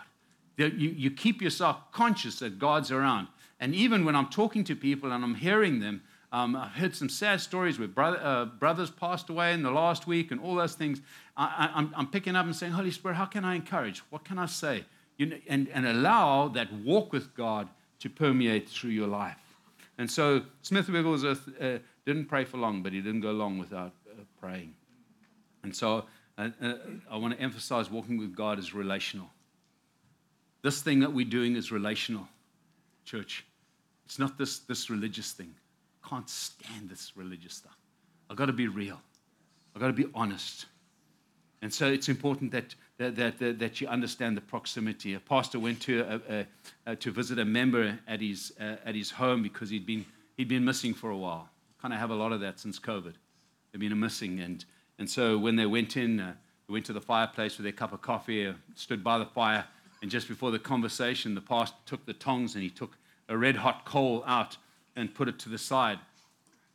You, 0.57 0.67
you 0.67 1.11
keep 1.11 1.41
yourself 1.41 1.91
conscious 1.91 2.39
that 2.39 2.59
God's 2.59 2.91
around. 2.91 3.27
And 3.59 3.73
even 3.73 4.05
when 4.05 4.15
I'm 4.15 4.27
talking 4.27 4.63
to 4.65 4.75
people 4.75 5.11
and 5.11 5.23
I'm 5.23 5.35
hearing 5.35 5.79
them, 5.79 6.01
um, 6.31 6.55
I've 6.55 6.71
heard 6.71 6.95
some 6.95 7.09
sad 7.09 7.39
stories 7.41 7.79
where 7.79 7.87
brother, 7.87 8.19
uh, 8.21 8.45
brothers 8.45 8.89
passed 8.89 9.29
away 9.29 9.53
in 9.53 9.63
the 9.63 9.71
last 9.71 10.07
week 10.07 10.31
and 10.31 10.41
all 10.41 10.55
those 10.55 10.73
things. 10.73 11.01
I, 11.37 11.87
am 11.95 12.07
picking 12.07 12.35
up 12.35 12.45
and 12.45 12.55
saying, 12.55 12.73
Holy 12.73 12.91
Spirit, 12.91 13.15
how 13.15 13.25
can 13.25 13.45
I 13.45 13.55
encourage? 13.55 13.99
What 14.09 14.25
can 14.25 14.37
I 14.37 14.47
say? 14.47 14.83
You 15.17 15.27
know, 15.27 15.37
and, 15.47 15.69
and 15.69 15.87
allow 15.87 16.47
that 16.49 16.71
walk 16.73 17.13
with 17.13 17.33
God 17.35 17.69
to 17.99 18.09
permeate 18.09 18.67
through 18.67 18.91
your 18.91 19.07
life. 19.07 19.37
And 19.97 20.09
so 20.09 20.43
Smith 20.61 20.89
Wigglesworth 20.89 21.47
uh, 21.61 21.77
didn't 22.05 22.25
pray 22.25 22.45
for 22.45 22.57
long, 22.57 22.83
but 22.83 22.93
he 22.93 23.01
didn't 23.01 23.21
go 23.21 23.31
long 23.31 23.57
without 23.57 23.93
uh, 24.09 24.21
praying. 24.39 24.73
And 25.63 25.75
so 25.75 26.05
uh, 26.37 26.49
uh, 26.61 26.73
I 27.09 27.17
want 27.17 27.35
to 27.35 27.41
emphasize 27.41 27.89
walking 27.89 28.17
with 28.17 28.35
God 28.35 28.59
is 28.59 28.73
relational. 28.73 29.29
This 30.61 30.81
thing 30.81 30.99
that 30.99 31.13
we're 31.13 31.25
doing 31.25 31.55
is 31.55 31.71
relational 31.71 32.27
church. 33.05 33.45
It's 34.05 34.19
not 34.19 34.37
this, 34.37 34.59
this 34.59 34.89
religious 34.89 35.31
thing. 35.31 35.53
Can't 36.07 36.29
stand 36.29 36.89
this 36.89 37.13
religious 37.15 37.53
stuff. 37.53 37.77
I've 38.29 38.37
got 38.37 38.45
to 38.45 38.53
be 38.53 38.67
real. 38.67 38.99
I've 39.75 39.81
got 39.81 39.87
to 39.87 39.93
be 39.93 40.07
honest. 40.15 40.65
And 41.61 41.73
so 41.73 41.87
it's 41.87 42.09
important 42.09 42.51
that, 42.51 42.75
that, 42.97 43.15
that, 43.15 43.59
that 43.59 43.81
you 43.81 43.87
understand 43.87 44.37
the 44.37 44.41
proximity. 44.41 45.15
A 45.15 45.19
pastor 45.19 45.59
went 45.59 45.81
to, 45.81 46.01
a, 46.01 46.33
a, 46.33 46.47
a, 46.91 46.95
to 46.95 47.11
visit 47.11 47.39
a 47.39 47.45
member 47.45 47.97
at 48.07 48.21
his, 48.21 48.53
uh, 48.59 48.75
at 48.85 48.95
his 48.95 49.11
home 49.11 49.41
because 49.41 49.69
he'd 49.69 49.85
been, 49.85 50.05
he'd 50.37 50.47
been 50.47 50.63
missing 50.63 50.93
for 50.93 51.09
a 51.09 51.17
while. 51.17 51.49
Kind 51.81 51.93
of 51.93 51.99
have 51.99 52.11
a 52.11 52.15
lot 52.15 52.31
of 52.31 52.39
that 52.41 52.59
since 52.59 52.79
COVID. 52.79 53.13
They've 53.71 53.79
been 53.79 53.99
missing. 53.99 54.39
And, 54.39 54.63
and 54.99 55.09
so 55.09 55.37
when 55.37 55.55
they 55.55 55.65
went 55.65 55.97
in, 55.97 56.19
uh, 56.19 56.33
they 56.67 56.73
went 56.73 56.85
to 56.85 56.93
the 56.93 57.01
fireplace 57.01 57.57
with 57.57 57.63
their 57.63 57.73
cup 57.73 57.93
of 57.93 58.01
coffee, 58.01 58.47
uh, 58.47 58.53
stood 58.75 59.03
by 59.03 59.17
the 59.17 59.25
fire, 59.25 59.65
and 60.01 60.11
just 60.11 60.27
before 60.27 60.51
the 60.51 60.59
conversation, 60.59 61.35
the 61.35 61.41
pastor 61.41 61.77
took 61.85 62.05
the 62.05 62.13
tongs 62.13 62.55
and 62.55 62.63
he 62.63 62.69
took 62.69 62.97
a 63.29 63.37
red 63.37 63.57
hot 63.57 63.85
coal 63.85 64.23
out 64.27 64.57
and 64.95 65.13
put 65.13 65.27
it 65.27 65.39
to 65.39 65.49
the 65.49 65.57
side. 65.57 65.99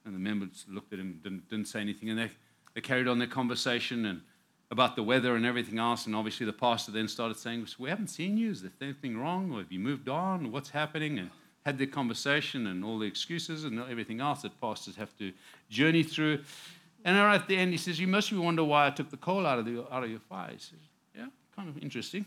And 0.05 0.15
the 0.15 0.19
members 0.19 0.65
looked 0.69 0.93
at 0.93 0.99
him, 0.99 1.21
didn't, 1.23 1.49
didn't 1.49 1.67
say 1.67 1.81
anything. 1.81 2.11
And 2.11 2.19
they, 2.19 2.31
they 2.75 2.81
carried 2.81 3.07
on 3.07 3.19
their 3.19 3.29
conversation. 3.29 4.05
And 4.07 4.23
about 4.73 4.97
the 4.97 5.03
weather 5.03 5.37
and 5.37 5.45
everything 5.45 5.79
else. 5.79 6.07
And 6.07 6.17
obviously, 6.17 6.47
the 6.47 6.53
pastor 6.53 6.91
then 6.91 7.07
started 7.07 7.37
saying, 7.37 7.69
We 7.79 7.91
haven't 7.91 8.09
seen 8.09 8.37
you. 8.39 8.51
Is 8.51 8.63
there 8.63 8.73
anything 8.81 9.19
wrong? 9.19 9.53
Or 9.53 9.59
have 9.59 9.71
you 9.71 9.79
moved 9.79 10.09
on? 10.09 10.51
What's 10.51 10.71
happening? 10.71 11.19
And 11.19 11.31
had 11.65 11.79
the 11.79 11.87
conversation 11.87 12.67
and 12.67 12.85
all 12.85 12.99
the 12.99 13.07
excuses 13.07 13.65
and 13.65 13.79
everything 13.79 14.21
else 14.21 14.43
that 14.43 14.61
pastors 14.61 14.97
have 14.97 15.17
to 15.19 15.33
journey 15.69 16.03
through. 16.03 16.41
And 17.05 17.17
right 17.17 17.41
at 17.41 17.47
the 17.47 17.57
end, 17.57 17.71
he 17.71 17.77
says, 17.77 18.01
You 18.01 18.09
must 18.09 18.33
wonder 18.33 18.65
why 18.65 18.87
I 18.87 18.91
took 18.91 19.11
the 19.11 19.19
coal 19.19 19.47
out 19.47 19.59
of, 19.59 19.67
the, 19.67 19.85
out 19.95 20.03
of 20.03 20.11
your 20.11 20.21
fire. 20.21 20.51
He 20.53 20.59
says, 20.59 20.81
Yeah, 21.15 21.27
kind 21.55 21.69
of 21.69 21.77
interesting. 21.79 22.25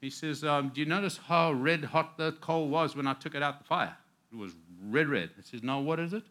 He 0.00 0.10
says, 0.10 0.44
um, 0.44 0.70
Do 0.70 0.80
you 0.80 0.86
notice 0.86 1.18
how 1.18 1.52
red 1.52 1.84
hot 1.84 2.16
the 2.16 2.32
coal 2.32 2.68
was 2.68 2.94
when 2.94 3.06
I 3.06 3.14
took 3.14 3.34
it 3.34 3.42
out 3.42 3.58
the 3.58 3.64
fire? 3.64 3.96
It 4.32 4.36
was 4.36 4.52
red, 4.84 5.08
red. 5.08 5.30
He 5.36 5.42
says, 5.42 5.62
No, 5.62 5.80
what 5.80 5.98
is 5.98 6.12
it? 6.12 6.24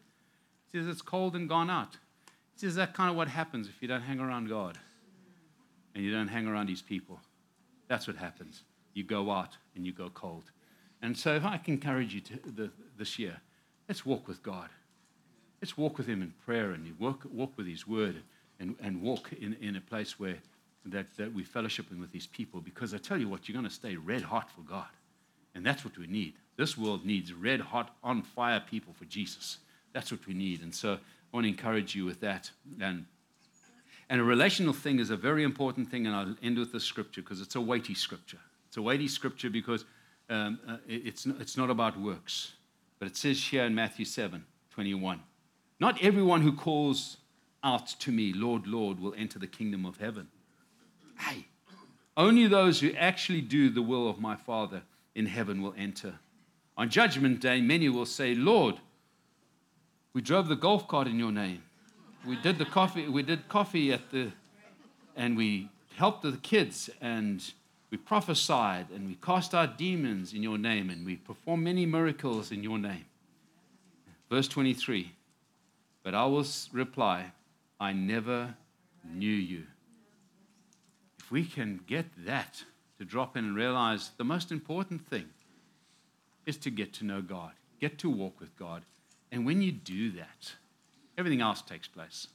He 0.70 0.78
says, 0.78 0.86
It's 0.86 1.02
cold 1.02 1.36
and 1.36 1.48
gone 1.48 1.70
out. 1.70 1.96
He 2.54 2.60
says, 2.60 2.74
That's 2.74 2.96
kind 2.96 3.10
of 3.10 3.16
what 3.16 3.28
happens 3.28 3.68
if 3.68 3.82
you 3.82 3.88
don't 3.88 4.02
hang 4.02 4.20
around 4.20 4.48
God 4.48 4.78
and 5.94 6.04
you 6.04 6.12
don't 6.12 6.28
hang 6.28 6.46
around 6.46 6.68
these 6.68 6.82
people. 6.82 7.20
That's 7.88 8.06
what 8.06 8.16
happens. 8.16 8.62
You 8.94 9.04
go 9.04 9.30
out 9.30 9.56
and 9.74 9.84
you 9.84 9.92
go 9.92 10.08
cold. 10.08 10.44
And 11.02 11.16
so, 11.16 11.34
if 11.34 11.44
I 11.44 11.58
can 11.58 11.74
encourage 11.74 12.14
you 12.14 12.20
to 12.20 12.38
the, 12.44 12.70
this 12.96 13.18
year, 13.18 13.40
let's 13.88 14.04
walk 14.04 14.28
with 14.28 14.42
God. 14.42 14.68
Let's 15.60 15.76
walk 15.76 15.98
with 15.98 16.06
Him 16.06 16.22
in 16.22 16.32
prayer 16.44 16.72
and 16.72 16.86
you 16.86 16.94
walk, 16.98 17.24
walk 17.30 17.52
with 17.56 17.66
His 17.66 17.86
Word 17.86 18.22
and, 18.58 18.76
and 18.80 19.02
walk 19.02 19.32
in, 19.32 19.54
in 19.60 19.76
a 19.76 19.80
place 19.80 20.18
where 20.18 20.36
that, 20.86 21.06
that 21.16 21.34
we're 21.34 21.44
fellowshipping 21.44 22.00
with 22.00 22.12
these 22.12 22.26
people. 22.26 22.60
Because 22.60 22.94
I 22.94 22.98
tell 22.98 23.18
you 23.18 23.28
what, 23.28 23.48
you're 23.48 23.54
going 23.54 23.68
to 23.68 23.74
stay 23.74 23.96
red 23.96 24.22
hot 24.22 24.50
for 24.50 24.62
God. 24.62 24.88
And 25.54 25.64
that's 25.64 25.84
what 25.84 25.96
we 25.98 26.06
need. 26.06 26.34
This 26.56 26.76
world 26.76 27.04
needs 27.04 27.32
red 27.32 27.60
hot, 27.60 27.96
on 28.02 28.22
fire 28.22 28.60
people 28.60 28.92
for 28.92 29.04
Jesus. 29.04 29.58
That's 29.92 30.10
what 30.10 30.26
we 30.26 30.34
need. 30.34 30.62
And 30.62 30.74
so 30.74 30.94
I 30.94 30.98
want 31.32 31.44
to 31.44 31.48
encourage 31.48 31.94
you 31.94 32.04
with 32.04 32.20
that. 32.20 32.50
And, 32.80 33.06
and 34.08 34.20
a 34.20 34.24
relational 34.24 34.72
thing 34.72 34.98
is 34.98 35.10
a 35.10 35.16
very 35.16 35.44
important 35.44 35.90
thing. 35.90 36.06
And 36.06 36.14
I'll 36.14 36.36
end 36.42 36.58
with 36.58 36.72
the 36.72 36.80
scripture 36.80 37.22
because 37.22 37.40
it's 37.40 37.56
a 37.56 37.60
weighty 37.60 37.94
scripture. 37.94 38.38
It's 38.68 38.76
a 38.76 38.82
weighty 38.82 39.08
scripture 39.08 39.50
because 39.50 39.84
um, 40.30 40.58
uh, 40.68 40.76
it's, 40.86 41.26
it's 41.26 41.56
not 41.56 41.70
about 41.70 41.98
works. 41.98 42.52
But 42.98 43.08
it 43.08 43.16
says 43.16 43.42
here 43.42 43.64
in 43.64 43.74
Matthew 43.74 44.04
7 44.04 44.44
21, 44.70 45.20
not 45.80 46.00
everyone 46.02 46.42
who 46.42 46.52
calls 46.52 47.16
out 47.64 47.88
to 48.00 48.12
me, 48.12 48.32
Lord, 48.32 48.66
Lord, 48.66 49.00
will 49.00 49.14
enter 49.16 49.38
the 49.38 49.46
kingdom 49.46 49.84
of 49.84 49.96
heaven. 49.96 50.28
Hey, 51.18 51.46
only 52.16 52.46
those 52.46 52.80
who 52.80 52.92
actually 52.94 53.40
do 53.40 53.70
the 53.70 53.82
will 53.82 54.08
of 54.08 54.20
my 54.20 54.36
Father 54.36 54.82
in 55.14 55.26
heaven 55.26 55.62
will 55.62 55.74
enter. 55.76 56.14
On 56.76 56.88
judgment 56.88 57.40
day, 57.40 57.60
many 57.60 57.88
will 57.88 58.06
say, 58.06 58.34
Lord, 58.34 58.76
we 60.12 60.20
drove 60.20 60.48
the 60.48 60.56
golf 60.56 60.88
cart 60.88 61.06
in 61.06 61.18
your 61.18 61.32
name. 61.32 61.62
We 62.26 62.36
did 62.36 62.58
the 62.58 62.64
coffee, 62.64 63.08
we 63.08 63.22
did 63.22 63.48
coffee 63.48 63.92
at 63.92 64.10
the, 64.10 64.32
and 65.16 65.36
we 65.36 65.68
helped 65.96 66.22
the 66.22 66.32
kids, 66.32 66.90
and 67.00 67.42
we 67.90 67.98
prophesied, 67.98 68.90
and 68.90 69.06
we 69.06 69.14
cast 69.16 69.54
out 69.54 69.78
demons 69.78 70.34
in 70.34 70.42
your 70.42 70.58
name, 70.58 70.90
and 70.90 71.06
we 71.06 71.16
performed 71.16 71.64
many 71.64 71.86
miracles 71.86 72.52
in 72.52 72.62
your 72.62 72.78
name. 72.78 73.06
Verse 74.30 74.48
23 74.48 75.12
But 76.02 76.14
I 76.14 76.26
will 76.26 76.46
reply, 76.72 77.32
I 77.80 77.92
never 77.92 78.54
knew 79.04 79.28
you. 79.28 79.64
If 81.28 81.32
we 81.32 81.44
can 81.44 81.80
get 81.86 82.06
that 82.24 82.64
to 82.96 83.04
drop 83.04 83.36
in 83.36 83.44
and 83.44 83.54
realize 83.54 84.12
the 84.16 84.24
most 84.24 84.50
important 84.50 85.06
thing 85.06 85.26
is 86.46 86.56
to 86.56 86.70
get 86.70 86.94
to 86.94 87.04
know 87.04 87.20
God, 87.20 87.50
get 87.82 87.98
to 87.98 88.08
walk 88.08 88.40
with 88.40 88.56
God. 88.56 88.82
And 89.30 89.44
when 89.44 89.60
you 89.60 89.70
do 89.70 90.10
that, 90.12 90.54
everything 91.18 91.42
else 91.42 91.60
takes 91.60 91.86
place. 91.86 92.28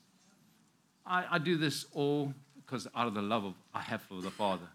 I, 1.07 1.25
I 1.31 1.39
do 1.39 1.57
this 1.57 1.87
all 1.91 2.35
because 2.63 2.87
out 2.95 3.07
of 3.07 3.15
the 3.15 3.23
love 3.23 3.45
of, 3.45 3.55
I 3.73 3.81
have 3.81 4.03
for 4.03 4.21
the 4.21 4.29
Father, 4.29 4.67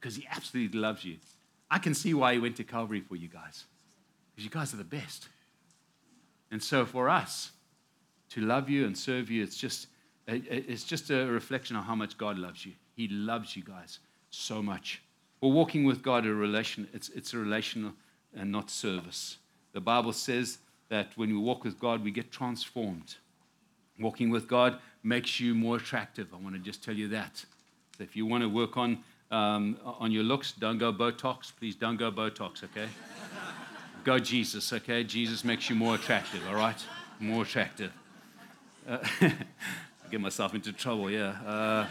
because 0.00 0.16
He 0.16 0.26
absolutely 0.28 0.76
loves 0.76 1.04
you. 1.04 1.18
I 1.70 1.78
can 1.78 1.94
see 1.94 2.12
why 2.12 2.32
He 2.32 2.40
went 2.40 2.56
to 2.56 2.64
Calvary 2.64 3.02
for 3.02 3.14
you 3.14 3.28
guys, 3.28 3.66
because 4.32 4.44
you 4.44 4.50
guys 4.50 4.74
are 4.74 4.78
the 4.78 4.82
best. 4.82 5.28
And 6.50 6.60
so 6.60 6.84
for 6.84 7.08
us 7.08 7.52
to 8.30 8.40
love 8.40 8.68
you 8.68 8.84
and 8.84 8.98
serve 8.98 9.30
you, 9.30 9.44
it's 9.44 9.56
just, 9.56 9.86
it's 10.26 10.82
just 10.82 11.10
a 11.10 11.26
reflection 11.26 11.76
of 11.76 11.84
how 11.84 11.94
much 11.94 12.18
God 12.18 12.36
loves 12.36 12.66
you. 12.66 12.72
He 12.96 13.08
loves 13.08 13.56
you 13.56 13.62
guys 13.62 13.98
so 14.30 14.62
much. 14.62 15.02
Well, 15.40 15.52
walking 15.52 15.84
with 15.84 16.02
God, 16.02 16.26
a 16.26 16.32
relation, 16.32 16.88
it's, 16.92 17.08
it's 17.10 17.34
a 17.34 17.38
relational 17.38 17.92
and 18.34 18.50
not 18.50 18.70
service. 18.70 19.38
The 19.72 19.80
Bible 19.80 20.12
says 20.12 20.58
that 20.88 21.12
when 21.16 21.30
we 21.30 21.36
walk 21.36 21.64
with 21.64 21.78
God, 21.78 22.04
we 22.04 22.10
get 22.10 22.30
transformed. 22.30 23.16
Walking 23.98 24.30
with 24.30 24.48
God 24.48 24.78
makes 25.02 25.38
you 25.40 25.54
more 25.54 25.76
attractive. 25.76 26.28
I 26.32 26.36
want 26.36 26.54
to 26.54 26.60
just 26.60 26.82
tell 26.82 26.94
you 26.94 27.08
that. 27.08 27.44
So 27.96 28.02
if 28.02 28.16
you 28.16 28.26
want 28.26 28.42
to 28.42 28.48
work 28.48 28.76
on, 28.76 28.98
um, 29.30 29.76
on 29.84 30.10
your 30.10 30.24
looks, 30.24 30.52
don't 30.52 30.78
go 30.78 30.92
Botox. 30.92 31.52
Please 31.56 31.76
don't 31.76 31.96
go 31.96 32.10
Botox, 32.10 32.64
okay? 32.64 32.88
go 34.04 34.18
Jesus, 34.18 34.72
okay? 34.72 35.04
Jesus 35.04 35.44
makes 35.44 35.70
you 35.70 35.76
more 35.76 35.94
attractive, 35.94 36.40
all 36.48 36.56
right? 36.56 36.82
More 37.20 37.42
attractive. 37.42 37.92
Uh, 38.88 38.98
I 39.20 40.10
get 40.10 40.20
myself 40.20 40.54
into 40.54 40.72
trouble, 40.72 41.10
yeah. 41.10 41.36
Uh, 41.46 41.86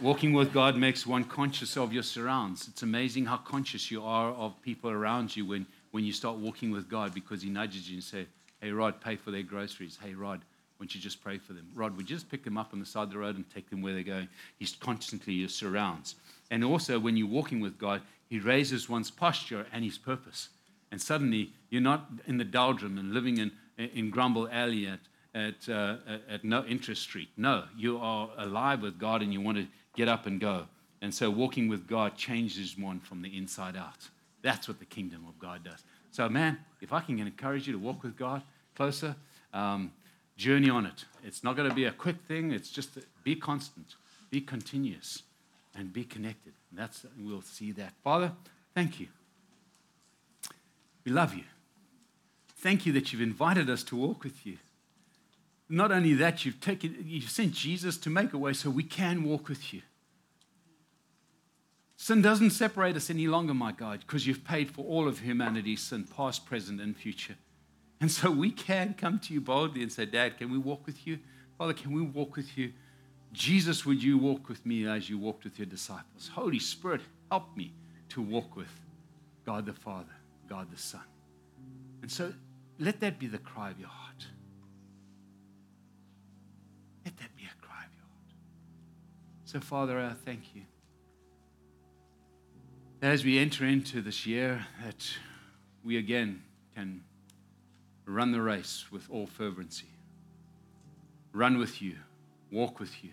Walking 0.00 0.32
with 0.32 0.52
God 0.52 0.76
makes 0.76 1.08
one 1.08 1.24
conscious 1.24 1.76
of 1.76 1.92
your 1.92 2.04
surrounds. 2.04 2.68
It's 2.68 2.84
amazing 2.84 3.26
how 3.26 3.38
conscious 3.38 3.90
you 3.90 4.04
are 4.04 4.30
of 4.30 4.54
people 4.62 4.92
around 4.92 5.34
you 5.34 5.44
when, 5.44 5.66
when 5.90 6.04
you 6.04 6.12
start 6.12 6.36
walking 6.36 6.70
with 6.70 6.88
God 6.88 7.12
because 7.12 7.42
He 7.42 7.50
nudges 7.50 7.90
you 7.90 7.96
and 7.96 8.04
say, 8.04 8.26
Hey, 8.60 8.70
Rod, 8.70 9.00
pay 9.00 9.16
for 9.16 9.32
their 9.32 9.42
groceries. 9.42 9.98
Hey, 10.00 10.14
Rod, 10.14 10.40
won't 10.78 10.94
you 10.94 11.00
just 11.00 11.20
pray 11.20 11.38
for 11.38 11.52
them? 11.52 11.66
Rod, 11.74 11.96
would 11.96 12.08
you 12.08 12.14
just 12.14 12.30
pick 12.30 12.44
them 12.44 12.56
up 12.56 12.72
on 12.72 12.78
the 12.78 12.86
side 12.86 13.04
of 13.04 13.10
the 13.10 13.18
road 13.18 13.34
and 13.34 13.44
take 13.52 13.70
them 13.70 13.82
where 13.82 13.92
they're 13.92 14.04
going? 14.04 14.28
He's 14.60 14.76
constantly 14.76 15.32
your 15.32 15.48
surrounds. 15.48 16.14
And 16.52 16.62
also, 16.62 17.00
when 17.00 17.16
you're 17.16 17.26
walking 17.26 17.58
with 17.58 17.76
God, 17.76 18.00
He 18.28 18.38
raises 18.38 18.88
one's 18.88 19.10
posture 19.10 19.66
and 19.72 19.84
His 19.84 19.98
purpose. 19.98 20.50
And 20.92 21.02
suddenly, 21.02 21.50
you're 21.70 21.82
not 21.82 22.08
in 22.28 22.38
the 22.38 22.44
doldrum 22.44 22.98
and 22.98 23.12
living 23.12 23.38
in, 23.38 23.50
in 23.76 24.10
Grumble 24.10 24.48
Alley 24.52 24.86
at, 24.86 25.00
at, 25.34 25.68
uh, 25.68 25.96
at 26.30 26.44
no 26.44 26.64
interest 26.66 27.02
street. 27.02 27.30
No, 27.36 27.64
you 27.76 27.98
are 27.98 28.30
alive 28.38 28.80
with 28.80 28.96
God 28.96 29.22
and 29.22 29.32
you 29.32 29.40
want 29.40 29.58
to 29.58 29.66
get 29.98 30.08
up 30.08 30.26
and 30.26 30.40
go. 30.40 30.66
And 31.02 31.12
so 31.12 31.28
walking 31.28 31.68
with 31.68 31.88
God 31.88 32.16
changes 32.16 32.78
one 32.78 33.00
from 33.00 33.20
the 33.20 33.36
inside 33.36 33.76
out. 33.76 34.08
That's 34.42 34.68
what 34.68 34.78
the 34.78 34.84
kingdom 34.84 35.26
of 35.28 35.38
God 35.40 35.64
does. 35.64 35.82
So, 36.12 36.28
man, 36.28 36.58
if 36.80 36.92
I 36.92 37.00
can 37.00 37.18
encourage 37.18 37.66
you 37.66 37.72
to 37.72 37.78
walk 37.78 38.04
with 38.04 38.16
God 38.16 38.42
closer, 38.76 39.16
um, 39.52 39.92
journey 40.36 40.70
on 40.70 40.86
it. 40.86 41.04
It's 41.24 41.42
not 41.42 41.56
going 41.56 41.68
to 41.68 41.74
be 41.74 41.84
a 41.84 41.90
quick 41.90 42.16
thing. 42.28 42.52
It's 42.52 42.70
just 42.70 42.96
be 43.24 43.34
constant, 43.34 43.96
be 44.30 44.40
continuous, 44.40 45.24
and 45.74 45.92
be 45.92 46.04
connected. 46.04 46.52
And 46.70 46.78
that's 46.78 47.04
we'll 47.20 47.42
see 47.42 47.72
that. 47.72 47.92
Father, 48.04 48.32
thank 48.74 49.00
you. 49.00 49.08
We 51.04 51.10
love 51.10 51.34
you. 51.34 51.44
Thank 52.56 52.86
you 52.86 52.92
that 52.92 53.12
you've 53.12 53.22
invited 53.22 53.68
us 53.68 53.82
to 53.84 53.96
walk 53.96 54.22
with 54.22 54.46
you. 54.46 54.58
Not 55.68 55.92
only 55.92 56.14
that, 56.14 56.44
you've 56.44 56.60
taken, 56.60 56.96
you've 57.04 57.30
sent 57.30 57.52
Jesus 57.52 57.98
to 57.98 58.10
make 58.10 58.32
a 58.32 58.38
way 58.38 58.52
so 58.52 58.70
we 58.70 58.84
can 58.84 59.24
walk 59.24 59.48
with 59.48 59.74
you. 59.74 59.82
Sin 62.00 62.22
doesn't 62.22 62.50
separate 62.50 62.94
us 62.94 63.10
any 63.10 63.26
longer, 63.26 63.52
my 63.52 63.72
God, 63.72 64.04
because 64.06 64.24
you've 64.24 64.44
paid 64.44 64.70
for 64.70 64.84
all 64.84 65.08
of 65.08 65.18
humanity's 65.18 65.80
sin, 65.80 66.04
past, 66.04 66.46
present, 66.46 66.80
and 66.80 66.96
future. 66.96 67.34
And 68.00 68.08
so 68.08 68.30
we 68.30 68.52
can 68.52 68.94
come 68.94 69.18
to 69.18 69.34
you 69.34 69.40
boldly 69.40 69.82
and 69.82 69.90
say, 69.90 70.06
Dad, 70.06 70.38
can 70.38 70.52
we 70.52 70.58
walk 70.58 70.86
with 70.86 71.08
you? 71.08 71.18
Father, 71.58 71.72
can 71.72 71.92
we 71.92 72.00
walk 72.00 72.36
with 72.36 72.56
you? 72.56 72.72
Jesus, 73.32 73.84
would 73.84 74.00
you 74.00 74.16
walk 74.16 74.48
with 74.48 74.64
me 74.64 74.86
as 74.86 75.10
you 75.10 75.18
walked 75.18 75.42
with 75.42 75.58
your 75.58 75.66
disciples? 75.66 76.30
Holy 76.32 76.60
Spirit, 76.60 77.00
help 77.32 77.56
me 77.56 77.72
to 78.10 78.22
walk 78.22 78.54
with 78.54 78.70
God 79.44 79.66
the 79.66 79.72
Father, 79.72 80.14
God 80.48 80.70
the 80.70 80.78
Son. 80.78 81.02
And 82.02 82.10
so 82.10 82.32
let 82.78 83.00
that 83.00 83.18
be 83.18 83.26
the 83.26 83.38
cry 83.38 83.70
of 83.70 83.80
your 83.80 83.88
heart. 83.88 84.24
Let 87.04 87.16
that 87.16 87.36
be 87.36 87.42
a 87.42 87.66
cry 87.66 87.84
of 87.84 87.92
your 87.92 88.06
heart. 88.06 88.34
So, 89.46 89.58
Father, 89.58 89.98
I 89.98 90.12
thank 90.24 90.54
you 90.54 90.62
as 93.00 93.24
we 93.24 93.38
enter 93.38 93.64
into 93.64 94.00
this 94.02 94.26
year, 94.26 94.66
that 94.84 95.08
we 95.84 95.96
again 95.96 96.42
can 96.74 97.02
run 98.04 98.32
the 98.32 98.40
race 98.40 98.86
with 98.90 99.08
all 99.10 99.26
fervency. 99.26 99.86
Run 101.32 101.58
with 101.58 101.80
you, 101.80 101.96
walk 102.50 102.80
with 102.80 103.04
you, 103.04 103.10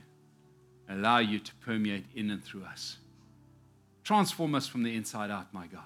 allow 0.90 1.20
you 1.20 1.40
to 1.40 1.54
permeate 1.56 2.06
in 2.16 2.32
and 2.32 2.44
through 2.44 2.64
us. 2.64 2.98
Transform 4.04 4.56
us 4.56 4.68
from 4.68 4.84
the 4.84 4.96
inside 4.96 5.30
out, 5.30 5.54
my 5.54 5.68
God. 5.68 5.82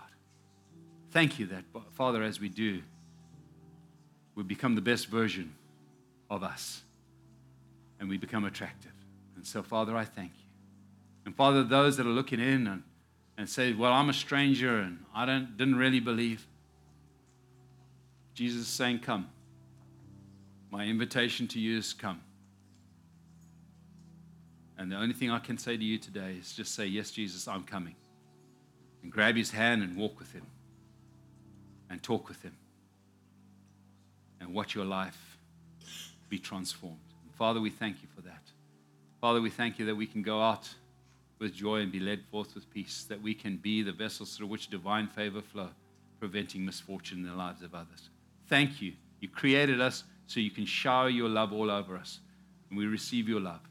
Thank 1.12 1.39
you 1.39 1.47
that, 1.47 1.64
Father, 1.91 2.24
as 2.24 2.39
we 2.39 2.50
do, 2.50 2.82
we 4.36 4.43
become 4.43 4.76
the 4.76 4.82
best 4.82 5.08
version 5.08 5.54
of 6.30 6.43
us 6.43 6.84
and 8.00 8.08
we 8.08 8.18
become 8.18 8.45
attractive. 8.45 8.91
And 9.36 9.45
so, 9.45 9.64
Father, 9.64 9.97
I 9.97 10.06
thank 10.06 10.32
you. 10.38 10.45
And 11.26 11.36
Father, 11.36 11.64
those 11.64 11.97
that 11.97 12.06
are 12.06 12.12
looking 12.12 12.39
in 12.39 12.68
and 12.68 12.84
and 13.40 13.50
say, 13.50 13.72
Well, 13.72 13.94
I'm 13.94 14.10
a 14.10 14.14
stranger 14.14 14.80
and 14.80 15.00
I 15.16 15.26
don't, 15.26 15.56
didn't 15.56 15.78
really 15.78 16.02
believe. 16.02 16.46
Jesus 18.34 18.64
is 18.64 18.68
saying, 18.68 19.00
Come. 19.00 19.30
My 20.70 20.86
invitation 20.86 21.48
to 21.48 21.60
you 21.60 21.78
is 21.78 21.94
come. 21.94 22.22
And 24.78 24.92
the 24.92 24.98
only 24.98 25.14
thing 25.14 25.32
I 25.32 25.40
can 25.40 25.58
say 25.58 25.78
to 25.78 25.84
you 25.84 25.98
today 25.98 26.36
is 26.40 26.52
just 26.52 26.76
say, 26.76 26.86
Yes, 26.86 27.12
Jesus, 27.12 27.48
I'm 27.48 27.64
coming. 27.64 27.96
And 29.02 29.12
grab 29.12 29.38
his 29.38 29.52
hand 29.52 29.84
and 29.84 29.96
walk 29.96 30.20
with 30.20 30.34
him 30.34 30.46
and 31.90 32.04
talk 32.04 32.28
with 32.28 32.44
him 32.44 32.58
and 34.42 34.54
watch 34.54 34.76
your 34.76 34.86
life 34.86 35.38
be 36.28 36.40
transformed. 36.40 36.98
Father, 37.38 37.62
we 37.62 37.70
thank 37.70 38.02
you 38.02 38.10
for 38.14 38.22
that. 38.24 38.44
Father, 39.22 39.40
we 39.40 39.50
thank 39.50 39.80
you 39.80 39.86
that 39.86 39.96
we 39.96 40.06
can 40.06 40.24
go 40.24 40.42
out 40.42 40.70
with 41.40 41.54
joy 41.54 41.78
and 41.78 41.92
be 41.92 42.00
led 42.00 42.22
forth 42.30 42.54
with 42.54 42.70
peace, 42.72 43.06
that 43.10 43.22
we 43.22 43.34
can 43.34 43.58
be 43.58 43.82
the 43.82 43.92
vessels 43.92 44.36
through 44.36 44.48
which 44.48 44.70
divine 44.70 45.08
favor 45.08 45.42
flow, 45.42 45.70
preventing 46.20 46.66
misfortune 46.66 47.20
in 47.20 47.26
the 47.26 47.34
lives 47.34 47.62
of 47.62 47.74
others. 47.74 48.10
Thank 48.48 48.82
you. 48.82 48.94
You 49.22 49.30
created 49.30 49.82
us 49.82 50.04
so 50.28 50.40
you 50.40 50.52
can 50.52 50.66
shower 50.66 51.10
your 51.10 51.30
love 51.30 51.54
all 51.54 51.72
over 51.72 51.98
us. 51.98 52.20
And 52.70 52.78
we 52.78 52.86
receive 52.86 53.28
your 53.28 53.40
love. 53.40 53.62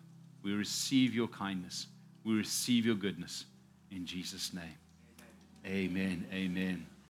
We 0.42 0.52
receive 0.52 1.14
your 1.14 1.28
kindness. 1.28 1.86
We 2.24 2.34
receive 2.34 2.86
your 2.86 2.94
goodness. 2.94 3.44
In 3.90 4.06
Jesus' 4.06 4.52
name. 4.52 4.64
Amen. 5.66 6.26
Amen. 6.32 6.32
Amen. 6.32 6.86